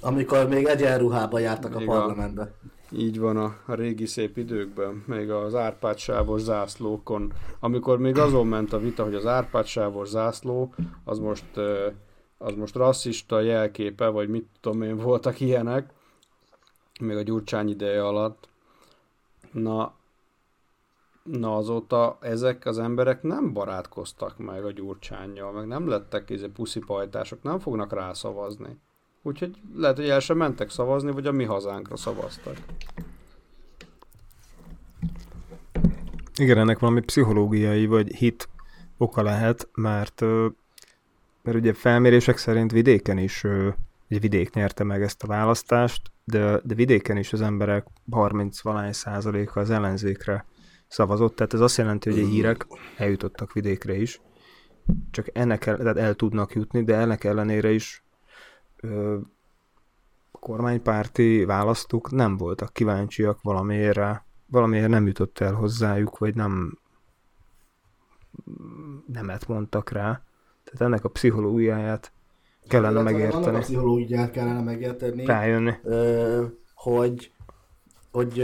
Amikor 0.00 0.48
még 0.48 0.64
egyenruhában 0.64 1.40
jártak 1.40 1.74
a 1.74 1.82
parlamentbe. 1.84 2.52
Így 2.90 3.18
van 3.18 3.36
a, 3.36 3.56
régi 3.66 4.06
szép 4.06 4.36
időkben, 4.36 5.04
még 5.06 5.30
az 5.30 5.54
Árpád 5.54 5.98
sávos 5.98 6.40
zászlókon, 6.40 7.32
amikor 7.60 7.98
még 7.98 8.18
azon 8.18 8.46
ment 8.46 8.72
a 8.72 8.78
vita, 8.78 9.04
hogy 9.04 9.14
az 9.14 9.26
Árpád 9.26 9.66
sávos 9.66 10.08
zászló, 10.08 10.74
az 11.04 11.18
most, 11.18 11.44
az 12.38 12.54
most 12.54 12.74
rasszista 12.74 13.40
jelképe, 13.40 14.08
vagy 14.08 14.28
mit 14.28 14.46
tudom 14.60 14.82
én, 14.82 14.96
voltak 14.96 15.40
ilyenek, 15.40 15.92
még 17.00 17.16
a 17.16 17.22
Gyurcsány 17.22 17.68
ideje 17.68 18.06
alatt, 18.06 18.48
Na, 19.52 19.94
na 21.22 21.56
azóta 21.56 22.18
ezek 22.20 22.66
az 22.66 22.78
emberek 22.78 23.22
nem 23.22 23.52
barátkoztak 23.52 24.38
meg 24.38 24.64
a 24.64 24.72
gyurcsányjal, 24.72 25.52
meg 25.52 25.66
nem 25.66 25.88
lettek 25.88 26.30
izé 26.30 26.46
puszipajtások, 26.46 27.42
nem 27.42 27.58
fognak 27.58 27.92
rászavazni. 27.92 28.78
Úgyhogy 29.22 29.56
lehet, 29.74 29.96
hogy 29.96 30.08
el 30.08 30.20
sem 30.20 30.36
mentek 30.36 30.70
szavazni, 30.70 31.10
vagy 31.10 31.26
a 31.26 31.32
mi 31.32 31.44
hazánkra 31.44 31.96
szavaztak. 31.96 32.56
Igen, 36.36 36.58
ennek 36.58 36.78
valami 36.78 37.00
pszichológiai 37.00 37.86
vagy 37.86 38.14
hit 38.14 38.48
oka 38.96 39.22
lehet, 39.22 39.68
mert, 39.74 40.24
mert 41.48 41.60
ugye 41.60 41.72
felmérések 41.72 42.36
szerint 42.36 42.72
vidéken 42.72 43.18
is 43.18 43.44
ugye 44.08 44.18
vidék 44.20 44.54
nyerte 44.54 44.84
meg 44.84 45.02
ezt 45.02 45.22
a 45.22 45.26
választást, 45.26 46.10
de, 46.24 46.60
de 46.64 46.74
vidéken 46.74 47.16
is 47.16 47.32
az 47.32 47.40
emberek 47.40 47.86
30 48.10 48.60
valány 48.60 48.92
százaléka 48.92 49.60
az 49.60 49.70
ellenzékre 49.70 50.44
szavazott, 50.88 51.36
tehát 51.36 51.54
ez 51.54 51.60
azt 51.60 51.76
jelenti, 51.76 52.10
hogy 52.10 52.20
a 52.20 52.26
hírek 52.26 52.66
eljutottak 52.96 53.52
vidékre 53.52 53.96
is, 53.96 54.20
csak 55.10 55.26
ennek 55.32 55.66
el, 55.66 55.76
tehát 55.76 55.96
el 55.96 56.14
tudnak 56.14 56.54
jutni, 56.54 56.84
de 56.84 56.96
ennek 56.96 57.24
ellenére 57.24 57.70
is 57.70 58.04
ö, 58.76 59.18
kormánypárti 60.32 61.44
választók 61.44 62.10
nem 62.10 62.36
voltak 62.36 62.72
kíváncsiak 62.72 63.42
valamiért, 63.42 64.00
valamiért 64.46 64.88
nem 64.88 65.06
jutott 65.06 65.38
el 65.38 65.52
hozzájuk, 65.52 66.18
vagy 66.18 66.34
nem 66.34 66.78
nemet 69.06 69.48
mondtak 69.48 69.90
rá. 69.90 70.22
Tehát 70.70 70.92
ennek 70.92 71.04
a 71.04 71.08
pszichológiáját 71.08 72.12
kellene 72.68 73.02
megérteni. 73.02 73.44
Annak 73.44 73.54
a 73.54 73.58
pszichológiát 73.58 74.30
kellene 74.30 74.60
megérteni. 74.60 75.24
Rájönni. 75.24 75.72
Hogy, 76.74 77.32
hogy 78.10 78.42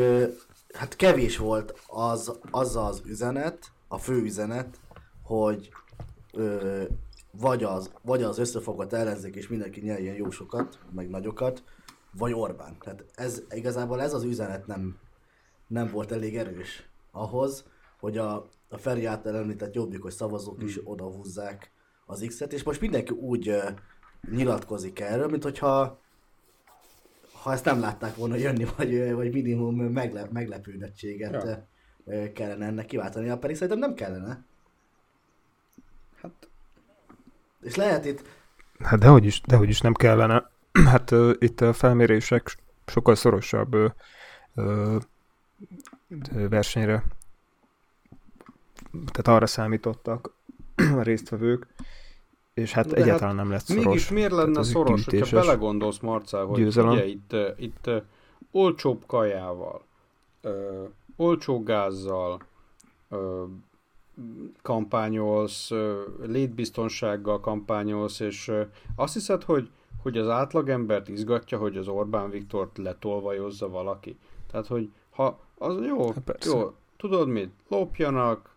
hát 0.73 0.97
kevés 0.97 1.37
volt 1.37 1.81
az, 1.87 2.39
az 2.51 2.77
az 2.77 3.03
üzenet, 3.07 3.73
a 3.89 3.99
fő 3.99 4.23
üzenet, 4.23 4.81
hogy 5.23 5.73
ö, 6.33 6.83
vagy, 7.31 7.63
az, 7.65 7.93
vagy 8.03 8.23
az 8.23 8.39
összefogott 8.39 8.93
ellenzék 8.93 9.35
és 9.35 9.49
mindenki 9.49 9.81
nyerjen 9.81 10.15
jó 10.15 10.31
sokat, 10.31 10.79
meg 10.95 11.11
nagyokat, 11.11 11.63
vagy 12.19 12.33
Orbán. 12.33 12.77
Tehát 12.81 13.05
ez, 13.15 13.43
igazából 13.51 14.03
ez 14.03 14.15
az 14.15 14.23
üzenet 14.23 14.67
nem, 14.67 14.99
nem 15.67 15.91
volt 15.91 16.13
elég 16.13 16.37
erős 16.37 16.89
ahhoz, 17.11 17.65
hogy 18.01 18.19
a, 18.19 18.47
a 18.69 18.79
Feri 18.79 19.05
által 19.05 19.37
említett 19.37 19.75
jobbikos 19.75 20.13
szavazók 20.13 20.63
is 20.63 20.75
hmm. 20.75 20.87
odahúzzák 20.87 21.73
az 22.07 22.25
X-et, 22.27 22.53
és 22.53 22.63
most 22.63 22.81
mindenki 22.81 23.13
úgy 23.13 23.57
nyilatkozik 24.31 25.01
erről, 25.01 25.29
mint 25.29 25.43
hogyha 25.43 26.03
ha 27.43 27.53
ezt 27.53 27.65
nem 27.65 27.81
látták 27.81 28.17
volna 28.17 28.35
jönni, 28.37 28.67
vagy, 28.77 29.13
vagy 29.13 29.33
minimum 29.33 29.77
meglep, 29.77 30.31
meglepődettséget 30.31 31.67
ja. 32.05 32.33
kellene 32.33 32.67
ennek 32.67 32.87
kiváltani, 32.87 33.39
pedig 33.39 33.57
szerintem 33.57 33.79
nem 33.79 33.95
kellene. 33.95 34.45
Hát... 36.23 36.49
És 37.61 37.75
lehet 37.75 38.05
itt... 38.05 38.23
Hát 38.79 38.99
dehogy 38.99 39.25
is, 39.25 39.41
dehogy 39.41 39.69
is 39.69 39.81
nem 39.81 39.93
kellene. 39.93 40.51
Hát 40.85 41.11
uh, 41.11 41.35
itt 41.39 41.61
a 41.61 41.73
felmérések 41.73 42.57
sokkal 42.87 43.15
szorosabb 43.15 43.75
uh, 43.75 43.91
uh, 44.55 45.03
versenyre 46.49 47.05
tehát 48.95 49.29
arra 49.39 49.47
számítottak 49.47 50.35
a 50.99 51.03
résztvevők, 51.03 51.67
és 52.55 52.73
hát 52.73 52.87
De 52.87 52.97
egyáltalán 52.97 53.37
hát 53.37 53.45
nem 53.45 53.51
lett 53.51 53.65
szoros. 53.65 53.85
Mégis 53.85 54.11
miért 54.11 54.33
lenne 54.33 54.57
hát 54.57 54.65
szoros, 54.65 55.05
hogyha 55.05 55.37
belegondolsz, 55.41 55.99
Marcel, 55.99 56.45
hogy 56.45 56.59
győzelem. 56.59 56.91
ugye 56.91 57.07
itt, 57.07 57.37
itt 57.57 57.91
olcsóbb 58.51 59.03
kajával, 59.07 59.85
uh, 60.43 60.53
olcsó 61.17 61.63
gázzal 61.63 62.41
uh, 63.11 63.19
kampányolsz, 64.63 65.71
uh, 65.71 65.97
létbiztonsággal 66.27 67.41
kampányolsz, 67.41 68.21
és 68.21 68.49
uh, 68.49 68.67
azt 68.97 69.13
hiszed, 69.15 69.43
hogy, 69.43 69.71
hogy 70.03 70.19
az 70.19 70.29
átlagembert 70.29 71.09
izgatja, 71.09 71.59
hogy 71.59 71.77
az 71.77 71.89
Orbán 71.89 72.31
Viktort 72.31 72.79
letolvajozza 72.79 73.69
valaki. 73.69 74.19
Tehát, 74.51 74.67
hogy 74.67 74.91
ha 75.11 75.39
az 75.59 75.77
jó, 75.87 76.07
hát 76.07 76.45
jó, 76.45 76.75
tudod 76.97 77.29
mit, 77.29 77.53
lopjanak, 77.69 78.54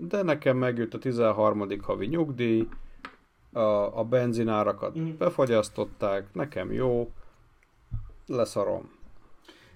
de 0.00 0.22
nekem 0.22 0.56
megjött 0.56 0.94
a 0.94 0.98
13. 0.98 1.66
havi 1.82 2.06
nyugdíj, 2.06 2.68
a, 3.52 3.98
a 3.98 4.04
benzinárakat 4.04 4.98
mm. 4.98 5.10
befagyasztották, 5.18 6.34
nekem 6.34 6.72
jó, 6.72 7.10
leszarom. 8.26 8.90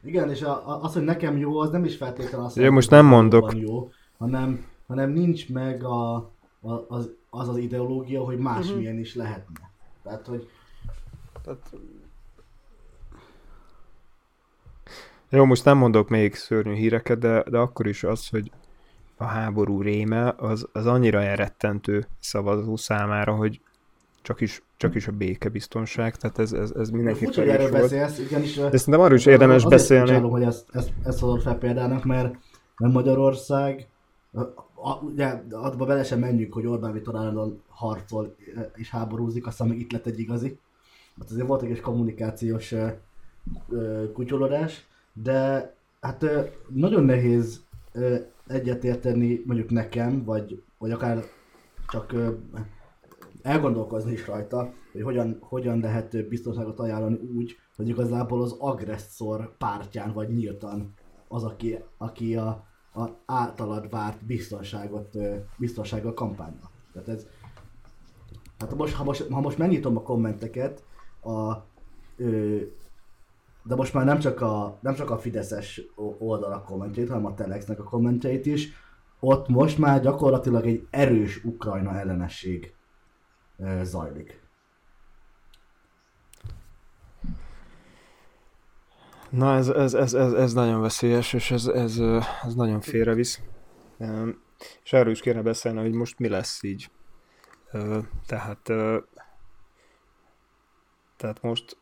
Igen, 0.02 0.30
és 0.30 0.42
a, 0.42 0.68
a, 0.68 0.82
az, 0.82 0.92
hogy 0.92 1.04
nekem 1.04 1.36
jó, 1.36 1.58
az 1.58 1.70
nem 1.70 1.84
is 1.84 1.96
feltétlenül 1.96 2.46
azt, 2.46 2.56
most 2.70 2.90
nem 2.90 3.06
mondok. 3.06 3.56
Jó, 3.56 3.90
hanem, 4.18 4.66
hanem 4.86 5.10
nincs 5.10 5.48
meg 5.48 5.84
a, 5.84 6.14
a, 6.60 6.84
az, 6.88 7.10
az 7.30 7.48
az 7.48 7.56
ideológia, 7.56 8.24
hogy 8.24 8.38
másmilyen 8.38 8.82
uh-huh. 8.82 9.00
is 9.00 9.14
lehetne. 9.14 9.70
Tehát, 10.02 10.26
hogy... 10.26 10.48
Tehát... 11.44 11.70
Jó, 15.28 15.44
most 15.44 15.64
nem 15.64 15.78
mondok 15.78 16.08
még 16.08 16.34
szörnyű 16.34 16.74
híreket, 16.74 17.18
de, 17.18 17.44
de 17.50 17.58
akkor 17.58 17.86
is 17.86 18.04
az, 18.04 18.28
hogy 18.28 18.50
a 19.22 19.26
háború 19.26 19.80
réme, 19.80 20.34
az, 20.36 20.68
az 20.72 20.86
annyira 20.86 21.22
elrettentő 21.22 22.06
szavazó 22.20 22.76
számára, 22.76 23.34
hogy 23.34 23.60
csak 24.22 24.40
is, 24.40 24.62
csak 24.76 24.94
is 24.94 25.06
a 25.06 25.12
békebiztonság, 25.12 26.16
tehát 26.16 26.38
ez, 26.38 26.52
ez, 26.52 26.70
ez 26.70 26.90
mindenki 26.90 27.26
Úgy, 27.26 27.34
hogy 27.34 27.48
erről 27.48 27.70
volt. 27.70 27.82
beszélsz, 27.82 28.18
igenis... 28.18 28.54
De 28.54 28.76
szerintem 28.78 29.00
arról 29.00 29.16
is 29.16 29.26
érdemes 29.26 29.64
beszélni. 29.64 30.10
Azért 30.10 30.30
hogy 30.30 30.42
ezt, 30.42 30.66
ezt, 30.72 30.90
ezt 31.04 31.20
hozod 31.20 31.40
fel 31.40 31.58
példának, 31.58 32.04
mert, 32.04 32.36
mert 32.76 32.92
Magyarország, 32.92 33.86
a, 34.74 34.94
ugye 35.00 35.42
abba 35.50 35.84
bele 35.84 36.04
sem 36.04 36.18
menjünk, 36.18 36.52
hogy 36.52 36.66
Orbán 36.66 36.92
Viktor 36.92 37.16
állandóan 37.16 37.62
harcol 37.68 38.36
és 38.74 38.90
háborúzik, 38.90 39.46
aztán 39.46 39.68
még 39.68 39.80
itt 39.80 39.92
lett 39.92 40.06
egy 40.06 40.18
igazi. 40.18 40.58
Hát 41.18 41.30
azért 41.30 41.46
volt 41.46 41.62
egy 41.62 41.80
kommunikációs 41.80 42.74
kutyolodás, 44.12 44.86
de 45.12 45.74
hát 46.00 46.24
nagyon 46.68 47.04
nehéz 47.04 47.60
egyetérteni 48.46 49.42
mondjuk 49.46 49.70
nekem, 49.70 50.24
vagy, 50.24 50.62
vagy 50.78 50.90
akár 50.90 51.24
csak 51.88 52.14
elgondolkozni 53.42 54.12
is 54.12 54.26
rajta, 54.26 54.72
hogy 54.92 55.02
hogyan, 55.02 55.38
hogyan 55.40 55.80
lehet 55.80 56.28
biztonságot 56.28 56.78
ajánlani 56.78 57.18
úgy, 57.36 57.56
hogy 57.76 57.88
igazából 57.88 58.42
az 58.42 58.56
agresszor 58.58 59.56
pártján 59.56 60.12
vagy 60.12 60.28
nyíltan 60.28 60.94
az, 61.28 61.44
aki, 61.44 61.78
aki 61.98 62.36
a, 62.36 62.64
a 62.94 63.08
általad 63.26 63.90
várt 63.90 64.24
biztonságot, 64.24 65.16
biztonsággal 65.58 66.14
kampányol. 66.14 66.70
Tehát 66.92 67.08
ez, 67.08 67.26
hát 68.58 68.74
most, 68.74 68.94
ha, 68.94 69.04
most, 69.04 69.26
ha 69.30 69.40
most 69.40 69.58
megnyitom 69.58 69.96
a 69.96 70.02
kommenteket, 70.02 70.84
a, 71.22 71.52
ö, 72.16 72.60
de 73.62 73.74
most 73.74 73.94
már 73.94 74.04
nem 74.04 74.18
csak 74.18 74.40
a, 74.40 74.78
nem 74.80 74.94
csak 74.94 75.10
a 75.10 75.18
Fideszes 75.18 75.82
oldalak 76.18 76.64
kommentjét, 76.64 77.08
hanem 77.08 77.26
a 77.26 77.34
Telexnek 77.34 77.80
a 77.80 77.84
kommentjeit 77.84 78.46
is, 78.46 78.72
ott 79.20 79.48
most 79.48 79.78
már 79.78 80.00
gyakorlatilag 80.00 80.66
egy 80.66 80.86
erős 80.90 81.44
Ukrajna 81.44 81.98
ellenesség 81.98 82.74
zajlik. 83.82 84.40
Na 89.30 89.54
ez, 89.54 89.68
ez, 89.68 89.94
ez, 89.94 90.14
ez, 90.14 90.32
ez 90.32 90.52
nagyon 90.52 90.80
veszélyes, 90.80 91.32
és 91.32 91.50
ez, 91.50 91.66
ez, 91.66 91.98
ez 92.42 92.54
nagyon 92.54 92.80
félrevisz. 92.80 93.40
És 94.82 94.92
erről 94.92 95.12
is 95.12 95.20
kéne 95.20 95.42
beszélni, 95.42 95.80
hogy 95.80 95.92
most 95.92 96.18
mi 96.18 96.28
lesz 96.28 96.62
így. 96.62 96.90
Tehát, 98.26 98.62
tehát 101.16 101.42
most 101.42 101.76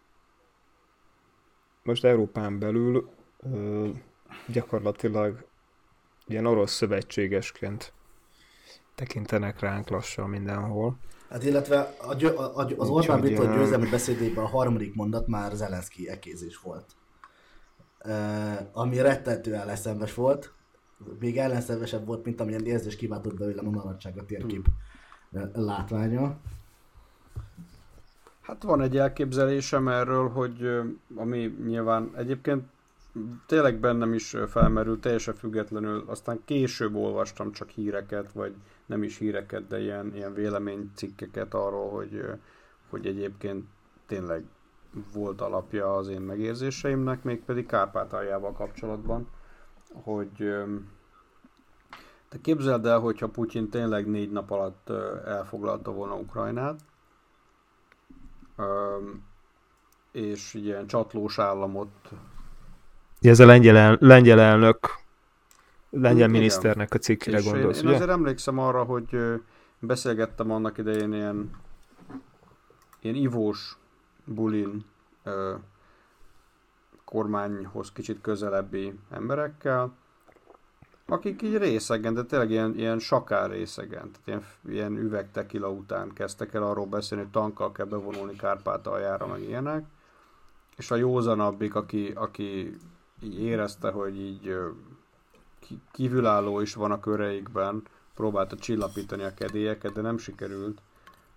most 1.83 2.05
Európán 2.05 2.59
belül 2.59 3.11
gyakorlatilag 4.47 5.49
ilyen 6.27 6.47
orosz 6.47 6.73
szövetségesként 6.73 7.93
tekintenek 8.95 9.61
ránk 9.61 9.89
lassan 9.89 10.29
mindenhol. 10.29 10.99
Hát 11.31 11.45
illetve 11.45 11.95
a, 12.07 12.15
gyö, 12.15 12.35
a, 12.35 12.57
a, 12.57 12.69
az 12.77 12.89
Orbán 12.89 13.21
Viktor 13.21 13.55
győzelmi 13.55 13.89
beszédében 13.89 14.45
a 14.45 14.49
harmadik 14.49 14.95
mondat 14.95 15.27
már 15.27 15.53
Zelenszky 15.53 16.09
ekézés 16.09 16.57
volt. 16.59 16.87
Uh, 18.05 18.13
ami 18.73 19.01
rettetően 19.01 19.67
leszembes 19.67 20.15
volt, 20.15 20.53
még 21.19 21.39
ellenszenvesebb 21.39 22.07
volt, 22.07 22.25
mint 22.25 22.41
amilyen 22.41 22.67
érzés 22.67 22.97
kiváltott 22.97 23.39
belőlem 23.39 23.67
a 23.67 23.71
maradtsága 23.71 24.25
térkép 24.25 24.67
hmm. 25.31 25.51
látványa. 25.53 26.41
Hát 28.51 28.63
van 28.63 28.81
egy 28.81 28.97
elképzelésem 28.97 29.89
erről, 29.89 30.29
hogy 30.29 30.81
ami 31.17 31.57
nyilván 31.67 32.11
egyébként 32.17 32.65
tényleg 33.47 33.79
bennem 33.79 34.13
is 34.13 34.37
felmerült, 34.49 35.01
teljesen 35.01 35.35
függetlenül, 35.35 36.05
aztán 36.07 36.41
később 36.45 36.95
olvastam 36.95 37.53
csak 37.53 37.69
híreket, 37.69 38.33
vagy 38.33 38.55
nem 38.87 39.03
is 39.03 39.19
híreket, 39.19 39.67
de 39.67 39.81
ilyen, 39.81 40.15
ilyen 40.15 40.35
véleménycikkeket 40.35 41.55
arról, 41.55 41.91
hogy, 41.91 42.25
hogy 42.89 43.07
egyébként 43.07 43.65
tényleg 44.07 44.45
volt 45.13 45.41
alapja 45.41 45.97
az 45.97 46.09
én 46.09 46.21
megérzéseimnek, 46.21 47.23
mégpedig 47.23 47.67
Kárpátaljával 47.67 48.53
kapcsolatban, 48.53 49.29
hogy 49.93 50.55
te 52.29 52.41
képzeld 52.41 52.87
el, 52.87 52.99
hogyha 52.99 53.29
Putyin 53.29 53.69
tényleg 53.69 54.07
négy 54.07 54.31
nap 54.31 54.51
alatt 54.51 54.91
elfoglalta 55.27 55.93
volna 55.93 56.15
Ukrajnát, 56.15 56.81
és 60.13 60.55
ilyen 60.55 60.87
csatlós 60.87 61.39
államot 61.39 61.89
ez 63.21 63.41
a 63.41 63.47
lengyel, 63.47 63.77
el, 63.77 63.97
lengyel 64.01 64.41
elnök, 64.41 64.79
lengyel 65.91 66.17
Igen. 66.17 66.31
miniszternek 66.31 66.95
a 66.95 66.99
cikkére 66.99 67.41
gondolsz, 67.41 67.81
én, 67.81 67.89
én 67.89 67.95
azért 67.95 68.11
emlékszem 68.11 68.59
arra, 68.59 68.85
hogy 68.85 69.19
beszélgettem 69.79 70.51
annak 70.51 70.79
idején 70.79 71.13
ilyen, 71.13 71.51
ilyen 73.01 73.15
ivós 73.15 73.79
bulin 74.25 74.85
kormányhoz 77.05 77.93
kicsit 77.93 78.21
közelebbi 78.21 78.99
emberekkel, 79.11 79.93
akik 81.11 81.43
így 81.43 81.57
részegen, 81.57 82.15
de 82.15 82.25
tényleg 82.25 82.51
ilyen, 82.51 82.75
ilyen 82.77 82.99
sakár 82.99 83.51
részegen, 83.51 84.11
tehát 84.11 84.21
ilyen, 84.25 84.45
ilyen 84.69 84.97
üvegtekila 84.97 85.71
után 85.71 86.13
kezdtek 86.13 86.55
el 86.55 86.63
arról 86.63 86.87
beszélni, 86.87 87.23
hogy 87.23 87.33
tankkal 87.33 87.73
kell 87.73 87.87
bevonulni 87.87 88.37
Kárpátaljára, 88.37 89.27
meg 89.27 89.41
ilyenek, 89.41 89.85
és 90.77 90.91
a 90.91 90.97
józanabbik, 90.97 91.75
aki, 91.75 92.13
aki 92.15 92.77
így 93.23 93.41
érezte, 93.41 93.91
hogy 93.91 94.21
így 94.21 94.57
kívülálló 95.93 96.61
is 96.61 96.75
van 96.75 96.91
a 96.91 97.01
köreikben, 97.01 97.83
próbálta 98.15 98.57
csillapítani 98.57 99.23
a 99.23 99.35
kedélyeket, 99.35 99.93
de 99.93 100.01
nem 100.01 100.19
sikerült. 100.19 100.81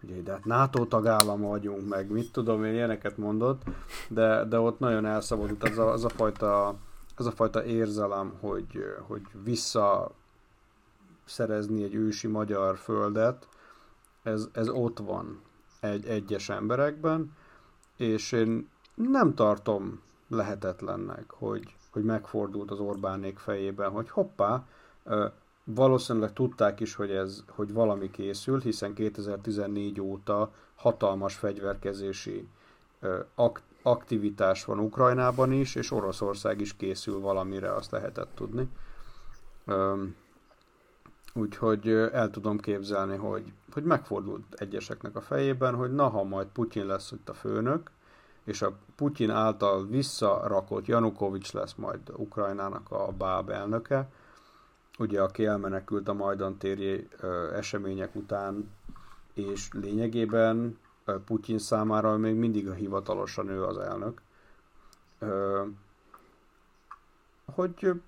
Ugye, 0.03 0.21
de 0.21 0.31
hát 0.31 0.45
NATO 0.45 0.85
tagállam 0.85 1.41
vagyunk, 1.41 1.89
meg 1.89 2.11
mit 2.11 2.31
tudom 2.31 2.63
én, 2.63 2.73
ilyeneket 2.73 3.17
mondott, 3.17 3.61
de, 4.09 4.45
de 4.45 4.59
ott 4.59 4.79
nagyon 4.79 5.05
elszabadult 5.05 5.63
az 5.63 5.77
a, 5.77 5.91
az 5.91 6.05
a 6.05 6.09
fajta 6.09 6.75
az 7.15 7.25
a 7.25 7.31
fajta 7.31 7.63
érzelem, 7.63 8.33
hogy, 8.39 8.85
hogy 9.07 9.21
vissza 9.43 10.11
szerezni 11.25 11.83
egy 11.83 11.95
ősi 11.95 12.27
magyar 12.27 12.77
földet, 12.77 13.47
ez, 14.23 14.47
ez 14.51 14.69
ott 14.69 14.99
van 14.99 15.41
egy 15.79 16.05
egyes 16.05 16.49
emberekben, 16.49 17.35
és 17.97 18.31
én 18.31 18.69
nem 18.95 19.33
tartom 19.33 20.01
lehetetlennek, 20.27 21.31
hogy, 21.31 21.75
hogy 21.91 22.03
megfordult 22.03 22.71
az 22.71 22.79
Orbánék 22.79 23.37
fejében, 23.37 23.91
hogy 23.91 24.09
hoppá, 24.09 24.67
valószínűleg 25.63 26.33
tudták 26.33 26.79
is, 26.79 26.95
hogy, 26.95 27.11
ez, 27.11 27.43
hogy 27.47 27.73
valami 27.73 28.11
készül, 28.11 28.59
hiszen 28.59 28.93
2014 28.93 30.01
óta 30.01 30.51
hatalmas 30.75 31.35
fegyverkezési 31.35 32.47
aktivitás 33.83 34.65
van 34.65 34.79
Ukrajnában 34.79 35.51
is, 35.51 35.75
és 35.75 35.91
Oroszország 35.91 36.61
is 36.61 36.75
készül 36.75 37.19
valamire, 37.19 37.73
azt 37.73 37.91
lehetett 37.91 38.31
tudni. 38.35 38.69
Úgyhogy 41.33 41.89
el 41.89 42.29
tudom 42.29 42.57
képzelni, 42.57 43.15
hogy, 43.15 43.53
hogy 43.71 43.83
megfordult 43.83 44.53
egyeseknek 44.55 45.15
a 45.15 45.21
fejében, 45.21 45.75
hogy 45.75 45.93
na, 45.93 46.07
ha 46.07 46.23
majd 46.23 46.47
Putyin 46.47 46.85
lesz 46.85 47.11
itt 47.11 47.29
a 47.29 47.33
főnök, 47.33 47.91
és 48.43 48.61
a 48.61 48.73
Putyin 48.95 49.29
által 49.29 49.85
visszarakott 49.87 50.85
Janukovics 50.85 51.53
lesz 51.53 51.73
majd 51.73 51.99
Ukrajnának 52.15 52.91
a 52.91 53.11
báb 53.17 53.49
elnöke, 53.49 54.09
ugye 54.99 55.21
aki 55.21 55.45
elmenekült 55.45 56.07
a 56.07 56.13
Majdan 56.13 56.57
téri 56.57 57.07
események 57.55 58.15
után, 58.15 58.69
és 59.33 59.69
lényegében 59.71 60.77
Putyin 61.25 61.59
számára 61.59 62.17
még 62.17 62.35
mindig 62.35 62.67
a 62.67 62.73
hivatalosan 62.73 63.49
ő 63.49 63.63
az 63.63 63.77
elnök. 63.77 64.21
Hogy 67.45 68.01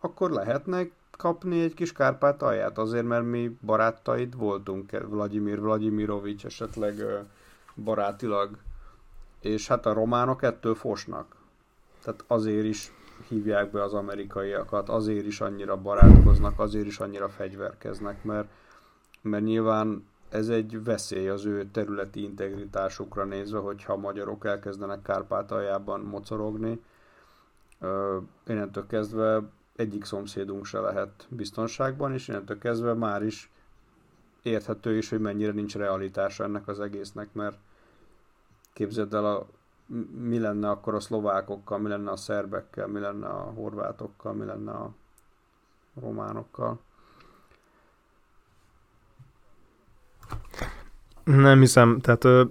akkor 0.00 0.30
lehetne 0.30 0.86
kapni 1.10 1.62
egy 1.62 1.74
kis 1.74 1.92
Kárpát 1.92 2.42
alját, 2.42 2.78
azért, 2.78 3.06
mert 3.06 3.24
mi 3.24 3.58
barátaid 3.62 4.36
voltunk, 4.36 4.90
Vladimir 4.90 5.60
Vladimirovics 5.60 6.44
esetleg 6.44 7.04
barátilag, 7.74 8.56
és 9.40 9.68
hát 9.68 9.86
a 9.86 9.92
románok 9.92 10.42
ettől 10.42 10.74
fosnak. 10.74 11.36
Tehát 12.02 12.24
azért 12.26 12.64
is 12.64 12.92
hívják 13.28 13.70
be 13.70 13.82
az 13.82 13.94
amerikaiakat, 13.94 14.88
azért 14.88 15.26
is 15.26 15.40
annyira 15.40 15.76
barátkoznak, 15.76 16.58
azért 16.58 16.86
is 16.86 16.98
annyira 16.98 17.28
fegyverkeznek, 17.28 18.24
mert, 18.24 18.48
mert 19.20 19.44
nyilván 19.44 20.06
ez 20.36 20.48
egy 20.48 20.84
veszély 20.84 21.28
az 21.28 21.44
ő 21.44 21.70
területi 21.70 22.22
integritásukra 22.22 23.24
nézve, 23.24 23.58
hogyha 23.58 23.92
a 23.92 23.96
magyarok 23.96 24.44
elkezdenek 24.44 25.02
Kárpátaljában 25.02 26.00
mocorogni. 26.00 26.82
Innentől 28.46 28.86
kezdve 28.86 29.42
egyik 29.76 30.04
szomszédunk 30.04 30.64
se 30.64 30.80
lehet 30.80 31.26
biztonságban, 31.28 32.12
és 32.12 32.28
innentől 32.28 32.58
kezdve 32.58 32.94
már 32.94 33.22
is 33.22 33.50
érthető 34.42 34.96
is, 34.96 35.08
hogy 35.08 35.20
mennyire 35.20 35.52
nincs 35.52 35.76
realitása 35.76 36.44
ennek 36.44 36.68
az 36.68 36.80
egésznek, 36.80 37.32
mert 37.32 37.58
képzeld 38.72 39.14
el, 39.14 39.24
a, 39.24 39.46
mi 40.20 40.38
lenne 40.38 40.70
akkor 40.70 40.94
a 40.94 41.00
szlovákokkal, 41.00 41.78
mi 41.78 41.88
lenne 41.88 42.10
a 42.10 42.16
szerbekkel, 42.16 42.86
mi 42.86 43.00
lenne 43.00 43.26
a 43.26 43.52
horvátokkal, 43.52 44.32
mi 44.32 44.44
lenne 44.44 44.70
a 44.70 44.90
románokkal. 46.00 46.80
Nem 51.26 51.60
hiszem, 51.60 52.00
tehát 52.00 52.48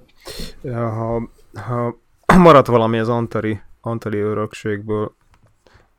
ha, 0.64 1.30
ha 1.54 1.98
maradt 2.38 2.68
valami 2.68 3.00
az 3.00 3.10
Antari, 3.10 3.60
Antari 3.82 4.20
örökségből 4.20 5.16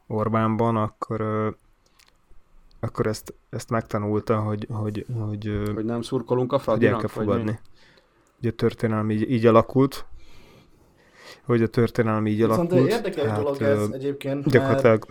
Orbánban, 0.06 0.76
akkor 0.76 1.54
akkor 2.80 3.06
ezt, 3.06 3.34
ezt 3.50 3.70
megtanulta, 3.70 4.40
hogy, 4.40 4.66
hogy, 4.70 5.06
hogy, 5.18 5.60
hogy 5.74 5.84
nem 5.84 6.02
szurkolunk 6.02 6.52
a 6.52 6.58
Fradinak, 6.58 6.94
el 6.94 6.98
kell 6.98 7.08
fogadni. 7.08 7.58
Ugye 8.38 8.48
a 8.48 8.52
történelem 8.52 9.10
így, 9.10 9.30
így 9.30 9.46
alakult, 9.46 10.06
hogy 11.44 11.62
a 11.62 11.68
történelem 11.68 12.26
így 12.26 12.36
Viszont 12.36 12.72
alakult. 12.72 12.90
Érdekes 12.90 13.24
hát, 13.24 13.38
dolog 13.38 13.62
ez 13.62 13.90
egyébként, 13.90 14.48
gyakorlatilag... 14.48 15.06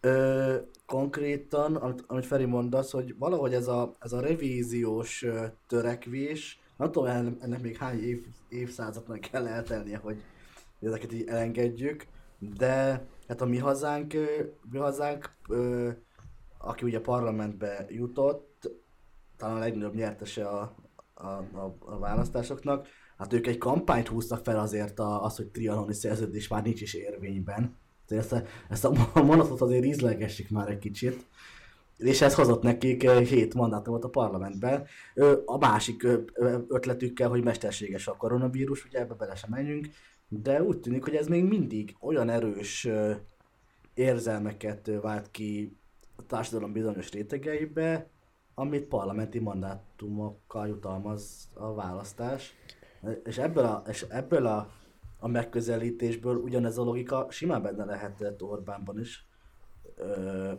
mert, 0.00 0.16
ö, 0.16 0.54
konkrétan, 0.86 1.76
amit, 1.76 2.04
amit 2.06 2.26
Feri 2.26 2.44
mondasz, 2.44 2.90
hogy 2.90 3.14
valahogy 3.18 3.54
ez 3.54 3.68
a, 3.68 3.92
ez 3.98 4.12
a 4.12 4.20
revíziós 4.20 5.24
törekvés, 5.68 6.60
nem 6.76 6.92
tudom, 6.92 7.36
ennek 7.40 7.62
még 7.62 7.76
hány 7.76 8.02
év, 8.02 8.26
évszázadnak 8.48 9.20
kell 9.20 9.46
eltelnie, 9.46 9.98
hogy 9.98 10.22
ezeket 10.80 11.12
így 11.12 11.28
elengedjük, 11.28 12.06
de 12.38 13.06
hát 13.28 13.40
a 13.40 13.46
mi 13.46 13.58
hazánk, 13.58 14.14
mi 14.70 14.78
hazánk 14.78 15.36
aki 16.58 16.84
ugye 16.84 17.00
parlamentbe 17.00 17.86
jutott, 17.88 18.70
talán 19.36 19.56
a 19.56 19.58
legnagyobb 19.58 19.94
nyertese 19.94 20.48
a, 20.48 20.74
a, 21.14 21.26
a, 21.28 21.76
a 21.80 21.98
választásoknak, 21.98 22.86
hát 23.16 23.32
ők 23.32 23.46
egy 23.46 23.58
kampányt 23.58 24.08
húztak 24.08 24.44
fel 24.44 24.58
azért 24.58 24.98
a, 24.98 25.24
az, 25.24 25.36
hogy 25.36 25.46
trianoni 25.46 25.94
szerződés 25.94 26.48
már 26.48 26.62
nincs 26.62 26.80
is 26.80 26.94
érvényben. 26.94 27.76
Ezt 28.08 28.32
a, 28.32 28.42
ezt 28.68 28.84
a 28.84 28.92
mondatot 29.22 29.60
azért 29.60 29.84
ízlegessük 29.84 30.48
már 30.48 30.68
egy 30.68 30.78
kicsit. 30.78 31.26
És 31.96 32.20
ez 32.20 32.34
hozott 32.34 32.62
nekik 32.62 33.10
7 33.10 33.54
mandátumot 33.54 34.04
a 34.04 34.08
parlamentben. 34.08 34.86
A 35.44 35.58
másik 35.58 36.06
ötletükkel, 36.68 37.28
hogy 37.28 37.44
mesterséges 37.44 38.08
a 38.08 38.16
koronavírus, 38.16 38.84
ugye 38.84 38.98
ebbe 38.98 39.14
bele 39.14 39.34
sem 39.34 39.50
menjünk, 39.50 39.88
de 40.28 40.62
úgy 40.62 40.80
tűnik, 40.80 41.04
hogy 41.04 41.14
ez 41.14 41.26
még 41.26 41.44
mindig 41.44 41.96
olyan 42.00 42.28
erős 42.28 42.88
érzelmeket 43.94 44.90
vált 45.02 45.30
ki 45.30 45.76
a 46.16 46.26
társadalom 46.26 46.72
bizonyos 46.72 47.10
rétegeibe, 47.10 48.08
amit 48.54 48.84
parlamenti 48.84 49.38
mandátumokkal 49.38 50.66
jutalmaz 50.66 51.48
a 51.54 51.74
választás. 51.74 52.54
És 53.24 53.38
ebből 53.38 53.64
a, 53.64 53.82
és 53.88 54.06
ebből 54.08 54.46
a, 54.46 54.70
a 55.18 55.28
megközelítésből 55.28 56.36
ugyanez 56.36 56.78
a 56.78 56.82
logika 56.82 57.26
simán 57.30 57.62
benne 57.62 57.84
lehetett 57.84 58.42
Orbánban 58.42 59.00
is. 59.00 59.26
Ö, 59.96 60.52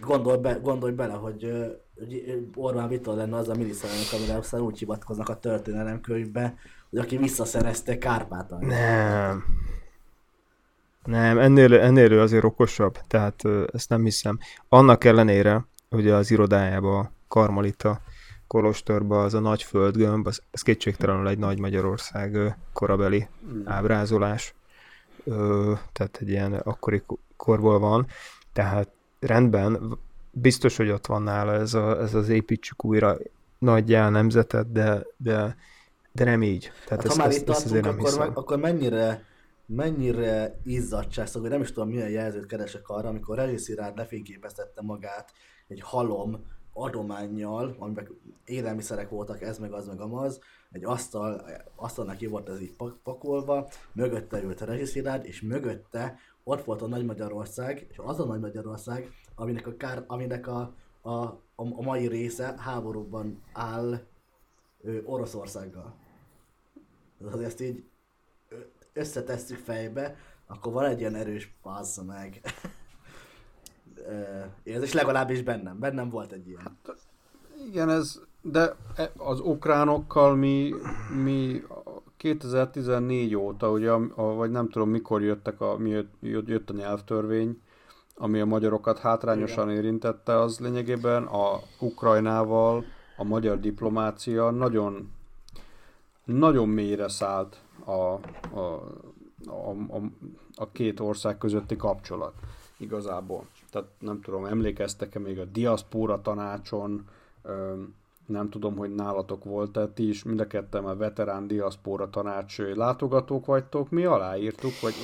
gondolj, 0.00 0.38
be, 0.38 0.52
gondolj 0.52 0.92
bele, 0.92 1.14
hogy, 1.14 1.52
hogy 1.98 2.42
Orbán 2.54 2.88
Viktor 2.88 3.16
lenne 3.16 3.36
az 3.36 3.48
a 3.48 3.54
miniszterelnök, 3.54 4.12
amire 4.12 4.36
aztán 4.36 4.60
úgy 4.60 4.78
hivatkoznak 4.78 5.28
a 5.28 5.38
történelemkönyvbe, 5.38 6.54
hogy 6.90 6.98
aki 6.98 7.16
visszaszerezte 7.16 7.98
Kárpátal. 7.98 8.58
Nem. 8.58 9.44
Nem, 11.04 11.38
ennél, 11.38 11.74
ennél 11.74 12.12
ő 12.12 12.20
azért 12.20 12.44
okosabb, 12.44 12.98
tehát 13.06 13.42
ezt 13.72 13.88
nem 13.88 14.02
hiszem. 14.02 14.38
Annak 14.68 15.04
ellenére, 15.04 15.66
hogy 15.90 16.08
az 16.08 16.30
irodájába, 16.30 17.12
Karmalita 17.28 18.00
kolostorba 18.46 19.22
az 19.22 19.34
a 19.34 19.40
nagy 19.40 19.62
földgömb, 19.62 20.26
az, 20.26 20.42
az 20.50 20.62
kétségtelenül 20.62 21.28
egy 21.28 21.38
nagy 21.38 21.58
Magyarország 21.58 22.56
korabeli 22.72 23.28
mm. 23.52 23.60
ábrázolás, 23.64 24.54
ö, 25.24 25.72
tehát 25.92 26.18
egy 26.20 26.28
ilyen 26.28 26.52
akkori 26.52 27.02
korból 27.36 27.78
van, 27.78 28.06
tehát 28.52 28.88
rendben, 29.20 29.98
biztos, 30.30 30.76
hogy 30.76 30.90
ott 30.90 31.06
van 31.06 31.22
nála 31.22 31.52
ez, 31.52 31.74
a, 31.74 32.00
ez 32.00 32.14
az 32.14 32.28
építsük 32.28 32.84
újra. 32.84 33.16
Nagyjá 33.58 34.08
nemzetet, 34.08 34.72
de, 34.72 35.06
de, 35.16 35.56
de 36.12 36.24
nem 36.24 36.42
így. 36.42 36.72
Tehát 36.88 36.88
hát, 36.88 37.04
ezt, 37.04 37.16
ha 37.16 37.22
már 37.22 37.28
ezt, 37.28 37.38
itt 37.38 37.46
tartunk, 37.46 37.86
akkor, 37.86 38.18
me, 38.18 38.24
akkor 38.24 38.58
mennyire 38.58 39.26
mennyire 39.68 40.60
izzadság, 40.64 41.26
szóval 41.26 41.48
nem 41.48 41.60
is 41.60 41.72
tudom 41.72 41.88
milyen 41.88 42.10
jelzőt 42.10 42.46
keresek 42.46 42.88
arra, 42.88 43.08
amikor 43.08 43.36
Rezi 43.36 43.56
Szilárd 43.56 43.96
lefényképeztette 43.96 44.82
magát 44.82 45.32
egy 45.66 45.80
halom 45.80 46.44
adományjal, 46.72 47.76
amiben 47.78 48.08
élelmiszerek 48.44 49.08
voltak, 49.08 49.42
ez 49.42 49.58
meg 49.58 49.72
az 49.72 49.86
meg 49.86 50.00
amaz, 50.00 50.40
egy 50.72 50.84
asztal, 50.84 51.44
asztalnak 51.76 52.16
ki 52.16 52.26
volt 52.26 52.48
ez 52.48 52.60
így 52.60 52.76
pakolva, 53.02 53.68
mögötte 53.92 54.42
ült 54.42 54.60
a 54.60 54.74
és 55.22 55.40
mögötte 55.40 56.18
ott 56.48 56.64
volt 56.64 56.82
a 56.82 56.86
Nagy 56.86 57.04
Magyarország, 57.04 57.86
és 57.90 57.98
az 57.98 58.20
a 58.20 58.24
Nagy 58.24 58.40
Magyarország, 58.40 59.10
aminek 59.34 59.66
a, 59.66 59.76
kár, 59.76 60.04
aminek 60.06 60.46
a, 60.46 60.74
a, 61.00 61.10
a, 61.10 61.40
a 61.54 61.82
mai 61.82 62.06
része 62.06 62.54
háborúban 62.58 63.42
áll 63.52 64.00
ő, 64.80 65.02
Oroszországgal. 65.04 65.94
Azért 67.24 67.46
ezt 67.46 67.60
így 67.60 67.84
összetesszük 68.92 69.58
fejbe, 69.58 70.16
akkor 70.46 70.72
van 70.72 70.84
egy 70.84 71.00
ilyen 71.00 71.14
erős 71.14 71.54
passz 71.62 71.98
meg. 71.98 72.40
is 74.82 74.92
legalábbis 74.92 75.42
bennem. 75.42 75.78
Bennem 75.78 76.08
volt 76.08 76.32
egy 76.32 76.48
ilyen. 76.48 76.60
Hát, 76.60 76.96
igen, 77.66 77.90
ez, 77.90 78.20
de 78.42 78.76
e, 78.96 79.12
az 79.16 79.40
ukránokkal 79.40 80.36
mi, 80.36 80.74
mi 81.22 81.62
2014 82.18 83.34
óta, 83.34 83.70
ugye, 83.70 83.92
vagy 84.14 84.50
nem 84.50 84.68
tudom 84.68 84.90
mikor 84.90 85.22
jöttek 85.22 85.60
a, 85.60 85.76
mi 85.76 85.88
jött, 86.20 86.48
jött 86.48 86.70
a 86.70 86.74
nyelvtörvény, 86.74 87.60
ami 88.16 88.40
a 88.40 88.44
magyarokat 88.44 88.98
hátrányosan 88.98 89.70
Igen. 89.70 89.82
érintette, 89.82 90.38
az 90.38 90.60
lényegében 90.60 91.22
a 91.24 91.60
Ukrajnával 91.80 92.84
a 93.16 93.24
magyar 93.24 93.60
diplomácia 93.60 94.50
nagyon, 94.50 95.12
nagyon 96.24 96.68
mélyre 96.68 97.08
szállt 97.08 97.60
a, 97.84 97.90
a, 97.90 98.20
a, 99.46 99.70
a, 99.70 100.00
a 100.54 100.70
két 100.72 101.00
ország 101.00 101.38
közötti 101.38 101.76
kapcsolat 101.76 102.34
igazából. 102.76 103.46
Tehát 103.70 103.88
nem 103.98 104.20
tudom, 104.20 104.44
emlékeztek-e 104.44 105.18
még 105.18 105.38
a 105.38 105.44
diaszpóra 105.44 106.20
tanácson, 106.20 107.08
nem 108.28 108.50
tudom, 108.50 108.76
hogy 108.76 108.94
nálatok 108.94 109.44
volt-e, 109.44 109.88
ti 109.88 110.08
is 110.08 110.22
mind 110.22 110.40
a 110.40 110.46
ketten 110.46 110.84
a 110.84 110.96
veterán 110.96 111.46
diaszpóra 111.46 112.10
tanács 112.10 112.58
látogatók 112.58 113.46
vagytok, 113.46 113.90
mi 113.90 114.04
aláírtuk, 114.04 114.80
vagy 114.80 114.94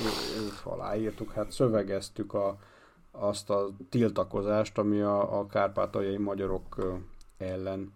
aláírtuk, 0.63 1.31
hát 1.31 1.51
szövegeztük 1.51 2.33
a, 2.33 2.57
azt 3.11 3.49
a 3.49 3.69
tiltakozást, 3.89 4.77
ami 4.77 5.01
a, 5.01 5.39
a 5.39 5.45
kárpátaljai 5.45 6.17
magyarok 6.17 6.97
ellen 7.37 7.93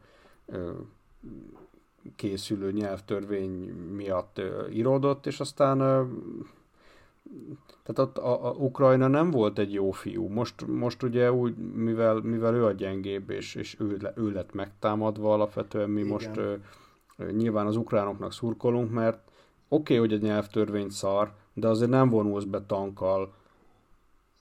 készülő 2.15 2.71
nyelvtörvény 2.71 3.51
miatt 3.95 4.41
íródott, 4.71 5.25
és 5.25 5.39
aztán 5.39 6.07
tehát 7.83 7.99
ott 8.09 8.17
a, 8.17 8.47
a 8.47 8.51
Ukrajna 8.51 9.07
nem 9.07 9.31
volt 9.31 9.59
egy 9.59 9.73
jó 9.73 9.91
fiú. 9.91 10.27
Most, 10.27 10.67
most 10.67 11.03
ugye 11.03 11.31
úgy, 11.31 11.55
mivel, 11.57 12.15
mivel 12.19 12.53
ő 12.53 12.65
a 12.65 12.71
gyengébb, 12.71 13.29
és, 13.29 13.55
és 13.55 13.75
ő, 13.79 14.11
ő 14.15 14.31
lett 14.31 14.53
megtámadva 14.53 15.33
alapvetően, 15.33 15.89
mi 15.89 15.99
Igen. 15.99 16.11
most 16.11 16.37
ö, 16.37 16.55
nyilván 17.31 17.65
az 17.65 17.75
ukránoknak 17.75 18.33
szurkolunk, 18.33 18.91
mert 18.91 19.19
oké, 19.67 19.97
okay, 19.97 19.97
hogy 19.97 20.13
a 20.13 20.27
nyelvtörvény 20.27 20.89
szar, 20.89 21.31
de 21.53 21.67
azért 21.67 21.89
nem 21.89 22.09
vonulsz 22.09 22.43
be 22.43 22.65
tankkal 22.65 23.33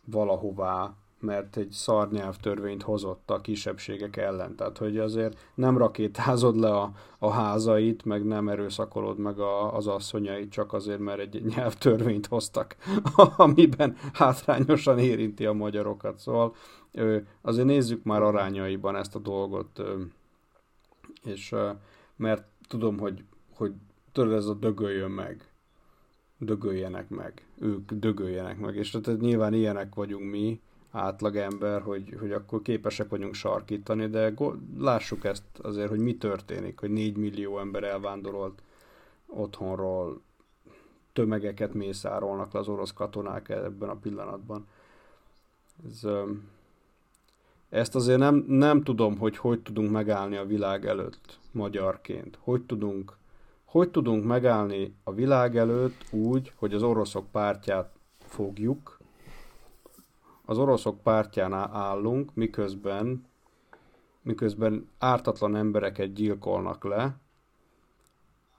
valahová, 0.05 0.95
mert 1.21 1.57
egy 1.57 1.71
szarnyelvtörvényt 1.71 2.83
hozott 2.83 3.31
a 3.31 3.41
kisebbségek 3.41 4.17
ellen. 4.17 4.57
Tehát, 4.57 4.79
hogy 4.79 4.99
azért 4.99 5.51
nem 5.55 5.79
rakétázod 5.79 6.57
le 6.57 6.71
a, 6.71 6.93
a 7.19 7.31
házait, 7.31 8.05
meg 8.05 8.25
nem 8.25 8.49
erőszakolod 8.49 9.19
meg 9.19 9.39
a, 9.39 9.77
az 9.77 9.87
asszonyait 9.87 10.51
csak 10.51 10.73
azért, 10.73 10.99
mert 10.99 11.21
egy 11.21 11.45
nyelvtörvényt 11.45 12.27
hoztak, 12.27 12.77
amiben 13.37 13.97
hátrányosan 14.13 14.99
érinti 14.99 15.47
a 15.47 15.53
magyarokat. 15.53 16.19
Szóval 16.19 16.55
azért 17.41 17.67
nézzük 17.67 18.05
már 18.05 18.23
arányaiban 18.23 18.97
ezt 18.97 19.15
a 19.15 19.19
dolgot, 19.19 19.83
és 21.25 21.55
mert 22.17 22.45
tudom, 22.69 22.99
hogy, 22.99 23.25
hogy 23.55 23.73
tudod, 24.13 24.33
ez 24.33 24.47
a 24.47 24.55
dögöljön 24.55 25.11
meg 25.11 25.49
dögöljenek 26.39 27.09
meg, 27.09 27.47
ők 27.61 27.93
dögöljenek 27.93 28.59
meg, 28.59 28.77
és 28.77 28.91
tehát 28.91 29.21
nyilván 29.21 29.55
ilyenek 29.55 29.95
vagyunk 29.95 30.31
mi, 30.31 30.61
átlagember, 30.91 31.83
hogy, 31.83 32.17
hogy 32.21 32.33
akkor 32.33 32.63
képesek 32.63 33.09
vagyunk 33.09 33.35
sarkítani, 33.35 34.07
de 34.07 34.35
lássuk 34.79 35.25
ezt 35.25 35.43
azért, 35.63 35.89
hogy 35.89 35.99
mi 35.99 36.17
történik, 36.17 36.81
hogy 36.81 36.91
4 36.91 37.17
millió 37.17 37.59
ember 37.59 37.85
elvándorolt 37.85 38.63
otthonról, 39.27 40.21
tömegeket 41.13 41.75
mészárolnak 41.75 42.53
le 42.53 42.59
az 42.59 42.69
orosz 42.69 42.93
katonák 42.93 43.49
ebben 43.49 43.89
a 43.89 43.95
pillanatban. 43.95 44.67
Ez, 45.87 46.03
ezt 47.69 47.95
azért 47.95 48.19
nem, 48.19 48.45
nem 48.49 48.83
tudom, 48.83 49.19
hogy 49.19 49.37
hogy 49.37 49.63
tudunk 49.63 49.91
megállni 49.91 50.37
a 50.37 50.47
világ 50.47 50.87
előtt 50.87 51.39
magyarként. 51.53 52.39
Hogy 52.41 52.63
tudunk, 52.63 53.17
hogy 53.65 53.91
tudunk 53.91 54.25
megállni 54.25 54.95
a 55.05 55.13
világ 55.13 55.57
előtt 55.57 56.05
úgy, 56.11 56.53
hogy 56.57 56.75
az 56.75 56.83
oroszok 56.83 57.31
pártját 57.31 57.91
fogjuk, 58.19 58.98
az 60.49 60.59
oroszok 60.59 61.03
pártján 61.03 61.53
állunk, 61.53 62.35
miközben, 62.35 63.27
miközben 64.23 64.89
ártatlan 64.99 65.57
embereket 65.57 66.13
gyilkolnak 66.13 66.85
le, 66.85 67.17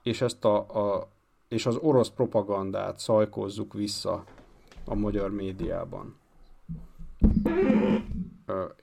és, 0.02 0.20
ezt 0.20 0.44
a, 0.44 0.56
a, 0.56 1.08
és 1.48 1.66
az 1.66 1.76
orosz 1.76 2.08
propagandát 2.08 2.98
szajkozzuk 2.98 3.72
vissza 3.72 4.24
a 4.84 4.94
magyar 4.94 5.30
médiában. 5.30 6.16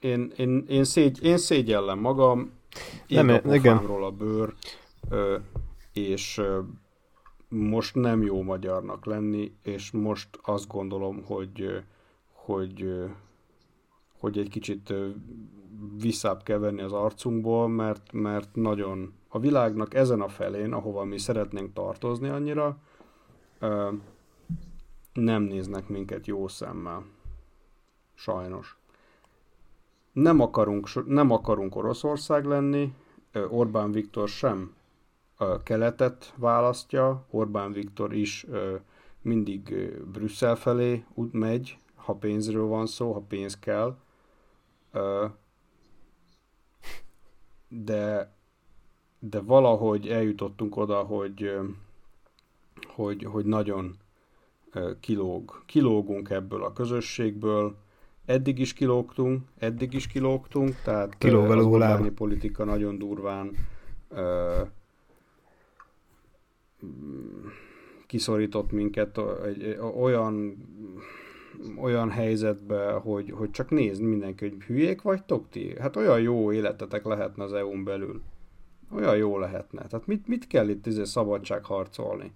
Én, 0.00 0.32
én, 0.36 0.64
én, 0.68 0.84
szégy, 0.84 1.22
én 1.22 1.38
szégyellem 1.38 1.98
magam, 1.98 2.50
nem, 3.06 3.28
a 3.28 3.54
igen. 3.54 3.76
a 3.76 4.10
bőr, 4.10 4.54
és 5.92 6.42
most 7.48 7.94
nem 7.94 8.22
jó 8.22 8.42
magyarnak 8.42 9.06
lenni, 9.06 9.52
és 9.62 9.90
most 9.90 10.28
azt 10.42 10.68
gondolom, 10.68 11.22
hogy 11.24 11.82
hogy, 12.48 13.04
hogy 14.18 14.38
egy 14.38 14.48
kicsit 14.48 14.94
visszább 16.00 16.42
kell 16.42 16.58
venni 16.58 16.82
az 16.82 16.92
arcunkból, 16.92 17.68
mert, 17.68 18.12
mert 18.12 18.54
nagyon 18.54 19.12
a 19.28 19.38
világnak 19.38 19.94
ezen 19.94 20.20
a 20.20 20.28
felén, 20.28 20.72
ahova 20.72 21.04
mi 21.04 21.18
szeretnénk 21.18 21.72
tartozni 21.72 22.28
annyira, 22.28 22.78
nem 25.12 25.42
néznek 25.42 25.88
minket 25.88 26.26
jó 26.26 26.48
szemmel. 26.48 27.04
Sajnos. 28.14 28.76
Nem 30.12 30.40
akarunk, 30.40 31.06
nem 31.06 31.30
akarunk 31.30 31.76
Oroszország 31.76 32.44
lenni, 32.44 32.94
Orbán 33.48 33.92
Viktor 33.92 34.28
sem 34.28 34.74
keletet 35.62 36.32
választja, 36.36 37.26
Orbán 37.30 37.72
Viktor 37.72 38.14
is 38.14 38.46
mindig 39.22 39.92
Brüsszel 40.12 40.56
felé 40.56 41.04
megy, 41.30 41.78
ha 42.08 42.14
pénzről 42.14 42.66
van 42.66 42.86
szó, 42.86 43.12
ha 43.12 43.20
pénz 43.28 43.58
kell. 43.58 43.96
De, 47.68 48.32
de 49.18 49.40
valahogy 49.40 50.08
eljutottunk 50.08 50.76
oda, 50.76 51.02
hogy, 51.02 51.58
hogy, 52.86 53.24
hogy 53.24 53.44
nagyon 53.44 53.96
kilóg, 55.00 55.62
kilógunk 55.66 56.30
ebből 56.30 56.64
a 56.64 56.72
közösségből. 56.72 57.76
Eddig 58.24 58.58
is 58.58 58.72
kilógtunk, 58.72 59.42
eddig 59.58 59.92
is 59.92 60.06
kilógtunk, 60.06 60.74
tehát 60.84 61.18
Kilóg 61.18 61.50
az 61.50 61.64
Orbáni 61.64 62.10
politika 62.10 62.64
nagyon 62.64 62.98
durván 62.98 63.56
kiszorított 68.06 68.72
minket 68.72 69.20
egy, 69.44 69.78
olyan 70.00 70.56
olyan 71.80 72.10
helyzetbe, 72.10 72.92
hogy, 72.92 73.30
hogy 73.30 73.50
csak 73.50 73.70
nézd 73.70 74.02
mindenki, 74.02 74.48
hogy 74.48 74.62
hülyék 74.62 75.02
vagytok 75.02 75.48
ti? 75.50 75.74
Hát 75.80 75.96
olyan 75.96 76.20
jó 76.20 76.52
életetek 76.52 77.04
lehetne 77.04 77.44
az 77.44 77.52
EU-n 77.52 77.84
belül. 77.84 78.22
Olyan 78.94 79.16
jó 79.16 79.38
lehetne. 79.38 79.86
Tehát 79.86 80.06
mit, 80.06 80.28
mit 80.28 80.46
kell 80.46 80.68
itt 80.68 80.86
izé 80.86 81.04
szabadság 81.04 81.64
harcolni? 81.64 82.32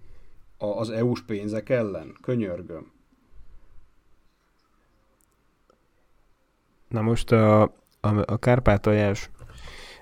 A, 0.57 0.65
az 0.65 0.89
EU-s 0.89 1.21
pénzek 1.21 1.69
ellen? 1.69 2.17
Könyörgöm. 2.21 2.91
Na 6.87 7.01
most 7.01 7.31
a, 7.31 7.61
a, 7.61 7.71
a 8.25 8.37
kárpátaljás 8.37 9.29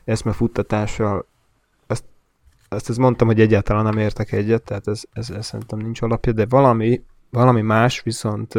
eszmefuttatással 0.04 1.26
ezt, 1.88 2.04
ezt, 2.70 2.90
ezt 2.90 2.98
mondtam, 2.98 3.28
hogy 3.28 3.40
egyáltalán 3.40 3.84
nem 3.84 3.98
értek 3.98 4.32
egyet, 4.32 4.64
tehát 4.64 4.88
ez, 4.88 5.04
ez, 5.14 5.30
ez 5.30 5.46
szerintem 5.46 5.80
nincs 5.80 6.02
alapja, 6.02 6.32
de 6.32 6.46
valami, 6.46 7.04
valami 7.30 7.62
más 7.62 8.02
viszont 8.02 8.54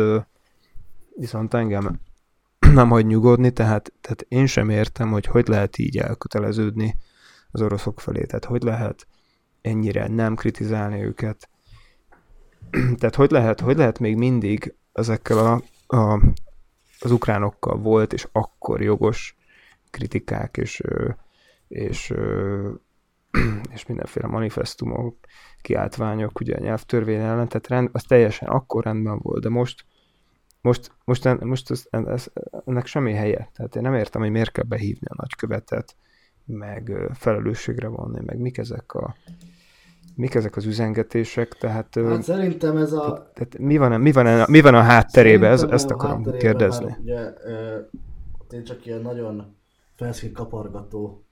viszont 1.17 1.55
engem 1.55 2.01
nem 2.75 2.89
hagy 2.89 3.07
nyugodni, 3.07 3.51
tehát, 3.51 3.93
tehát 4.01 4.25
én 4.29 4.47
sem 4.47 4.69
értem, 4.69 5.11
hogy 5.11 5.27
hogy 5.27 5.49
lehet 5.49 5.79
így 5.79 5.99
elköteleződni 5.99 6.97
az 7.51 7.61
oroszok 7.61 8.01
felé, 8.01 8.25
tehát 8.25 8.45
hogy 8.45 8.63
lehet 8.63 9.07
ennyire 9.61 10.09
nem 10.09 10.35
kritizálni 10.35 11.03
őket. 11.03 11.49
tehát 12.99 13.15
hogy 13.15 13.31
lehet, 13.31 13.61
hogy 13.61 13.77
lehet 13.77 13.99
még 13.99 14.17
mindig 14.17 14.75
ezekkel 14.93 15.39
a, 15.39 15.63
a, 15.97 16.23
az 17.01 17.11
ukránokkal 17.11 17.77
volt, 17.77 18.13
és 18.13 18.29
akkor 18.33 18.83
jogos 18.83 19.37
kritikák, 19.91 20.57
és, 20.57 20.83
és, 21.69 22.15
és 23.75 23.87
mindenféle 23.87 24.27
manifestumok, 24.27 25.17
kiáltványok, 25.61 26.41
ugye 26.41 26.57
a 26.57 26.61
nyelvtörvény 26.61 27.21
ellen, 27.21 27.49
tehát 27.49 27.69
rend, 27.69 27.89
az 27.93 28.03
teljesen 28.03 28.49
akkor 28.49 28.85
rendben 28.85 29.19
volt, 29.19 29.43
de 29.43 29.49
most 29.49 29.85
most, 30.63 30.93
most, 31.05 31.41
most 31.41 31.71
ez, 31.71 31.87
ez, 31.91 32.27
ennek 32.67 32.87
semmi 32.87 33.13
helye. 33.13 33.51
Tehát 33.55 33.77
én 33.77 33.83
nem 33.83 33.95
értem, 33.95 34.21
hogy 34.21 34.31
miért 34.31 34.53
kell 34.53 34.65
behívni 34.65 35.07
a 35.07 35.15
nagykövetet, 35.17 35.97
meg 36.45 37.11
felelősségre 37.15 37.89
vonni, 37.89 38.21
meg 38.25 38.39
mik 38.39 38.59
ezek 38.59 38.93
a 38.93 39.17
mik 40.15 40.35
ezek 40.35 40.57
az 40.57 40.65
üzengetések, 40.65 41.53
tehát... 41.53 41.95
Hát 41.95 42.23
szerintem 42.23 42.77
ez 42.77 42.93
a... 42.93 43.01
Tehát, 43.01 43.33
tehát 43.33 43.59
mi, 43.59 43.77
van, 43.77 44.01
mi, 44.01 44.13
van, 44.13 44.45
mi 44.51 44.61
van 44.61 44.75
a 44.75 44.81
hátterében, 44.81 45.53
ez, 45.53 45.63
ezt 45.63 45.91
akarom 45.91 46.23
kérdezni. 46.23 46.85
Már, 46.85 46.99
ugye, 47.01 47.33
én 48.51 48.65
csak 48.65 48.87
ilyen 48.87 49.01
nagyon 49.01 49.57
felszín 49.95 50.33
kapargató 50.33 51.25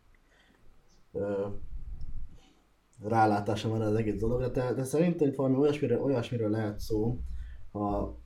rálátásom 3.03 3.71
van 3.71 3.81
az 3.81 3.95
egész 3.95 4.21
dologra, 4.21 4.49
de, 4.49 4.73
de 4.73 4.85
szerintem 4.85 5.29
itt 5.29 5.35
valami 5.35 5.57
olyasmiről, 5.57 6.01
olyasmiről 6.01 6.51
lehet 6.51 6.81
szó, 6.81 7.19
ha 7.73 8.20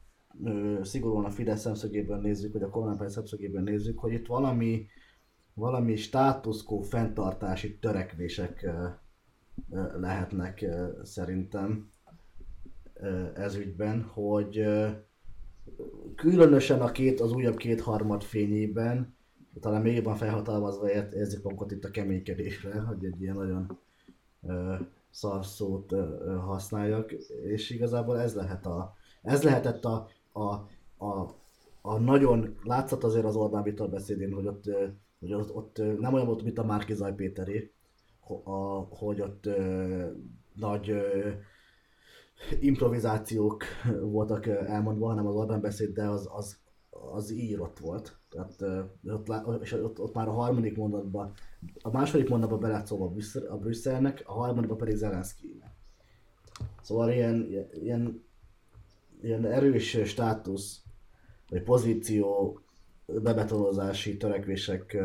szigorúan 0.82 1.24
a 1.24 1.30
Fidesz 1.30 1.60
szemszögéből 1.60 2.16
nézzük, 2.16 2.52
vagy 2.52 2.62
a 2.62 2.70
kormánypárt 2.70 3.10
szemszögéből 3.10 3.62
nézzük, 3.62 3.98
hogy 3.98 4.12
itt 4.12 4.26
valami, 4.26 4.86
valami 5.54 5.96
státuszkó 5.96 6.80
fenntartási 6.80 7.78
törekvések 7.78 8.70
lehetnek 9.96 10.66
szerintem 11.02 11.90
ez 13.34 13.54
ügyben, 13.54 14.02
hogy 14.02 14.66
különösen 16.16 16.80
a 16.80 16.90
két, 16.90 17.20
az 17.20 17.32
újabb 17.32 17.56
kétharmad 17.56 18.22
fényében, 18.22 19.16
talán 19.60 19.82
még 19.82 19.94
jobban 19.94 20.16
felhatalmazva 20.16 20.90
érzik 20.90 21.42
magukat 21.42 21.70
itt 21.70 21.84
a 21.84 21.90
keménykedésre, 21.90 22.80
hogy 22.80 23.04
egy 23.04 23.20
ilyen 23.20 23.34
nagyon 23.34 23.78
szarszót 25.10 25.94
használjak, 26.40 27.12
és 27.44 27.70
igazából 27.70 28.20
ez 28.20 28.34
lehet 28.34 28.66
a, 28.66 28.94
ez 29.22 29.42
lehetett 29.42 29.84
a, 29.84 30.08
a, 30.34 30.48
a, 31.04 31.34
a 31.82 31.98
nagyon, 31.98 32.56
látszat 32.62 33.04
azért 33.04 33.24
az 33.24 33.36
Orbán 33.36 33.62
Viktor 33.62 33.88
beszédén, 33.88 34.32
hogy 34.32 34.46
ott, 34.46 34.64
hogy 35.20 35.34
ott, 35.34 35.54
ott 35.54 35.82
nem 35.98 36.14
olyan 36.14 36.26
volt, 36.26 36.42
mint 36.42 36.58
a 36.58 36.64
Márki 36.64 36.94
Zaj 36.94 37.14
Péteré, 37.14 37.72
hogy 38.88 39.20
ott 39.20 39.48
nagy 40.54 40.92
improvizációk 42.60 43.64
voltak 44.00 44.46
elmondva, 44.46 45.08
hanem 45.08 45.26
az 45.26 45.34
Orbán 45.34 45.60
beszéd, 45.60 45.94
de 45.94 46.04
az, 46.08 46.28
az, 46.32 46.56
az 47.12 47.30
írott 47.30 47.78
volt. 47.78 48.18
Tehát, 48.30 48.62
ott, 49.04 49.62
és 49.62 49.72
ott, 49.72 50.00
ott, 50.00 50.14
már 50.14 50.28
a 50.28 50.32
harmadik 50.32 50.76
mondatban, 50.76 51.32
a 51.82 51.90
második 51.90 52.28
mondatban 52.28 52.60
be 52.60 52.82
szólva 52.84 53.12
a 53.48 53.56
Brüsszelnek, 53.56 54.22
a 54.26 54.32
harmadikban 54.32 54.76
pedig 54.78 54.96
Zelenszkinek. 54.96 55.72
Szóval 56.82 57.10
ilyen, 57.10 57.48
ilyen 57.72 58.24
ilyen 59.24 59.46
erős 59.46 59.98
státusz, 60.04 60.82
vagy 61.48 61.62
pozíció 61.62 62.58
bebetonozási 63.06 64.16
törekvések 64.16 64.96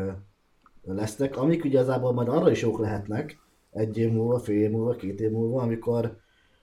lesznek, 0.82 1.36
amik 1.36 1.64
igazából 1.64 2.12
majd 2.12 2.28
arra 2.28 2.50
is 2.50 2.62
jók 2.62 2.78
lehetnek, 2.78 3.38
egy 3.70 3.98
év 3.98 4.12
múlva, 4.12 4.38
fél 4.38 4.62
év 4.62 4.70
múlva, 4.70 4.94
két 4.96 5.20
év 5.20 5.30
múlva, 5.30 5.62
amikor, 5.62 6.16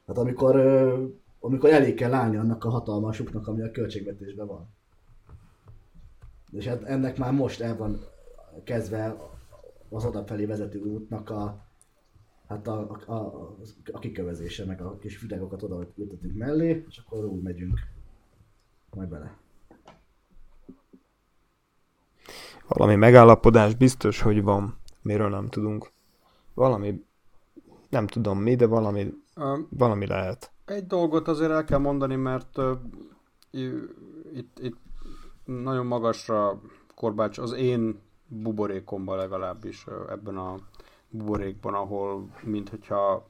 hát 0.08 0.18
amikor, 0.18 0.56
amikor 1.40 1.70
elég 1.70 1.96
kell 1.96 2.14
állni 2.14 2.38
annak 2.38 2.64
a 2.64 2.70
hatalmasuknak, 2.70 3.48
ami 3.48 3.62
a 3.62 3.72
költségvetésben 3.72 4.48
van. 4.48 4.70
És 6.52 6.66
hát 6.66 6.84
ennek 6.84 7.18
már 7.18 7.32
most 7.32 7.62
el 7.62 7.78
van 7.78 8.00
kezdve 8.64 9.16
az 9.90 10.06
odafelé 10.06 10.46
vezető 10.46 10.80
útnak 10.80 11.30
a, 11.30 11.67
hát 12.48 12.68
a, 12.68 12.98
a, 13.06 13.14
a, 13.14 13.56
a 13.92 14.00
kikövezése, 14.00 14.66
meg 14.66 14.82
a 14.82 14.98
kis 14.98 15.20
videókat 15.20 15.64
oda 15.64 15.88
ültetünk 15.96 16.38
mellé, 16.38 16.86
és 16.90 16.98
akkor 16.98 17.26
úgy 17.26 17.42
megyünk 17.42 17.80
majd 18.90 19.10
bele. 19.10 19.38
Valami 22.68 22.96
megállapodás 22.96 23.76
biztos, 23.76 24.22
hogy 24.22 24.44
van, 24.44 24.78
miről 25.02 25.30
nem 25.30 25.48
tudunk. 25.48 25.92
Valami, 26.54 27.06
nem 27.90 28.08
tudom 28.08 28.40
mi, 28.40 28.56
de 28.56 28.66
valami, 28.66 29.14
uh, 29.36 29.60
valami 29.70 30.08
lehet. 30.08 30.52
Egy 30.66 30.88
dolgot 30.88 31.28
azért 31.28 31.52
el 31.52 31.64
kell 31.64 31.80
mondani, 31.80 32.16
mert 32.16 32.58
uh, 32.58 32.78
itt, 34.34 34.60
itt 34.60 34.78
nagyon 35.46 35.86
magasra 35.86 36.62
korbács 36.96 37.38
az 37.38 37.52
én 37.52 38.00
buborékomban 38.28 39.18
legalábbis 39.18 39.86
uh, 39.88 40.12
ebben 40.12 40.38
a 40.38 40.60
buborékban, 41.18 41.74
ahol 41.74 42.30
mintha 42.44 43.28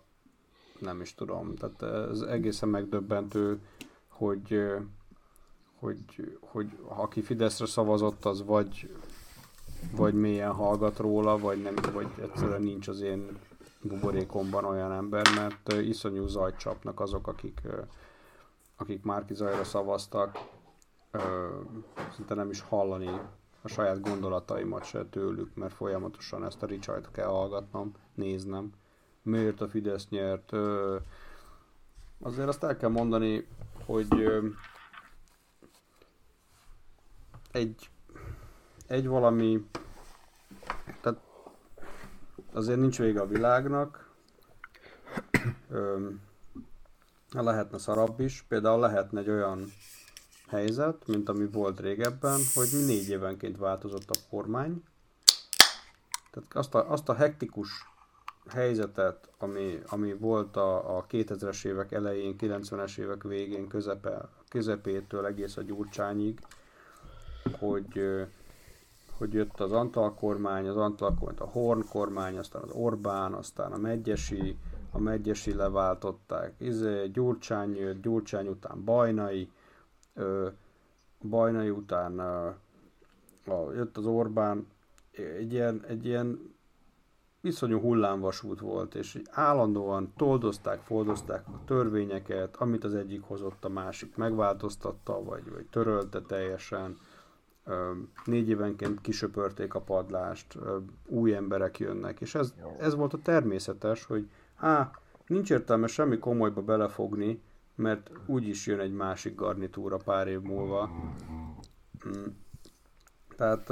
nem 0.79 1.01
is 1.01 1.13
tudom, 1.13 1.55
tehát 1.55 2.09
ez 2.09 2.21
egészen 2.21 2.69
megdöbbentő, 2.69 3.61
hogy, 4.07 4.63
hogy, 5.79 6.37
hogy 6.41 6.77
aki 6.87 7.21
Fideszre 7.21 7.65
szavazott, 7.65 8.25
az 8.25 8.45
vagy, 8.45 8.97
vagy 9.95 10.13
mélyen 10.13 10.53
hallgat 10.53 10.97
róla, 10.97 11.37
vagy 11.37 11.61
nem, 11.61 11.75
vagy 11.93 12.07
egyszerűen 12.21 12.61
nincs 12.61 12.87
az 12.87 13.01
én 13.01 13.39
buborékomban 13.81 14.65
olyan 14.65 14.91
ember, 14.91 15.27
mert 15.35 15.73
iszonyú 15.73 16.27
zajt 16.27 16.57
csapnak 16.57 16.99
azok, 16.99 17.27
akik, 17.27 17.61
akik 18.77 19.03
Márki 19.03 19.33
Zajra 19.33 19.63
szavaztak, 19.63 20.37
szinte 22.15 22.33
nem 22.33 22.49
is 22.49 22.61
hallani 22.61 23.19
a 23.61 23.67
saját 23.67 24.01
gondolataimat 24.01 24.83
se 24.83 25.05
tőlük, 25.05 25.55
mert 25.55 25.73
folyamatosan 25.73 26.45
ezt 26.45 26.63
a 26.63 26.65
Richard 26.65 27.11
kell 27.11 27.27
hallgatnom, 27.27 27.91
néznem. 28.13 28.71
Miért 29.21 29.61
a 29.61 29.67
Fidesz 29.67 30.09
nyert? 30.09 30.51
Azért 32.21 32.47
azt 32.47 32.63
el 32.63 32.77
kell 32.77 32.89
mondani, 32.89 33.47
hogy 33.85 34.31
egy 37.51 37.89
egy 38.87 39.07
valami, 39.07 39.67
tehát 41.01 41.19
azért 42.53 42.79
nincs 42.79 42.97
vége 42.97 43.21
a 43.21 43.27
világnak, 43.27 44.09
lehetne 47.31 47.77
szarabb 47.77 48.19
is, 48.19 48.45
például 48.47 48.79
lehetne 48.79 49.19
egy 49.19 49.29
olyan 49.29 49.65
helyzet, 50.47 51.07
mint 51.07 51.29
ami 51.29 51.45
volt 51.45 51.79
régebben, 51.79 52.39
hogy 52.53 52.67
négy 52.85 53.09
évenként 53.09 53.57
változott 53.57 54.09
a 54.09 54.19
kormány. 54.29 54.83
Tehát 56.31 56.55
azt 56.55 56.75
a, 56.75 56.91
azt 56.91 57.09
a 57.09 57.13
hektikus 57.13 57.69
helyzetet, 58.49 59.29
ami, 59.37 59.79
ami 59.85 60.13
volt 60.13 60.55
a, 60.55 60.97
a 60.97 61.05
2000-es 61.05 61.65
évek 61.65 61.91
elején, 61.91 62.35
90-es 62.39 62.97
évek 62.97 63.23
végén, 63.23 63.67
közepe, 63.67 64.29
közepétől 64.49 65.25
egész 65.25 65.57
a 65.57 65.61
Gyurcsányig, 65.61 66.39
hogy, 67.59 68.01
hogy 69.17 69.33
jött 69.33 69.59
az 69.59 69.71
Antal 69.71 70.13
kormány, 70.13 70.67
az 70.67 70.77
Antal 70.77 71.15
kormány, 71.19 71.37
a 71.37 71.51
Horn 71.51 71.83
kormány, 71.89 72.37
aztán 72.37 72.61
az 72.61 72.71
Orbán, 72.71 73.33
aztán 73.33 73.71
a 73.71 73.77
Megyesi, 73.77 74.57
a 74.91 74.99
Megyesi 74.99 75.53
leváltották, 75.53 76.53
izé, 76.57 77.07
Gyurcsány 77.07 77.75
jött, 77.75 78.01
Gyurcsány 78.01 78.47
után 78.47 78.83
Bajnai, 78.83 79.51
Bajnai 81.21 81.69
után 81.69 82.19
a, 82.19 82.55
jött 83.73 83.97
az 83.97 84.05
Orbán, 84.05 84.67
egy 85.11 85.53
ilyen, 85.53 85.83
egy 85.87 86.05
ilyen 86.05 86.55
iszonyú 87.41 87.79
hullámvasút 87.79 88.59
volt, 88.59 88.95
és 88.95 89.21
állandóan 89.31 90.13
toldozták, 90.15 90.81
foldozták 90.81 91.47
a 91.47 91.61
törvényeket, 91.65 92.55
amit 92.55 92.83
az 92.83 92.95
egyik 92.95 93.21
hozott, 93.21 93.65
a 93.65 93.69
másik 93.69 94.15
megváltoztatta, 94.15 95.23
vagy, 95.23 95.51
vagy 95.51 95.65
törölte 95.65 96.21
teljesen. 96.21 96.97
Négy 98.25 98.49
évenként 98.49 99.01
kisöpörték 99.01 99.73
a 99.73 99.81
padlást, 99.81 100.57
új 101.05 101.35
emberek 101.35 101.79
jönnek, 101.79 102.21
és 102.21 102.35
ez, 102.35 102.53
ez 102.79 102.95
volt 102.95 103.13
a 103.13 103.21
természetes, 103.21 104.05
hogy 104.05 104.29
á, 104.55 104.91
nincs 105.27 105.51
értelme 105.51 105.87
semmi 105.87 106.17
komolyba 106.17 106.61
belefogni, 106.61 107.41
mert 107.77 108.11
úgyis 108.25 108.67
jön 108.67 108.79
egy 108.79 108.93
másik 108.93 109.35
garnitúra 109.35 109.97
pár 109.97 110.27
év 110.27 110.41
múlva. 110.41 110.89
Mm. 112.07 112.23
Tehát 113.35 113.67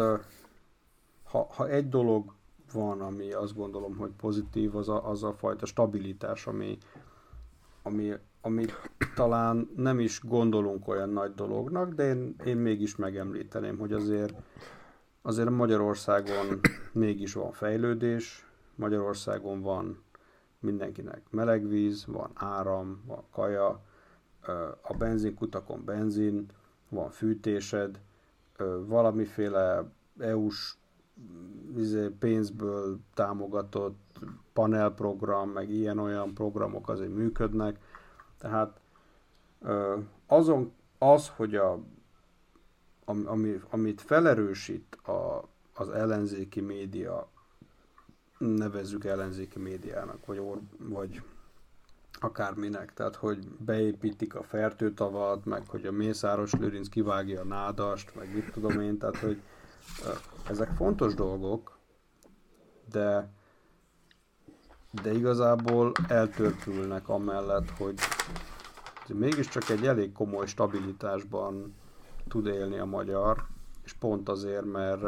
ha, 1.24 1.48
ha 1.50 1.70
egy 1.70 1.90
dolog 1.90 2.34
van, 2.74 3.02
ami 3.02 3.32
azt 3.32 3.56
gondolom, 3.56 3.96
hogy 3.96 4.12
pozitív, 4.18 4.76
az 4.76 4.90
a, 4.90 5.10
az 5.10 5.24
a 5.24 5.34
fajta 5.34 5.66
stabilitás, 5.66 6.48
ami, 6.48 6.78
ami, 7.84 8.14
ami 8.42 8.66
talán 9.16 9.70
nem 9.76 10.00
is 10.00 10.22
gondolunk 10.24 10.88
olyan 10.88 11.10
nagy 11.10 11.34
dolognak, 11.34 11.94
de 11.94 12.08
én, 12.08 12.36
én 12.46 12.58
mégis 12.58 12.96
megemlíteném, 12.96 13.78
hogy 13.78 13.94
azért, 13.94 14.34
azért 15.22 15.50
Magyarországon 15.50 16.60
mégis 16.92 17.34
van 17.34 17.52
fejlődés, 17.52 18.46
Magyarországon 18.76 19.62
van 19.62 20.04
mindenkinek 20.60 21.22
meleg 21.30 21.68
víz, 21.68 22.06
van 22.06 22.32
áram, 22.34 23.04
van 23.06 23.24
kaja, 23.32 23.84
a 24.82 24.94
benzinkutakon 24.98 25.86
benzin, 25.86 26.46
van 26.90 27.10
fűtésed, 27.10 28.00
valamiféle 28.86 29.84
EU-s 30.20 30.76
izé, 31.78 32.08
pénzből 32.08 33.00
támogatott 33.14 34.20
panelprogram, 34.54 35.50
meg 35.50 35.70
ilyen-olyan 35.70 36.34
programok 36.34 36.90
azért 36.90 37.14
működnek. 37.14 37.80
Tehát 38.38 38.80
azon 40.28 40.72
az, 40.98 41.30
hogy 41.36 41.56
a, 41.56 41.80
ami, 43.06 43.62
amit 43.70 44.02
felerősít 44.02 44.96
a, 44.96 45.48
az 45.74 45.90
ellenzéki 45.90 46.62
média, 46.62 47.28
nevezzük 48.38 49.06
ellenzéki 49.06 49.60
médiának, 49.60 50.26
vagy, 50.26 50.38
or, 50.38 50.60
vagy 50.78 51.22
akárminek, 52.20 52.94
tehát 52.94 53.16
hogy 53.16 53.48
beépítik 53.48 54.36
a 54.36 54.44
fertőtavat, 54.44 55.46
meg 55.46 55.64
hogy 55.68 55.86
a 55.86 55.92
Mészáros 55.92 56.52
Lőrinc 56.54 56.90
kivágja 56.90 57.42
a 57.42 57.46
nádast, 57.46 58.16
meg 58.16 58.34
mit 58.34 58.52
tudom 58.52 58.80
én, 58.80 58.98
tehát 58.98 59.18
hogy 59.18 59.42
ezek 60.50 60.70
fontos 60.76 61.14
dolgok, 61.14 61.78
de 62.92 63.30
de 65.02 65.14
igazából 65.14 65.92
eltörpülnek 66.08 67.10
amellett, 67.10 67.70
hogy 67.70 68.00
mégiscsak 69.08 69.70
egy 69.70 69.86
elég 69.86 70.12
komoly 70.12 70.46
stabilitásban 70.46 71.76
tud 72.28 72.46
élni 72.46 72.78
a 72.78 72.86
magyar, 72.86 73.46
és 73.84 73.94
pont 73.94 74.30
azért, 74.30 74.66
mert, 74.66 75.02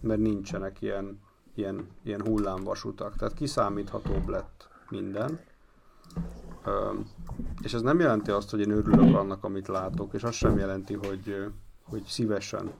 mert 0.00 0.20
nincsenek 0.20 0.80
ilyen, 0.80 1.20
ilyen, 1.54 1.88
ilyen 2.02 2.22
hullámvasutak. 2.22 3.16
Tehát 3.16 3.34
kiszámíthatóbb 3.34 4.28
lett 4.28 4.68
minden. 4.88 5.40
És 7.62 7.74
ez 7.74 7.82
nem 7.82 8.00
jelenti 8.00 8.30
azt, 8.30 8.50
hogy 8.50 8.60
én 8.60 8.70
örülök 8.70 9.16
annak, 9.16 9.44
amit 9.44 9.68
látok, 9.68 10.14
és 10.14 10.22
az 10.22 10.34
sem 10.34 10.58
jelenti, 10.58 10.94
hogy, 10.94 11.52
hogy 11.82 12.02
szívesen 12.04 12.72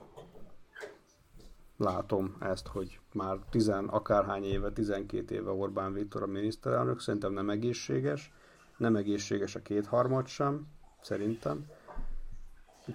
látom 1.77 2.35
ezt, 2.39 2.67
hogy 2.67 2.99
már 3.13 3.37
tizen, 3.49 3.85
akárhány 3.85 4.43
éve, 4.43 4.71
12 4.71 5.35
éve 5.35 5.51
Orbán 5.51 5.93
Viktor 5.93 6.23
a 6.23 6.27
miniszterelnök, 6.27 6.99
szerintem 6.99 7.33
nem 7.33 7.49
egészséges, 7.49 8.33
nem 8.77 8.95
egészséges 8.95 9.55
a 9.55 9.61
kétharmad 9.61 10.27
sem, 10.27 10.67
szerintem. 11.01 11.65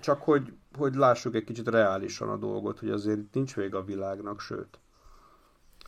Csak 0.01 0.23
hogy, 0.23 0.53
hogy 0.77 0.95
lássuk 0.95 1.35
egy 1.35 1.45
kicsit 1.45 1.69
reálisan 1.69 2.29
a 2.29 2.37
dolgot, 2.37 2.79
hogy 2.79 2.91
azért 2.91 3.35
nincs 3.35 3.55
vége 3.55 3.77
a 3.77 3.85
világnak, 3.85 4.41
sőt. 4.41 4.79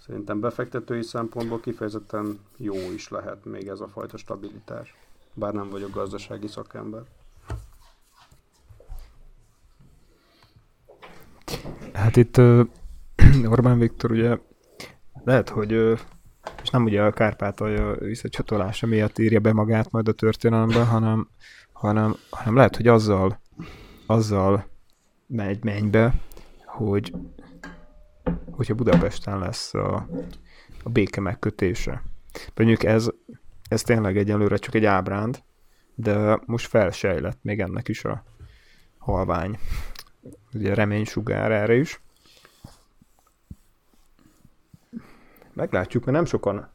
Szerintem 0.07 0.41
befektetői 0.41 1.03
szempontból 1.03 1.61
kifejezetten 1.61 2.39
jó 2.57 2.75
is 2.75 3.09
lehet 3.09 3.45
még 3.45 3.67
ez 3.67 3.81
a 3.81 3.89
fajta 3.89 4.17
stabilitás. 4.17 4.95
Bár 5.35 5.53
nem 5.53 5.69
vagyok 5.69 5.91
gazdasági 5.91 6.47
szakember. 6.47 7.03
Hát 11.93 12.17
itt 12.17 12.37
Orbán 13.55 13.79
Viktor 13.79 14.11
ugye 14.11 14.39
lehet, 15.25 15.49
hogy 15.49 15.73
és 16.63 16.69
nem 16.71 16.85
ugye 16.85 17.03
a 17.03 17.13
Kárpátalja 17.13 17.95
visszacsatolása 17.95 18.87
miatt 18.87 19.19
írja 19.19 19.41
be 19.41 19.53
magát 19.53 19.91
majd 19.91 20.09
a 20.09 20.13
történelembe, 20.13 20.85
hanem, 20.85 21.29
hanem, 21.73 22.17
hanem 22.31 22.57
lehet, 22.57 22.77
hogy 22.77 22.87
azzal, 22.87 23.41
azzal 24.07 24.67
megy 25.27 25.65
mennybe, 25.65 26.15
hogy 26.65 27.13
hogyha 28.51 28.75
Budapesten 28.75 29.39
lesz 29.39 29.75
a, 29.75 30.09
a 30.83 30.89
béke 30.89 31.21
megkötése. 31.21 32.03
Mondjuk 32.55 32.85
ez, 32.85 33.09
ez 33.69 33.83
tényleg 33.83 34.17
egyelőre 34.17 34.57
csak 34.57 34.75
egy 34.75 34.85
ábránd, 34.85 35.43
de 35.95 36.41
most 36.47 36.67
felsejlett 36.67 37.39
még 37.43 37.61
ennek 37.61 37.89
is 37.89 38.05
a 38.05 38.25
halvány 38.99 39.59
ugye 40.55 40.75
reménysugár 40.75 41.51
erre 41.53 41.75
is. 41.75 42.01
Meglátjuk, 45.53 46.05
mert 46.05 46.17
nem 46.17 46.27
sokan, 46.27 46.71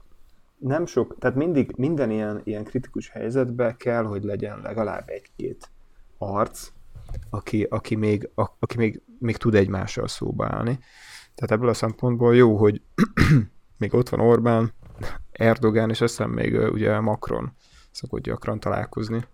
nem 0.58 0.86
sok, 0.86 1.16
tehát 1.20 1.36
mindig 1.36 1.74
minden 1.78 2.12
ilyen, 2.12 2.42
ilyen 2.44 2.64
kritikus 2.64 3.10
helyzetben 3.10 3.78
kell, 3.78 4.04
hogy 4.04 4.24
legyen 4.24 4.60
legalább 4.60 5.10
egy-két 5.10 5.70
arc, 6.18 6.72
aki, 7.30 7.64
aki, 7.64 7.96
még, 7.96 8.30
a, 8.36 8.46
aki 8.60 8.78
még, 8.78 9.02
még 9.20 9.38
tud 9.38 9.56
egymással 9.56 10.08
szóba 10.08 10.46
állni. 10.46 10.80
Tehát 11.36 11.52
ebből 11.52 11.70
a 11.70 11.74
szempontból 11.74 12.36
jó, 12.36 12.58
hogy 12.58 12.82
még 13.78 13.94
ott 13.94 14.10
van 14.10 14.20
Orbán, 14.20 14.74
Erdogán, 15.32 15.90
és 15.90 16.02
aztán 16.02 16.30
még 16.30 16.72
ugye 16.72 17.00
Macron 17.00 17.52
szokott 17.92 18.22
gyakran 18.22 18.60
találkozni 18.60 19.26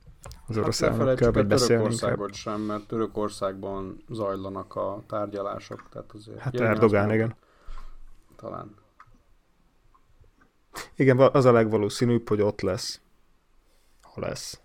az 0.48 0.58
orosz 0.58 0.80
hát 0.80 0.90
elnökkel, 0.90 1.32
vagy 1.32 1.48
Törökországot 1.48 2.34
sem, 2.34 2.62
mert 2.62 2.88
Törökországban 2.88 4.04
zajlanak 4.10 4.76
a 4.76 5.04
tárgyalások, 5.08 5.84
tehát 5.92 6.12
azért... 6.12 6.40
Hát 6.40 6.60
Erdogán, 6.60 7.14
igen. 7.14 7.36
Talán. 8.36 8.76
Igen, 10.96 11.20
az 11.20 11.46
a 11.46 11.52
legvalószínűbb, 11.52 12.30
hogy 12.30 12.42
ott 12.42 12.62
lesz. 12.62 13.02
Ha 14.02 14.22
lesz. 14.22 14.62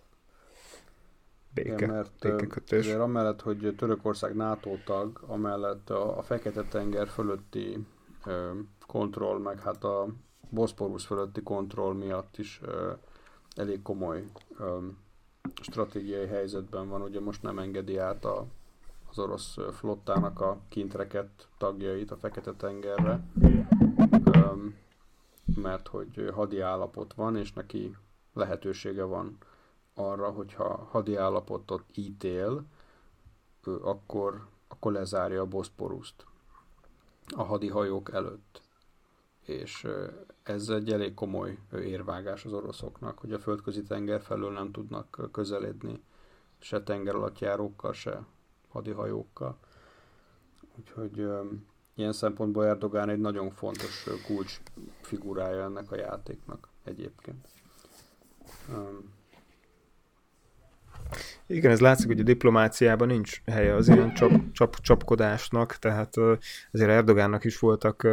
Béke, 1.54 1.72
Igen, 1.72 1.90
mert 1.90 2.10
békekötés. 2.20 2.78
Azért 2.78 3.00
amellett, 3.00 3.40
hogy 3.40 3.74
Törökország 3.76 4.34
NATO 4.34 4.76
tag, 4.84 5.24
amellett 5.26 5.90
a, 5.90 6.18
a 6.18 6.22
Fekete-tenger 6.22 7.08
fölötti 7.08 7.86
ö, 8.26 8.50
kontroll, 8.86 9.38
meg 9.38 9.60
hát 9.60 9.84
a 9.84 10.06
Boszporusz 10.50 11.04
fölötti 11.04 11.42
kontroll 11.42 11.94
miatt 11.94 12.38
is 12.38 12.60
ö, 12.64 12.92
elég 13.54 13.82
komoly 13.82 14.24
ö, 14.58 14.78
stratégiai 15.62 16.26
helyzetben 16.26 16.88
van. 16.88 17.02
Ugye 17.02 17.20
most 17.20 17.42
nem 17.42 17.58
engedi 17.58 17.98
át 17.98 18.24
a, 18.24 18.46
az 19.10 19.18
orosz 19.18 19.56
flottának 19.72 20.40
a 20.40 20.60
kintreket 20.68 21.48
tagjait 21.58 22.10
a 22.10 22.16
Fekete-tengerre, 22.16 23.24
ö, 24.24 24.40
mert 25.54 25.88
hogy 25.88 26.30
hadi 26.34 26.60
állapot 26.60 27.14
van, 27.14 27.36
és 27.36 27.52
neki 27.52 27.96
lehetősége 28.34 29.02
van 29.02 29.38
arra, 29.94 30.30
hogyha 30.30 30.88
hadi 30.90 31.16
állapotot 31.16 31.84
ítél, 31.94 32.64
akkor, 33.82 34.46
akkor 34.68 34.92
lezárja 34.92 35.40
a 35.40 35.46
Boszporuszt. 35.46 36.26
a 37.36 37.42
hadihajók 37.42 38.12
előtt. 38.12 38.62
És 39.40 39.88
ez 40.42 40.68
egy 40.68 40.92
elég 40.92 41.14
komoly 41.14 41.58
érvágás 41.72 42.44
az 42.44 42.52
oroszoknak, 42.52 43.18
hogy 43.18 43.32
a 43.32 43.38
földközi 43.38 43.82
tenger 43.82 44.20
felől 44.20 44.52
nem 44.52 44.72
tudnak 44.72 45.28
közeledni 45.32 46.02
se 46.62 46.82
tenger 46.82 47.14
alatt 47.14 47.38
járókkal, 47.38 47.92
se 47.92 48.26
hadihajókkal. 48.68 49.58
Úgyhogy 50.78 51.28
ilyen 51.94 52.12
szempontból 52.12 52.66
Erdogán 52.66 53.08
egy 53.08 53.20
nagyon 53.20 53.50
fontos 53.50 54.06
kulcs 54.26 54.60
figurája 55.00 55.62
ennek 55.62 55.90
a 55.90 55.96
játéknak 55.96 56.68
egyébként. 56.84 57.46
Igen, 61.46 61.70
ez 61.70 61.80
látszik, 61.80 62.06
hogy 62.06 62.20
a 62.20 62.22
diplomáciában 62.22 63.06
nincs 63.06 63.42
helye 63.46 63.74
az 63.74 63.88
ilyen 63.88 64.14
csap, 64.14 64.32
csap, 64.52 64.80
csapkodásnak, 64.80 65.76
tehát 65.76 66.16
azért 66.70 66.90
Erdogánnak 66.90 67.44
is 67.44 67.58
voltak 67.58 68.08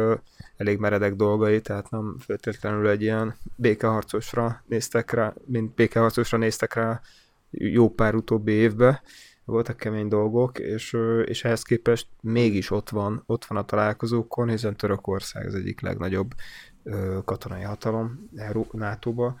elég 0.56 0.78
meredek 0.78 1.14
dolgai, 1.14 1.60
tehát 1.60 1.90
nem 1.90 2.16
feltétlenül 2.18 2.88
egy 2.88 3.02
ilyen 3.02 3.34
békeharcosra 3.56 4.62
néztek 4.66 5.10
rá, 5.10 5.34
mint 5.44 5.74
békeharcosra 5.74 6.38
néztek 6.38 6.74
rá 6.74 7.00
jó 7.50 7.90
pár 7.90 8.14
utóbbi 8.14 8.52
évben, 8.52 9.00
voltak 9.44 9.76
kemény 9.76 10.08
dolgok, 10.08 10.58
és, 10.58 10.96
és 11.24 11.44
ehhez 11.44 11.62
képest 11.62 12.06
mégis 12.20 12.70
ott 12.70 12.88
van, 12.88 13.22
ott 13.26 13.44
van 13.44 13.58
a 13.58 13.64
találkozókon, 13.64 14.48
hiszen 14.48 14.76
Törökország 14.76 15.46
az 15.46 15.54
egyik 15.54 15.80
legnagyobb 15.80 16.34
katonai 17.24 17.62
hatalom 17.62 18.30
NATO-ba, 18.72 19.36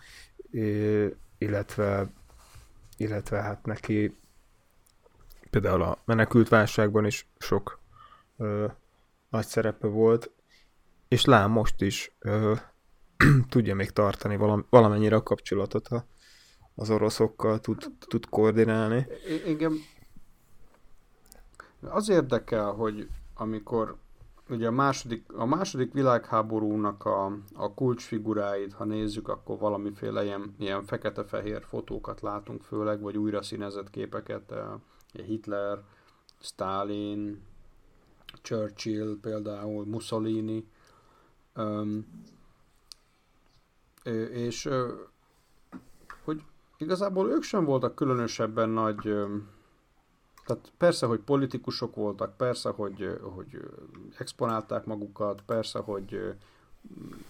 illetve 1.38 2.10
illetve 3.00 3.42
hát 3.42 3.64
neki 3.66 4.16
például 5.50 5.82
a 5.82 5.98
menekült 6.04 6.48
válságban 6.48 7.04
is 7.04 7.28
sok 7.38 7.80
ö, 8.36 8.66
nagy 9.28 9.46
szerepe 9.46 9.86
volt, 9.86 10.30
és 11.08 11.24
lám 11.24 11.50
most 11.50 11.80
is 11.80 12.16
ö, 12.18 12.54
tudja 13.48 13.74
még 13.74 13.90
tartani 13.90 14.36
valam, 14.36 14.66
valamennyire 14.70 15.16
a 15.16 15.22
kapcsolatot 15.22 15.88
a, 15.88 16.06
az 16.74 16.90
oroszokkal, 16.90 17.60
tud, 17.60 17.92
tud 17.98 18.26
koordinálni. 18.26 19.06
Igen. 19.46 19.72
Az 21.80 22.08
érdekel, 22.08 22.72
hogy 22.72 23.08
amikor 23.34 23.96
ugye 24.50 24.66
a 24.66 24.70
második, 24.70 25.32
a 25.32 25.44
második 25.44 25.92
világháborúnak 25.92 27.04
a, 27.04 27.38
a 27.54 27.74
kulcsfiguráit, 27.74 28.72
ha 28.72 28.84
nézzük, 28.84 29.28
akkor 29.28 29.58
valamiféle 29.58 30.24
ilyen, 30.24 30.54
ilyen 30.58 30.84
fekete-fehér 30.84 31.64
fotókat 31.64 32.20
látunk 32.20 32.62
főleg, 32.62 33.00
vagy 33.00 33.16
újra 33.16 33.42
színezett 33.42 33.90
képeket, 33.90 34.52
eh, 34.52 34.64
Hitler, 35.26 35.82
Stalin, 36.40 37.42
Churchill 38.42 39.18
például, 39.20 39.84
Mussolini, 39.86 40.66
um, 41.56 42.06
és 44.32 44.68
hogy 46.24 46.42
igazából 46.76 47.30
ők 47.30 47.42
sem 47.42 47.64
voltak 47.64 47.94
különösebben 47.94 48.68
nagy 48.68 49.14
tehát 50.54 50.72
persze, 50.76 51.06
hogy 51.06 51.20
politikusok 51.20 51.94
voltak, 51.94 52.36
persze, 52.36 52.70
hogy, 52.70 53.18
hogy 53.34 53.60
exponálták 54.18 54.84
magukat, 54.84 55.42
persze, 55.46 55.78
hogy 55.78 56.34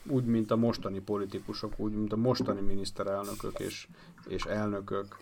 úgy, 0.07 0.25
mint 0.25 0.51
a 0.51 0.57
mostani 0.57 1.01
politikusok, 1.01 1.73
úgy, 1.77 1.93
mint 1.93 2.13
a 2.13 2.17
mostani 2.17 2.61
miniszterelnökök 2.61 3.59
és, 3.59 3.89
és 4.27 4.45
elnökök, 4.45 5.17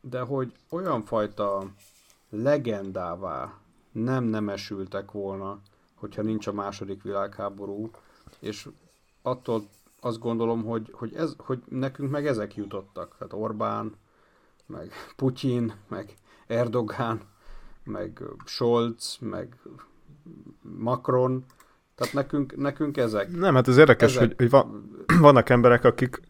de 0.00 0.20
hogy 0.20 0.52
olyan 0.70 1.02
fajta 1.02 1.64
legendává 2.30 3.58
nem 3.92 4.24
nemesültek 4.24 5.10
volna, 5.10 5.60
hogyha 5.94 6.22
nincs 6.22 6.46
a 6.46 6.52
második 6.52 7.02
világháború, 7.02 7.90
és 8.38 8.68
attól 9.22 9.68
azt 10.00 10.18
gondolom, 10.18 10.64
hogy, 10.64 10.90
hogy, 10.92 11.14
ez, 11.14 11.34
hogy 11.38 11.62
nekünk 11.68 12.10
meg 12.10 12.26
ezek 12.26 12.54
jutottak. 12.54 13.16
Tehát 13.18 13.32
Orbán, 13.32 13.94
meg 14.66 14.92
Putyin, 15.16 15.74
meg 15.88 16.14
Erdogán, 16.46 17.20
meg 17.84 18.22
Scholz, 18.44 19.16
meg 19.20 19.56
Macron, 20.60 21.44
tehát 21.94 22.12
nekünk, 22.14 22.56
nekünk 22.56 22.96
ezek. 22.96 23.30
Nem, 23.30 23.54
hát 23.54 23.68
ez 23.68 23.76
érdekes, 23.76 24.16
ezek, 24.16 24.28
hogy, 24.28 24.34
hogy 24.36 24.50
van, 24.50 24.90
vannak 25.20 25.48
emberek, 25.48 25.84
akik 25.84 26.20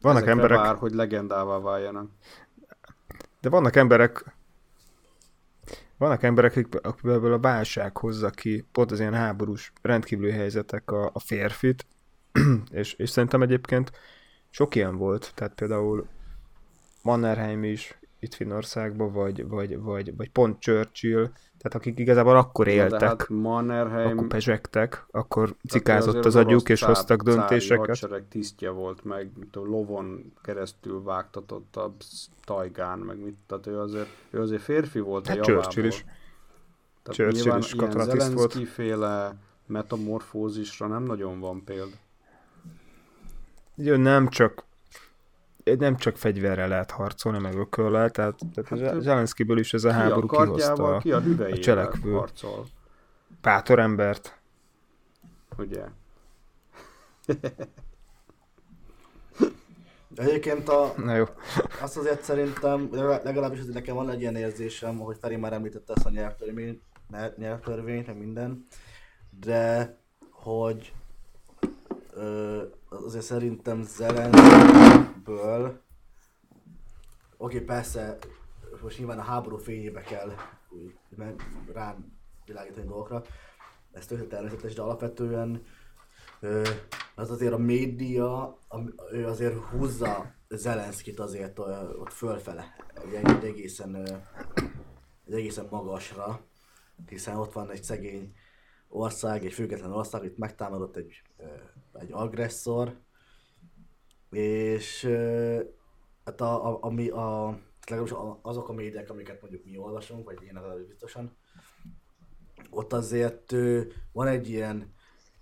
vannak 0.00 0.26
emberek... 0.26 0.58
vár, 0.58 0.76
hogy 0.76 0.92
legendává 0.92 1.58
váljanak. 1.58 2.10
De 3.40 3.48
vannak 3.48 3.76
emberek, 3.76 4.34
vannak 5.96 6.22
emberek, 6.22 6.50
akik 6.50 6.80
ebből 6.82 7.32
a 7.32 7.38
válság 7.38 7.96
hozza 7.96 8.30
ki, 8.30 8.64
pont 8.72 8.90
az 8.90 9.00
ilyen 9.00 9.14
háborús 9.14 9.72
rendkívüli 9.82 10.30
helyzetek 10.30 10.90
a, 10.90 11.10
a 11.12 11.18
férfit, 11.18 11.86
és, 12.70 12.92
és 12.92 13.10
szerintem 13.10 13.42
egyébként 13.42 13.92
sok 14.50 14.74
ilyen 14.74 14.96
volt, 14.96 15.32
tehát 15.34 15.54
például 15.54 16.06
Mannerheim 17.02 17.64
is, 17.64 17.98
itt 18.22 18.34
Finnországban, 18.34 19.12
vagy, 19.12 19.48
vagy, 19.48 19.78
vagy, 19.78 20.16
vagy 20.16 20.30
pont 20.30 20.60
Churchill, 20.60 21.30
tehát 21.58 21.74
akik 21.74 21.98
igazából 21.98 22.36
akkor 22.36 22.68
éltek, 22.68 23.00
ja, 23.00 23.06
hát 23.06 23.28
Mannerheim... 23.28 24.10
akkor 24.10 24.26
pezsegtek, 24.26 25.06
akkor 25.10 25.54
cikázott 25.68 26.24
az 26.24 26.36
agyuk, 26.36 26.68
és 26.68 26.82
hoztak 26.82 27.22
döntéseket. 27.22 27.86
hadsereg 27.86 28.28
tisztje 28.28 28.70
volt, 28.70 29.04
meg 29.04 29.30
a 29.52 29.58
lovon 29.58 30.32
keresztül 30.42 31.02
vágtatott 31.02 31.76
a 31.76 31.94
tajgán, 32.44 32.98
meg 32.98 33.18
mit, 33.18 33.36
tehát 33.46 33.66
ő 33.66 33.78
azért, 33.78 34.08
ő 34.30 34.40
azért 34.40 34.62
férfi 34.62 35.00
volt 35.00 35.26
hát 35.26 35.36
a 35.36 35.38
javából. 35.38 35.62
Churchill 35.62 35.84
is. 35.84 36.04
Tehát 37.02 37.32
Churchill 37.32 37.58
is 37.58 37.74
katonatiszt 37.74 38.32
volt. 38.32 38.68
féle 38.68 39.36
metamorfózisra 39.66 40.86
nem 40.86 41.02
nagyon 41.02 41.40
van 41.40 41.64
példa. 41.64 41.96
Jó, 43.74 43.96
nem 43.96 44.28
csak 44.28 44.64
nem 45.64 45.96
csak 45.96 46.16
fegyverrel 46.16 46.68
lehet 46.68 46.90
harcolni, 46.90 47.38
meg 47.38 47.54
ököllel, 47.54 48.10
tehát, 48.10 48.38
tehát 48.54 48.82
hát, 48.82 49.00
Zelenszkiből 49.00 49.58
is 49.58 49.74
ez 49.74 49.84
a 49.84 49.92
háború 49.92 50.26
a 50.30 50.42
kihozta 50.42 50.94
a, 50.94 50.98
ki 50.98 51.12
a, 51.12 51.22
a 51.38 51.58
cselekvő 51.58 52.12
harcol. 52.12 52.66
embert. 53.66 54.40
Ugye? 55.58 55.84
Egyébként 60.16 60.68
a, 60.68 60.94
Na 60.96 61.14
jó. 61.14 61.24
azt 61.82 61.96
azért 61.96 62.22
szerintem, 62.22 62.88
legalábbis 63.24 63.58
azért 63.58 63.74
nekem 63.74 63.94
van 63.94 64.10
egy 64.10 64.20
ilyen 64.20 64.36
érzésem, 64.36 64.98
hogy 64.98 65.16
Feri 65.20 65.36
már 65.36 65.52
említette 65.52 65.92
ezt 65.96 66.06
a 66.06 66.10
nyelvtörvényt, 66.10 66.82
nyelvtörvényt, 67.36 68.06
meg 68.06 68.18
minden, 68.18 68.66
de 69.40 69.96
hogy 70.30 70.92
azért 72.88 73.24
szerintem 73.24 73.82
Zelenszkiből, 73.82 75.64
oké, 77.36 77.54
okay, 77.54 77.60
persze, 77.60 78.18
most 78.82 78.98
nyilván 78.98 79.18
a 79.18 79.22
háború 79.22 79.56
fényébe 79.56 80.00
kell 80.00 80.32
úgy, 80.70 80.94
rám 81.72 82.18
világítani 82.44 82.86
dolgokra, 82.86 83.22
ez 83.92 84.06
tök 84.06 84.28
természetes, 84.28 84.74
de 84.74 84.82
alapvetően 84.82 85.62
az 87.14 87.30
azért 87.30 87.52
a 87.52 87.58
média, 87.58 88.58
ő 89.12 89.26
azért 89.26 89.54
húzza 89.54 90.34
Zelenszkit 90.48 91.20
azért 91.20 91.58
ott 91.58 92.12
fölfele, 92.12 92.76
egy 93.14 93.44
egészen, 93.44 93.94
egy 95.26 95.34
egészen 95.34 95.66
magasra, 95.70 96.40
hiszen 97.06 97.36
ott 97.36 97.52
van 97.52 97.70
egy 97.70 97.82
szegény 97.82 98.34
ország, 98.92 99.44
egy 99.44 99.52
független 99.52 99.92
ország, 99.92 100.24
itt 100.24 100.38
megtámadott 100.38 100.96
egy 100.96 101.22
egy 101.92 102.12
agresszor, 102.12 102.96
és 104.30 105.04
hát 106.24 106.40
a, 106.40 106.68
a, 106.68 106.78
ami 106.80 107.08
a, 107.08 107.58
legalábbis 107.86 108.14
azok 108.42 108.68
a 108.68 108.72
médiák, 108.72 109.10
amiket 109.10 109.40
mondjuk 109.40 109.64
mi 109.64 109.76
olvasunk, 109.76 110.24
vagy 110.24 110.42
én 110.42 110.56
az 110.56 110.86
biztosan, 110.86 111.36
ott 112.70 112.92
azért 112.92 113.54
van 114.12 114.26
egy 114.26 114.48
ilyen, 114.48 114.94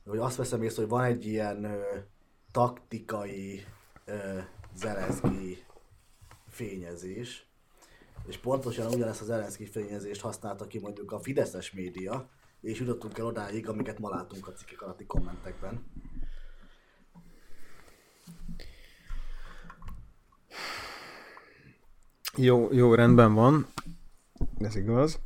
hogy 0.05 0.19
azt 0.19 0.37
veszem 0.37 0.63
észre, 0.63 0.83
hogy 0.83 0.91
van 0.91 1.05
egy 1.05 1.27
ilyen 1.27 1.85
taktikai 2.53 3.65
ö, 4.05 4.39
fényezés, 6.49 7.49
és 8.27 8.39
pontosan 8.39 8.87
ugyanezt 8.87 9.21
az 9.21 9.27
Zelenszky 9.27 9.67
fényezést 9.67 10.21
használta 10.21 10.67
ki 10.67 10.79
mondjuk 10.79 11.13
a 11.13 11.21
Fideszes 11.21 11.73
média, 11.73 12.29
és 12.61 12.79
jutottunk 12.79 13.19
el 13.19 13.27
odáig, 13.27 13.69
amiket 13.69 13.99
ma 13.99 14.09
látunk 14.09 14.49
a 14.49 14.53
cikkek 14.53 14.83
alatti 14.83 15.07
kommentekben. 15.07 15.85
Jó, 22.37 22.73
jó, 22.73 22.95
rendben 22.95 23.35
van. 23.35 23.67
Ez 24.59 24.77
igaz. 24.77 25.21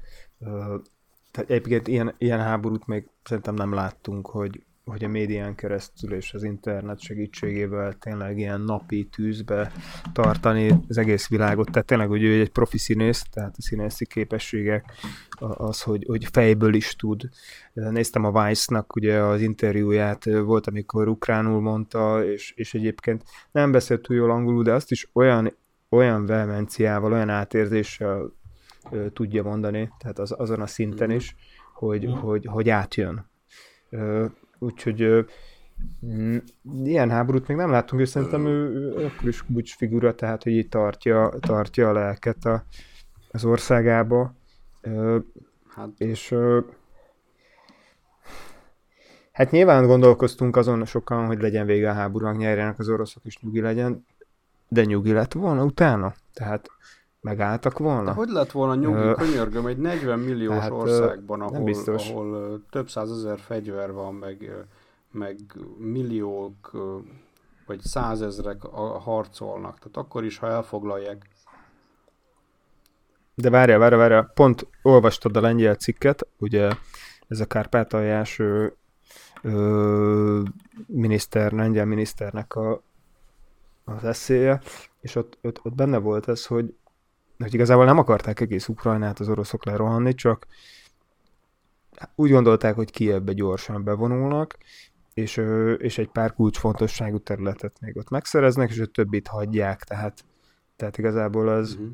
Tehát 1.31 1.51
egyébként 1.51 1.89
ilyen, 1.89 2.15
ilyen 2.19 2.41
háborút 2.41 2.87
még 2.87 3.09
szerintem 3.25 3.55
nem 3.55 3.73
láttunk, 3.73 4.27
hogy, 4.27 4.65
hogy 4.85 5.05
a 5.05 5.09
médián 5.09 5.55
keresztül 5.55 6.15
és 6.15 6.35
az 6.35 6.43
internet 6.43 7.01
segítségével 7.01 7.93
tényleg 7.93 8.39
ilyen 8.39 8.61
napi 8.61 9.05
tűzbe 9.05 9.73
tartani 10.13 10.81
az 10.89 10.99
egész 10.99 11.29
világot. 11.29 11.71
Tehát 11.71 11.87
tényleg, 11.87 12.09
hogy 12.09 12.23
ő 12.23 12.41
egy 12.41 12.51
profi 12.51 12.79
színész, 12.79 13.23
tehát 13.23 13.55
a 13.59 13.63
színészi 13.63 14.07
képességek, 14.07 14.85
az, 15.39 15.83
hogy, 15.83 16.05
hogy 16.07 16.27
fejből 16.33 16.75
is 16.75 16.97
tud. 16.97 17.29
Néztem 17.73 18.25
a 18.25 18.47
Vice-nak 18.47 18.97
ugye 18.97 19.19
az 19.19 19.41
interjúját, 19.41 20.25
volt, 20.25 20.67
amikor 20.67 21.09
ukránul 21.09 21.61
mondta, 21.61 22.25
és, 22.25 22.53
és 22.57 22.75
egyébként 22.75 23.25
nem 23.51 23.73
beszélt 23.73 24.03
túl 24.03 24.17
jól 24.17 24.31
angolul, 24.31 24.63
de 24.63 24.73
azt 24.73 24.91
is 24.91 25.09
olyan, 25.13 25.57
olyan 25.89 26.27
vehemenciával, 26.27 27.13
olyan 27.13 27.29
átérzéssel 27.29 28.33
tudja 29.13 29.43
mondani, 29.43 29.91
tehát 29.99 30.19
az, 30.19 30.35
azon 30.39 30.61
a 30.61 30.67
szinten 30.67 31.09
mhm. 31.09 31.17
is, 31.17 31.37
hogy, 31.75 32.09
hogy, 32.21 32.47
hogy 32.47 32.69
átjön. 32.69 33.31
Úgyhogy 34.59 35.27
ilyen 36.85 37.11
háborút 37.11 37.49
még 37.49 37.57
nem 37.57 37.71
láttunk, 37.71 38.03
és 38.03 38.09
szerintem 38.09 38.47
ő, 38.47 38.71
ő 38.73 39.05
akkor 39.05 39.29
is 39.29 39.45
úgy 39.55 39.71
figura, 39.71 40.15
tehát 40.15 40.43
hogy 40.43 40.53
így 40.53 40.69
tartja, 40.69 41.33
tartja 41.41 41.89
a 41.89 41.93
lelket 41.93 42.45
a, 42.45 42.65
az 43.31 43.45
országába. 43.45 44.35
Hát. 45.69 45.89
És 45.99 46.35
hát 49.33 49.51
nyilván 49.51 49.87
gondolkoztunk 49.87 50.57
azon 50.57 50.85
sokan, 50.85 51.27
hogy 51.27 51.41
legyen 51.41 51.67
vége 51.67 51.91
a 51.91 51.95
háborúnak, 51.95 52.37
nyerjenek 52.37 52.79
az 52.79 52.89
oroszok, 52.89 53.25
és 53.25 53.39
nyugi 53.39 53.61
legyen, 53.61 54.07
de 54.69 54.85
nyugi 54.85 55.13
lett 55.13 55.33
volna 55.33 55.65
utána. 55.65 56.15
Tehát 56.33 56.69
megálltak 57.25 57.79
volna. 57.79 58.05
De 58.05 58.13
hogy 58.13 58.29
lett 58.29 58.51
volna 58.51 58.75
nyugi, 58.75 59.15
könyörgöm, 59.15 59.67
egy 59.67 59.79
40 59.79 60.19
milliós 60.19 60.59
hát, 60.59 60.71
országban, 60.71 61.41
ahol, 61.41 61.73
ahol 61.87 62.63
több 62.71 62.89
százezer 62.89 63.39
fegyver 63.39 63.93
van, 63.93 64.15
meg, 64.15 64.67
meg 65.11 65.37
milliók 65.79 66.71
vagy 67.67 67.81
százezrek 67.81 68.63
harcolnak. 69.01 69.79
Tehát 69.79 69.97
akkor 69.97 70.25
is, 70.25 70.39
ha 70.39 70.47
elfoglalják. 70.47 71.29
De 73.35 73.51
várja, 73.51 73.79
várja, 73.79 73.99
várja. 73.99 74.31
Pont 74.35 74.67
olvastad 74.83 75.37
a 75.37 75.41
lengyel 75.41 75.75
cikket, 75.75 76.27
ugye 76.39 76.71
ez 77.29 77.41
a 77.41 77.47
kárpátaljás 77.47 78.39
ö, 78.39 78.67
ö, 79.43 80.43
miniszter, 80.87 81.53
lengyel 81.53 81.87
miniszternek 81.87 82.55
a, 82.55 82.83
az 83.85 84.05
eszéje, 84.05 84.61
és 85.01 85.15
ott, 85.15 85.39
ott, 85.43 85.61
ott 85.63 85.75
benne 85.75 85.99
volt 85.99 86.29
ez, 86.29 86.47
hogy 86.47 86.75
hogy 87.39 87.55
igazából 87.55 87.85
nem 87.85 87.99
akarták 87.99 88.41
egész 88.41 88.69
Ukrajnát 88.69 89.21
az 89.21 89.29
oroszok 89.29 89.65
lerohanni, 89.65 90.15
csak 90.15 90.47
úgy 92.15 92.31
gondolták, 92.31 92.75
hogy 92.75 92.91
Kievbe 92.91 93.33
gyorsan 93.33 93.85
bevonulnak, 93.85 94.57
és, 95.15 95.37
és 95.79 95.99
egy 95.99 96.09
pár 96.09 96.35
kulcsfontosságú 96.35 97.19
területet 97.19 97.81
még 97.81 97.97
ott 97.97 98.09
megszereznek, 98.09 98.71
és 98.71 98.79
a 98.79 98.87
többit 98.87 99.27
hagyják, 99.27 99.85
tehát, 99.85 100.25
tehát 100.77 100.99
igazából 100.99 101.49
az, 101.49 101.73
uh-huh. 101.73 101.89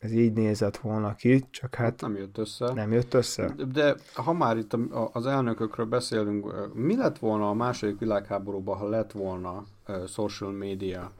ez 0.00 0.12
így 0.12 0.32
nézett 0.32 0.76
volna 0.76 1.14
ki, 1.14 1.46
csak 1.50 1.74
hát 1.74 2.00
nem 2.00 2.16
jött 2.16 2.38
össze. 2.38 2.72
Nem 2.72 2.92
jött 2.92 3.14
össze. 3.14 3.54
De 3.72 3.96
ha 4.14 4.32
már 4.32 4.56
itt 4.56 4.76
az 5.12 5.26
elnökökről 5.26 5.86
beszélünk, 5.86 6.74
mi 6.74 6.96
lett 6.96 7.18
volna 7.18 7.48
a 7.48 7.54
második 7.54 7.98
világháborúban, 7.98 8.78
ha 8.78 8.88
lett 8.88 9.12
volna 9.12 9.64
uh, 9.88 10.06
social 10.06 10.50
media, 10.52 11.12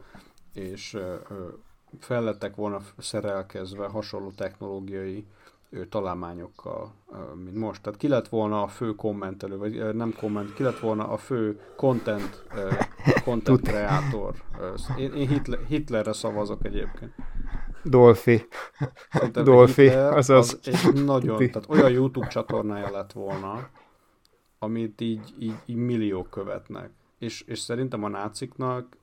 és 0.52 0.94
uh, 0.94 1.02
fellettek 2.00 2.54
volna 2.54 2.80
szerelkezve 2.98 3.86
hasonló 3.86 4.30
technológiai 4.30 5.26
találmányokkal, 5.88 6.92
mint 7.44 7.56
most. 7.56 7.82
Tehát 7.82 7.98
ki 7.98 8.08
lett 8.08 8.28
volna 8.28 8.62
a 8.62 8.68
fő 8.68 8.94
kommentelő, 8.94 9.56
vagy 9.56 9.94
nem 9.94 10.14
komment, 10.18 10.54
ki 10.54 10.62
lett 10.62 10.78
volna 10.78 11.08
a 11.08 11.16
fő 11.16 11.60
content, 11.76 12.44
content 13.24 13.60
kreator. 13.60 14.34
Én, 14.96 15.12
én 15.12 15.28
Hitler, 15.28 15.58
Hitlerre 15.68 16.12
szavazok 16.12 16.64
egyébként. 16.64 17.14
Dolfi. 17.82 18.46
Dolfi, 19.32 19.88
az 19.88 20.30
az 20.30 20.58
egy 20.64 21.04
nagyon, 21.04 21.36
tehát 21.36 21.68
olyan 21.68 21.90
YouTube 21.90 22.26
csatornája 22.26 22.90
lett 22.90 23.12
volna, 23.12 23.68
amit 24.58 25.00
így, 25.00 25.34
így, 25.38 25.56
így 25.66 25.76
milliók 25.76 26.30
követnek. 26.30 26.90
És, 27.18 27.40
és 27.40 27.58
szerintem 27.58 28.04
a 28.04 28.08
náciknak 28.08 28.96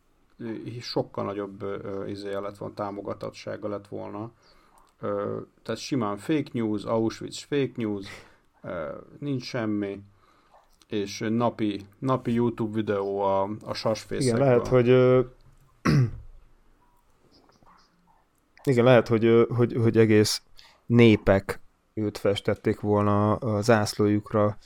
sokkal 0.81 1.23
nagyobb 1.23 1.65
izéje 2.07 2.39
lett 2.39 2.57
volna, 2.57 2.73
támogatottsága 2.73 3.68
lett 3.68 3.88
volna. 3.88 4.31
Tehát 5.64 5.77
simán 5.77 6.18
fake 6.18 6.49
news, 6.51 6.84
Auschwitz 6.84 7.39
fake 7.39 7.72
news, 7.76 8.05
nincs 9.19 9.43
semmi, 9.43 9.99
és 10.88 11.23
napi, 11.30 11.85
napi 11.99 12.34
YouTube 12.34 12.76
videó 12.76 13.19
a, 13.19 13.49
a 13.64 13.73
sasfészekből. 13.73 14.43
Igen, 14.43 14.47
lehet, 14.47 14.68
hogy 14.68 14.88
igen, 18.72 18.84
lehet, 18.84 19.07
hogy, 19.07 19.47
hogy, 19.55 19.73
hogy 19.73 19.97
egész 19.97 20.41
népek 20.85 21.61
őt 21.93 22.18
festették 22.18 22.80
volna 22.80 23.35
a 23.35 23.61
zászlójukra 23.61 24.57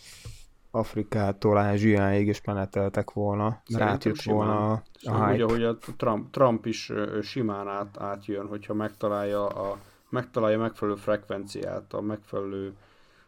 Afrikától 0.78 1.58
Ázsiáig 1.58 2.28
is 2.28 2.42
meneteltek 2.44 3.12
volna, 3.12 3.62
átjött 3.74 4.22
volna 4.22 4.72
a, 4.72 4.84
a 5.04 5.26
hype. 5.26 5.34
Úgy, 5.34 5.42
ahogy 5.42 5.64
a 5.64 5.78
Trump, 5.98 6.32
Trump 6.32 6.66
is 6.66 6.92
simán 7.22 7.68
át, 7.68 7.98
átjön, 8.00 8.48
hogyha 8.48 8.74
megtalálja 8.74 9.48
a 9.48 9.78
megtalálja 10.10 10.58
megfelelő 10.58 10.98
frekvenciát, 10.98 11.94
a 11.94 12.02
megfelelő 12.02 12.76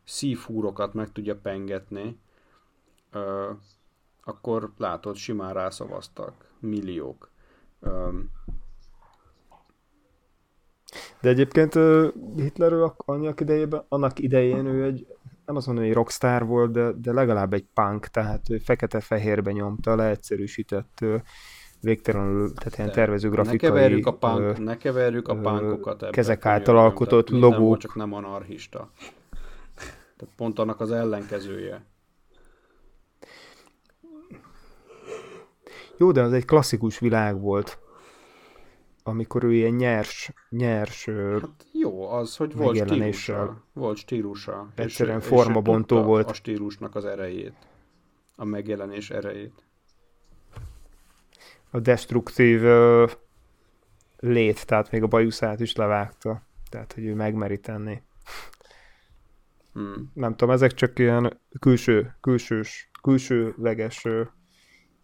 szívhúrokat 0.04 0.94
meg 0.94 1.12
tudja 1.12 1.36
pengetni, 1.36 2.20
ö, 3.12 3.52
akkor 4.24 4.72
látod, 4.78 5.16
simán 5.16 5.54
rászavaztak 5.54 6.34
milliók. 6.60 7.30
Ö, 7.80 8.10
de 11.22 11.30
egyébként 11.30 11.74
Hitler 12.36 12.94
annak 12.98 13.40
idejében, 13.40 13.86
annak 13.88 14.20
idején 14.20 14.66
ő 14.66 14.84
egy 14.84 15.08
nem 15.50 15.58
azt 15.58 15.68
mondom, 15.68 15.86
hogy 15.86 15.94
rockstar 15.94 16.46
volt, 16.46 16.72
de, 16.72 16.92
de 16.92 17.14
legalább 17.14 17.54
egy 17.54 17.66
punk, 17.74 18.08
tehát 18.08 18.50
ő 18.50 18.58
fekete-fehérbe 18.58 19.52
nyomta, 19.52 19.96
leegyszerűsített 19.96 21.06
végtelenül, 21.82 22.54
tehát 22.54 22.78
ilyen 22.78 22.92
tervező 22.92 23.30
grafikai... 23.30 23.70
Ne 23.70 23.76
keverjük 23.76 24.06
a, 24.06 24.14
punk, 24.14 24.40
ö, 24.40 24.54
ne 24.64 24.78
keverjük 24.78 25.28
a 25.28 25.36
punkokat 25.36 26.02
ebben. 26.02 26.12
Kezek 26.12 26.46
által 26.46 26.78
alkotott 26.78 27.30
logók. 27.30 27.78
csak 27.78 27.96
nem 27.96 28.14
anarchista. 28.14 28.92
Tehát 30.18 30.36
pont 30.36 30.60
annak 30.60 30.80
az 30.80 30.92
ellenkezője. 30.92 31.86
Jó, 35.98 36.12
de 36.12 36.22
az 36.22 36.34
egy 36.34 36.46
klasszikus 36.46 37.00
világ 37.00 37.42
volt 37.42 37.80
amikor 39.10 39.44
ő 39.44 39.53
ilyen 39.53 39.73
nyers, 39.73 40.31
nyers 40.49 41.06
hát 41.41 41.65
jó, 41.72 42.10
az, 42.10 42.36
hogy 42.36 42.56
volt 42.56 42.77
stílusa. 42.77 43.64
Volt 43.73 43.98
stílusa. 43.98 44.68
Egyszerűen 44.76 45.19
és, 45.19 45.26
formabontó 45.26 45.99
és 45.99 46.06
volt. 46.06 46.30
a 46.30 46.34
stílusnak 46.34 46.95
az 46.95 47.06
erejét. 47.06 47.53
A 48.36 48.45
megjelenés 48.45 49.10
erejét. 49.10 49.64
A 51.72 51.80
destruktív 51.80 52.64
uh, 52.64 53.11
lét, 54.19 54.65
tehát 54.65 54.91
még 54.91 55.03
a 55.03 55.07
bajuszát 55.07 55.60
is 55.60 55.76
levágta. 55.76 56.41
Tehát, 56.69 56.94
hogy 56.94 57.06
ő 57.06 57.15
megmeri 57.15 57.60
tenni. 57.60 58.02
Hmm. 59.73 60.11
Nem 60.14 60.36
tudom, 60.36 60.53
ezek 60.53 60.73
csak 60.73 60.99
ilyen 60.99 61.40
külső, 61.60 62.15
külsős, 62.22 62.90
külsőleges 63.02 64.07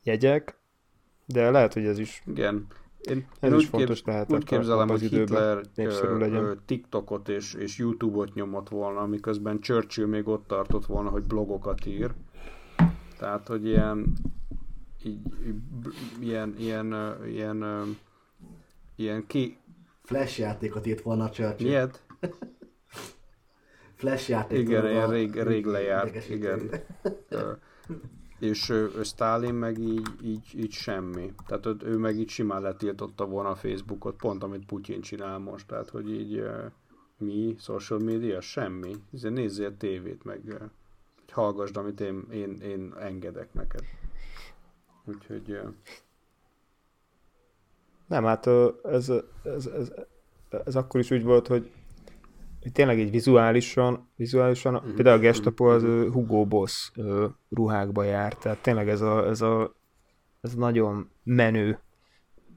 jegyek, 0.03 0.59
de 1.25 1.49
lehet, 1.49 1.73
hogy 1.73 1.85
ez 1.85 1.99
is 1.99 2.21
Igen. 2.25 2.67
Én, 3.09 3.27
Ez 3.39 3.51
én 3.51 3.57
is 3.57 3.63
úgy, 3.63 3.69
fontos 3.69 3.97
kép, 3.97 4.07
lehet, 4.07 4.33
úgy 4.33 4.43
képzelem, 4.43 4.87
hogy 4.87 5.01
Hitler 5.01 5.61
legyen. 6.17 6.59
TikTokot 6.65 7.29
és, 7.29 7.53
és 7.53 7.77
YouTube-ot 7.77 8.33
nyomott 8.33 8.69
volna, 8.69 9.05
miközben 9.05 9.59
Churchill 9.59 10.05
még 10.05 10.27
ott 10.27 10.47
tartott 10.47 10.85
volna, 10.85 11.09
hogy 11.09 11.23
blogokat 11.23 11.85
ír. 11.85 12.11
Tehát, 13.17 13.47
hogy 13.47 13.65
ilyen 13.65 14.13
így, 15.03 15.19
ilyen, 16.19 16.55
ilyen, 16.57 17.17
ilyen, 17.25 17.65
ilyen 18.95 19.23
ki... 19.27 19.57
Flash 20.03 20.39
játékot 20.39 20.85
írt 20.85 21.01
volna 21.01 21.29
Churchill. 21.29 21.67
Ilyet? 21.67 22.03
Flash 23.95 24.29
játék. 24.29 24.59
Igen, 24.59 24.89
ilyen 24.89 25.09
rég, 25.09 25.41
rég 25.41 25.65
lejárt. 25.65 26.29
Igen 26.29 26.69
és 28.39 28.69
ő, 28.69 29.03
Stalin 29.03 29.53
meg 29.53 29.77
így, 29.77 30.07
így, 30.23 30.51
így 30.55 30.71
semmi. 30.71 31.33
Tehát 31.47 31.83
ő, 31.83 31.97
meg 31.97 32.17
így 32.17 32.29
simán 32.29 32.61
letiltotta 32.61 33.25
volna 33.25 33.49
a 33.49 33.55
Facebookot, 33.55 34.15
pont 34.15 34.43
amit 34.43 34.65
Putyin 34.65 35.01
csinál 35.01 35.37
most, 35.37 35.67
tehát 35.67 35.89
hogy 35.89 36.11
így 36.11 36.43
mi, 37.17 37.55
social 37.59 37.99
media, 37.99 38.41
semmi. 38.41 38.95
Ezért 39.13 39.33
nézzél 39.33 39.77
tévét, 39.77 40.23
meg 40.23 40.41
hogy 41.25 41.33
hallgassd, 41.33 41.77
amit 41.77 41.99
én, 41.99 42.25
én, 42.31 42.57
én 42.61 42.93
engedek 42.99 43.53
neked. 43.53 43.83
Úgyhogy... 45.05 45.59
Nem, 48.07 48.23
hát 48.23 48.47
ez, 48.83 49.09
ez, 49.43 49.65
ez, 49.65 49.91
ez 50.65 50.75
akkor 50.75 50.99
is 50.99 51.11
úgy 51.11 51.23
volt, 51.23 51.47
hogy 51.47 51.71
tényleg 52.71 52.99
egy 52.99 53.11
vizuálisan, 53.11 54.09
vizuálisan 54.15 54.73
Mhm. 54.73 54.93
például 54.95 55.17
a 55.17 55.21
Gestapo 55.21 55.65
az 55.65 55.83
Hugo 55.83 56.45
Boss 56.45 56.91
ruhákba 57.49 58.03
járt, 58.03 58.39
tehát 58.39 58.61
tényleg 58.61 58.89
ez 58.89 59.01
a, 59.01 59.27
ez 59.27 59.41
a 59.41 59.75
ez 60.41 60.53
nagyon 60.55 61.09
menő 61.23 61.79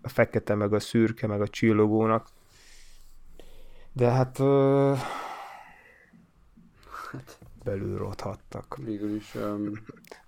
a 0.03 0.09
fekete, 0.09 0.55
meg 0.55 0.73
a 0.73 0.81
szürke, 0.81 1.27
meg 1.27 1.41
a 1.41 1.49
csillogónak. 1.49 2.27
De 3.93 4.11
hát 4.11 4.39
ö, 4.39 4.93
belül 7.65 7.99
rothattak 7.99 8.77
Végül 8.85 9.15
is 9.15 9.35
um, 9.35 9.73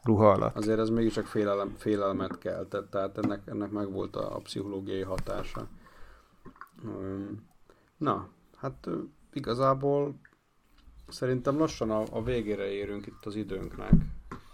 ruha 0.03 0.31
alatt. 0.31 0.57
azért 0.57 0.79
ez 0.79 0.89
mégiscsak 0.89 1.27
félelem, 1.27 1.75
félelmet 1.79 2.39
keltett, 2.39 2.91
tehát 2.91 3.19
ennek, 3.19 3.41
ennek 3.45 3.71
megvolt 3.71 4.17
a, 4.17 4.37
a 4.37 4.39
pszichológiai 4.39 5.03
hatása. 5.03 5.67
Um, 6.85 7.49
na, 7.97 8.29
hát 8.57 8.89
igazából 9.33 10.21
szerintem 11.09 11.59
lassan 11.59 11.91
a, 11.91 12.05
a 12.11 12.23
végére 12.23 12.71
érünk 12.71 13.07
itt 13.07 13.27
az 13.27 13.37
időnknek, 13.37 13.93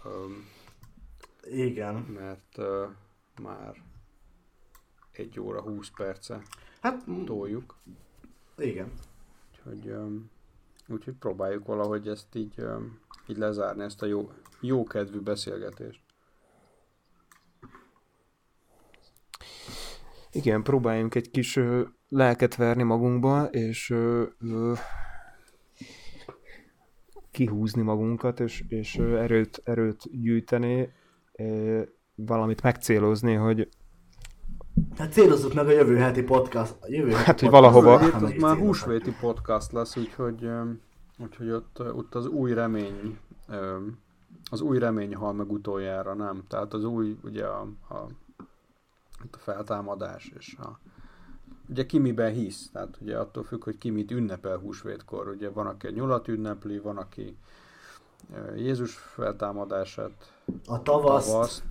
um, 0.05 0.45
Igen. 1.43 1.95
mert 1.95 2.57
uh, 2.57 2.89
már 3.41 3.75
egy 5.11 5.39
óra 5.39 5.61
20 5.61 5.89
perce 5.95 6.41
Hát, 6.81 7.05
toljuk. 7.25 7.75
igen. 8.57 8.91
Úgyhogy, 9.51 9.89
um, 9.89 10.29
úgyhogy 10.87 11.13
próbáljuk 11.13 11.65
valahogy 11.65 12.07
ezt 12.07 12.35
így, 12.35 12.53
um, 12.57 12.99
így 13.27 13.37
lezárni, 13.37 13.83
ezt 13.83 14.01
a 14.01 14.05
jó, 14.05 14.31
jó 14.59 14.83
kedvű 14.83 15.19
beszélgetést. 15.19 16.01
Igen, 20.31 20.63
próbáljunk 20.63 21.15
egy 21.15 21.31
kis 21.31 21.59
lelket 22.09 22.55
verni 22.55 22.83
magunkba, 22.83 23.43
és 23.45 23.89
ö, 23.89 24.23
ö, 24.39 24.73
kihúzni 27.31 27.81
magunkat, 27.81 28.39
és, 28.39 28.63
és 28.67 28.97
ö, 28.97 29.17
erőt, 29.17 29.61
erőt 29.63 30.21
gyűjteni, 30.21 30.91
ö, 31.35 31.81
valamit 32.15 32.61
megcélozni, 32.61 33.33
hogy 33.33 33.69
Hát 34.97 35.11
célozzuk 35.11 35.53
meg 35.53 35.67
a 35.67 35.71
jövő 35.71 35.95
heti 35.97 36.23
podcast. 36.23 36.75
A 36.79 36.85
jövő 36.89 37.09
heti 37.11 37.23
Hát, 37.23 37.39
hogy 37.39 37.49
podcast- 37.49 37.73
valahova- 37.73 38.13
Ami 38.13 38.33
az 38.35 38.41
már 38.41 38.57
húsvéti 38.57 39.11
podcast 39.19 39.71
lesz, 39.71 39.95
úgyhogy, 39.97 40.49
úgyhogy 41.19 41.49
ott, 41.49 41.81
ott 41.93 42.15
az 42.15 42.25
új 42.27 42.53
remény, 42.53 43.17
az 44.51 44.61
új 44.61 44.79
remény 44.79 45.15
hal 45.15 45.33
meg 45.33 45.51
utoljára, 45.51 46.13
nem? 46.13 46.43
Tehát 46.47 46.73
az 46.73 46.83
új, 46.83 47.17
ugye 47.23 47.45
a, 47.45 47.61
a, 47.89 47.95
hát 49.19 49.35
a 49.35 49.37
feltámadás, 49.37 50.31
és 50.37 50.55
a, 50.59 50.79
ugye 51.69 51.85
ki 51.85 51.97
miben 51.97 52.31
hisz, 52.31 52.69
tehát 52.71 52.97
ugye 53.01 53.17
attól 53.17 53.43
függ, 53.43 53.63
hogy 53.63 53.77
ki 53.77 53.89
mit 53.89 54.11
ünnepel 54.11 54.57
húsvétkor, 54.57 55.27
ugye 55.27 55.49
van, 55.49 55.67
aki 55.67 55.87
a 55.87 55.91
nyulat 55.91 56.27
ünnepli, 56.27 56.79
van, 56.79 56.97
aki 56.97 57.37
Jézus 58.55 58.95
feltámadását, 58.95 60.33
A 60.65 60.81
tavaszt, 60.81 61.27
tavaszt, 61.31 61.63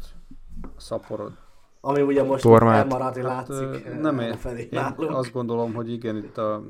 szaporot, 0.76 1.32
ami 1.80 2.02
ugye 2.02 2.22
most 2.22 2.42
Tormát. 2.42 2.76
elmaradni 2.76 3.22
Hát, 3.22 3.48
látszik. 3.48 3.84
eh, 3.86 3.98
nem 3.98 4.18
én, 4.18 4.36
felé 4.36 4.68
én 4.70 4.78
azt 4.98 5.32
gondolom, 5.32 5.74
hogy 5.74 5.90
igen, 5.90 6.16
itt 6.16 6.38
a 6.38 6.62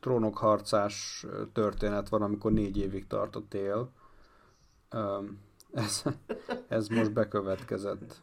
trónokharcás 0.00 1.26
történet 1.52 2.08
van, 2.08 2.22
amikor 2.22 2.52
négy 2.52 2.76
évig 2.78 3.06
tart 3.06 3.36
a 3.36 3.42
tél. 3.48 3.90
Ez, 5.72 6.02
ez 6.68 6.88
most 6.88 7.12
bekövetkezett. 7.12 8.14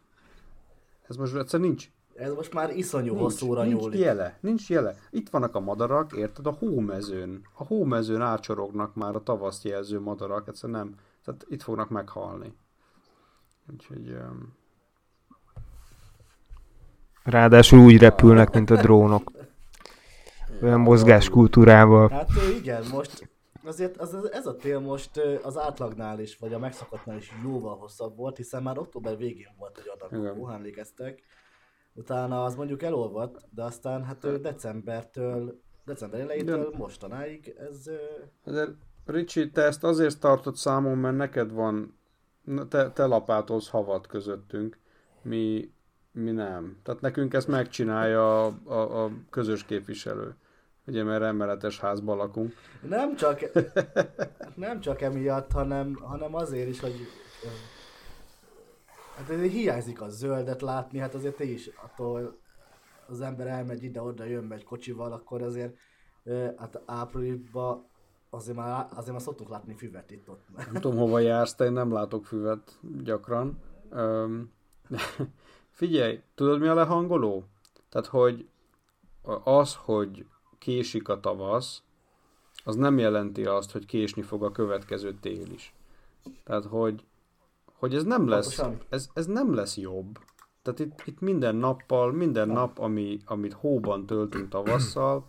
Ez 1.08 1.16
most 1.16 1.36
egyszerűen 1.36 1.70
nincs, 1.70 1.90
Ez 2.16 2.34
most 2.34 2.54
már 2.54 2.78
iszonyú 2.78 3.06
nincs, 3.06 3.22
hosszúra 3.22 3.64
nincs 3.64 3.82
nyúlik. 3.82 4.00
jele, 4.00 4.38
nincs 4.42 4.70
jele. 4.70 4.96
Itt 5.10 5.30
vannak 5.30 5.56
a 5.56 5.60
madarak, 5.60 6.14
érted, 6.14 6.48
a 6.48 6.52
hómezőn. 6.52 7.42
A 7.54 7.64
hómezőn 7.64 8.22
átcsorognak 8.22 8.96
már 8.96 9.16
a 9.16 9.24
tavaszt 9.24 9.64
jelző 9.64 10.00
madarak, 10.00 10.48
egyszerűen 10.48 10.80
nem. 10.80 10.96
Tehát 11.26 11.46
itt 11.50 11.62
fognak 11.62 11.90
meghalni. 11.90 12.54
Úgyhogy... 13.72 14.10
öm, 14.10 14.54
ráadásul 17.24 17.80
úgy 17.80 17.98
repülnek, 17.98 18.54
mint 18.54 18.70
a 18.70 18.76
drónok. 18.76 19.32
Olyan 20.62 20.80
mozgáskultúrával. 20.80 22.10
Hát 22.10 22.30
igen, 22.58 22.84
most 22.92 23.30
azért 23.64 23.98
az, 23.98 24.14
az, 24.14 24.32
ez 24.32 24.46
a 24.46 24.56
tél 24.56 24.80
most 24.80 25.22
az 25.44 25.58
átlagnál 25.58 26.20
is, 26.20 26.38
vagy 26.38 26.54
a 26.54 26.60
megszokottnál 26.60 27.18
is 27.18 27.32
jóval 27.44 27.78
hosszabb 27.78 28.18
volt, 28.18 28.38
hiszen 28.38 28.64
már 28.64 28.78
október 28.78 29.18
végén 29.18 29.56
volt 29.58 29.78
egy 29.78 29.92
adag, 29.94 30.38
ha 30.46 30.54
emlékeztek. 30.54 31.24
Utána 31.98 32.44
az 32.44 32.56
mondjuk 32.56 32.84
elolvadt, 32.84 33.46
de 33.50 33.64
aztán 33.64 34.04
hát 34.04 34.24
ö, 34.24 34.38
decembertől, 34.38 35.62
december 35.86 36.20
elejétől 36.20 36.60
Igen. 36.60 36.74
mostanáig 36.78 37.56
ez... 37.58 37.90
De 38.44 38.68
Ricsi, 39.06 39.50
te 39.50 39.62
ezt 39.62 39.84
azért 39.84 40.20
tartod 40.20 40.56
számon, 40.56 40.98
mert 40.98 41.16
neked 41.16 41.52
van, 41.52 42.00
te, 42.70 42.92
te 42.92 43.06
lapátolsz 43.06 43.70
havat 43.70 44.08
közöttünk, 44.08 44.78
mi, 45.22 45.72
mi 46.12 46.32
nem. 46.32 46.80
Tehát 46.84 47.02
nekünk 47.02 47.34
ezt 47.34 47.48
megcsinálja 47.48 48.46
a, 48.46 48.54
a, 48.64 49.04
a 49.04 49.12
közös 49.30 49.66
képviselő. 49.66 50.36
Ugye, 50.88 51.04
mert 51.04 51.24
emeletes 51.24 51.80
házban 51.80 52.18
lakunk. 52.18 52.54
Nem 52.88 53.16
csak, 53.16 53.40
nem 54.56 54.80
csak 54.80 55.02
emiatt, 55.02 55.52
hanem, 55.52 55.94
hanem 56.02 56.36
azért 56.36 56.68
is, 56.68 56.80
hogy 56.80 56.96
hát 59.16 59.30
azért 59.30 59.52
hiányzik 59.52 60.02
a 60.02 60.10
zöldet 60.10 60.62
látni, 60.62 61.00
hát 61.00 61.14
azért 61.14 61.36
te 61.36 61.44
is 61.44 61.70
attól 61.84 62.38
az 63.08 63.22
ember 63.22 63.48
elmegy 63.48 63.84
ide-oda, 63.84 64.24
jön 64.24 64.44
megy 64.44 64.64
kocsival, 64.64 65.12
akkor 65.12 65.42
azért 65.42 65.76
hát 66.58 66.82
áprilisban 66.86 67.86
azért 68.30 68.58
már, 68.58 68.88
azért 68.90 69.12
már 69.12 69.22
szoktunk 69.22 69.50
látni 69.50 69.74
füvet 69.74 70.12
itt 70.12 70.30
ott. 70.30 70.46
Nem 70.56 70.74
tudom, 70.74 70.98
hova 70.98 71.20
jársz, 71.20 71.56
te 71.56 71.66
én 71.66 71.72
nem 71.72 71.92
látok 71.92 72.26
füvet 72.26 72.80
gyakran. 73.04 73.58
Öm, 73.90 74.52
figyelj, 75.70 76.22
tudod 76.36 76.60
mi 76.60 76.68
a 76.68 76.74
lehangoló? 76.74 77.44
Tehát, 77.90 78.08
hogy 78.08 78.48
az, 79.44 79.76
hogy 79.76 80.26
késik 80.60 81.10
a 81.10 81.20
tavasz, 81.20 81.84
az 82.64 82.76
nem 82.76 82.98
jelenti 82.98 83.46
azt, 83.46 83.72
hogy 83.72 83.86
késni 83.86 84.22
fog 84.22 84.44
a 84.44 84.52
következő 84.52 85.14
tél 85.14 85.52
is. 85.52 85.74
Tehát, 86.44 86.66
hogy, 86.66 87.06
hogy 87.80 87.96
ez 87.96 88.04
nem 88.04 88.28
lesz, 88.28 88.62
ez, 88.90 89.08
ez 89.14 89.26
nem 89.26 89.54
lesz 89.54 89.78
jobb. 89.78 90.20
Tehát 90.62 90.80
itt, 90.80 91.02
itt 91.06 91.20
minden 91.20 91.56
nappal, 91.56 92.12
minden 92.12 92.48
nap, 92.48 92.80
ami, 92.80 93.20
amit 93.26 93.54
hóban 93.54 94.06
töltünk 94.06 94.50
tavasszal, 94.50 95.26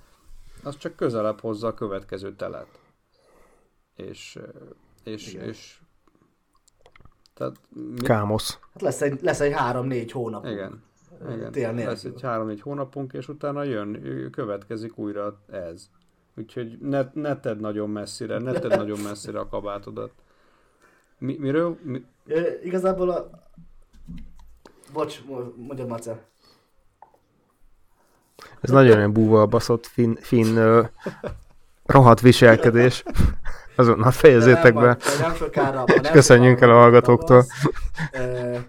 az 0.62 0.76
csak 0.76 0.96
közelebb 0.96 1.40
hozza 1.40 1.66
a 1.66 1.74
következő 1.74 2.34
telet. 2.34 2.80
És, 3.94 4.38
és, 5.04 5.32
Igen. 5.32 5.48
és 5.48 5.80
tehát 7.34 7.56
mi, 7.68 8.00
Kámosz. 8.00 8.58
Hát 8.72 8.82
lesz 8.82 9.02
egy, 9.02 9.22
lesz 9.22 9.40
egy 9.40 9.52
három-négy 9.52 10.12
hónap. 10.12 10.46
igen, 10.46 10.82
igen. 11.30 11.52
tél 11.52 11.72
nélkül. 11.72 11.92
lesz 11.92 12.04
egy 12.04 12.22
három-négy 12.22 12.60
hónapunk, 12.60 13.12
és 13.12 13.28
utána 13.28 13.62
jön, 13.62 14.00
következik 14.30 14.98
újra 14.98 15.40
ez. 15.46 15.88
Úgyhogy 16.36 16.78
ne, 16.78 17.10
ne 17.12 17.40
tedd 17.40 17.58
nagyon 17.58 17.90
messzire, 17.90 18.38
ne 18.38 18.52
tedd 18.52 18.76
nagyon 18.76 18.98
messzire 19.00 19.38
a 19.38 19.48
kabátodat. 19.48 20.12
Mi, 21.18 21.36
miről? 21.38 21.78
Mi, 21.82 22.04
Ö, 22.26 22.50
igazából 22.62 23.10
a... 23.10 23.30
Bocs, 24.92 25.24
mo- 25.24 25.56
mondjad 25.56 25.88
Marcel. 25.88 26.20
Ez 28.60 28.70
nagyon 28.70 28.96
olyan 28.96 29.12
búval 29.12 29.46
baszott 29.46 29.86
finn, 29.86 30.14
finn 30.14 30.56
ö, 30.56 30.82
rohadt 31.84 32.20
viselkedés. 32.20 33.02
Azonnal 33.76 34.10
fejezzétek 34.10 34.74
be. 34.74 34.80
majd- 34.80 35.02
nem 35.20 35.34
sokára, 35.34 35.84
nem 35.86 36.12
köszönjünk 36.12 36.60
el 36.60 36.70
a 36.70 36.74
hallgatóktól. 36.80 37.44
tavasz, 38.10 38.64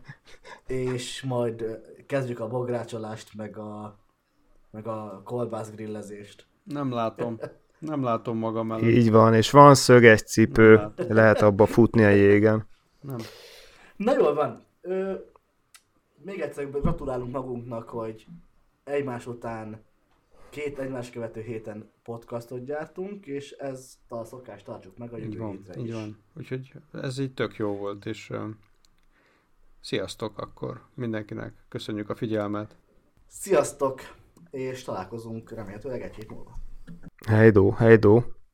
és 0.68 1.24
majd 1.24 1.82
kezdjük 2.06 2.40
a 2.40 2.48
bográcsolást, 2.48 3.34
meg 3.36 3.57
a, 3.57 3.98
meg 4.72 4.88
a 4.88 5.22
kolbász 5.24 5.69
grillezést. 5.72 6.45
nem 6.64 6.91
látom. 6.94 7.40
Nem 7.80 8.04
látom 8.04 8.38
magam 8.38 8.72
előtt. 8.72 8.84
Így 8.95 9.12
van, 9.12 9.34
és 9.34 9.52
van 9.52 9.76
szöges 9.76 10.22
cipő, 10.22 10.91
lehet 10.95 11.41
abba 11.41 11.66
futni 11.66 12.04
a 12.04 12.10
jégen. 12.10 12.68
Nem. 13.02 13.18
Na 13.95 14.14
jól 14.14 14.34
van. 14.34 14.64
Ö, 14.82 15.14
még 16.24 16.40
egyszer 16.40 16.72
gratulálunk 16.72 17.32
magunknak, 17.32 17.90
hogy 17.90 18.26
egymás 18.84 19.28
után 19.28 19.86
két 20.49 20.80
egymás 20.80 21.10
követő 21.10 21.41
héten 21.41 21.91
podcastot 22.04 22.66
gyártunk, 22.66 23.26
és 23.26 23.52
ezt 23.52 23.98
a 24.08 24.24
szokást 24.24 24.66
tartsuk 24.66 24.98
meg 24.98 25.14
a 25.14 25.18
Így 25.18 25.24
jövő 25.24 25.38
van, 25.38 25.52
hétre 25.52 25.80
így 25.80 25.88
is. 25.88 25.94
van. 25.94 26.18
Úgyhogy 26.38 26.72
ez 26.94 27.20
így 27.20 27.34
tök 27.34 27.56
jó 27.56 27.76
volt, 27.76 28.06
és 28.06 28.30
uh, 28.30 28.44
sziasztok 29.82 30.38
akkor 30.38 30.82
mindenkinek. 30.94 31.54
Köszönjük 31.70 32.10
a 32.10 32.16
figyelmet. 32.16 32.76
Sziasztok, 33.28 34.02
és 34.52 34.84
találkozunk 34.84 35.52
remélhetőleg 35.52 36.02
egy 36.02 36.16
hét 36.16 36.30
múlva. 36.30 36.52
Hej 37.27 37.53
du, 37.53 37.76
hej 37.80 37.97
du. 37.97 38.23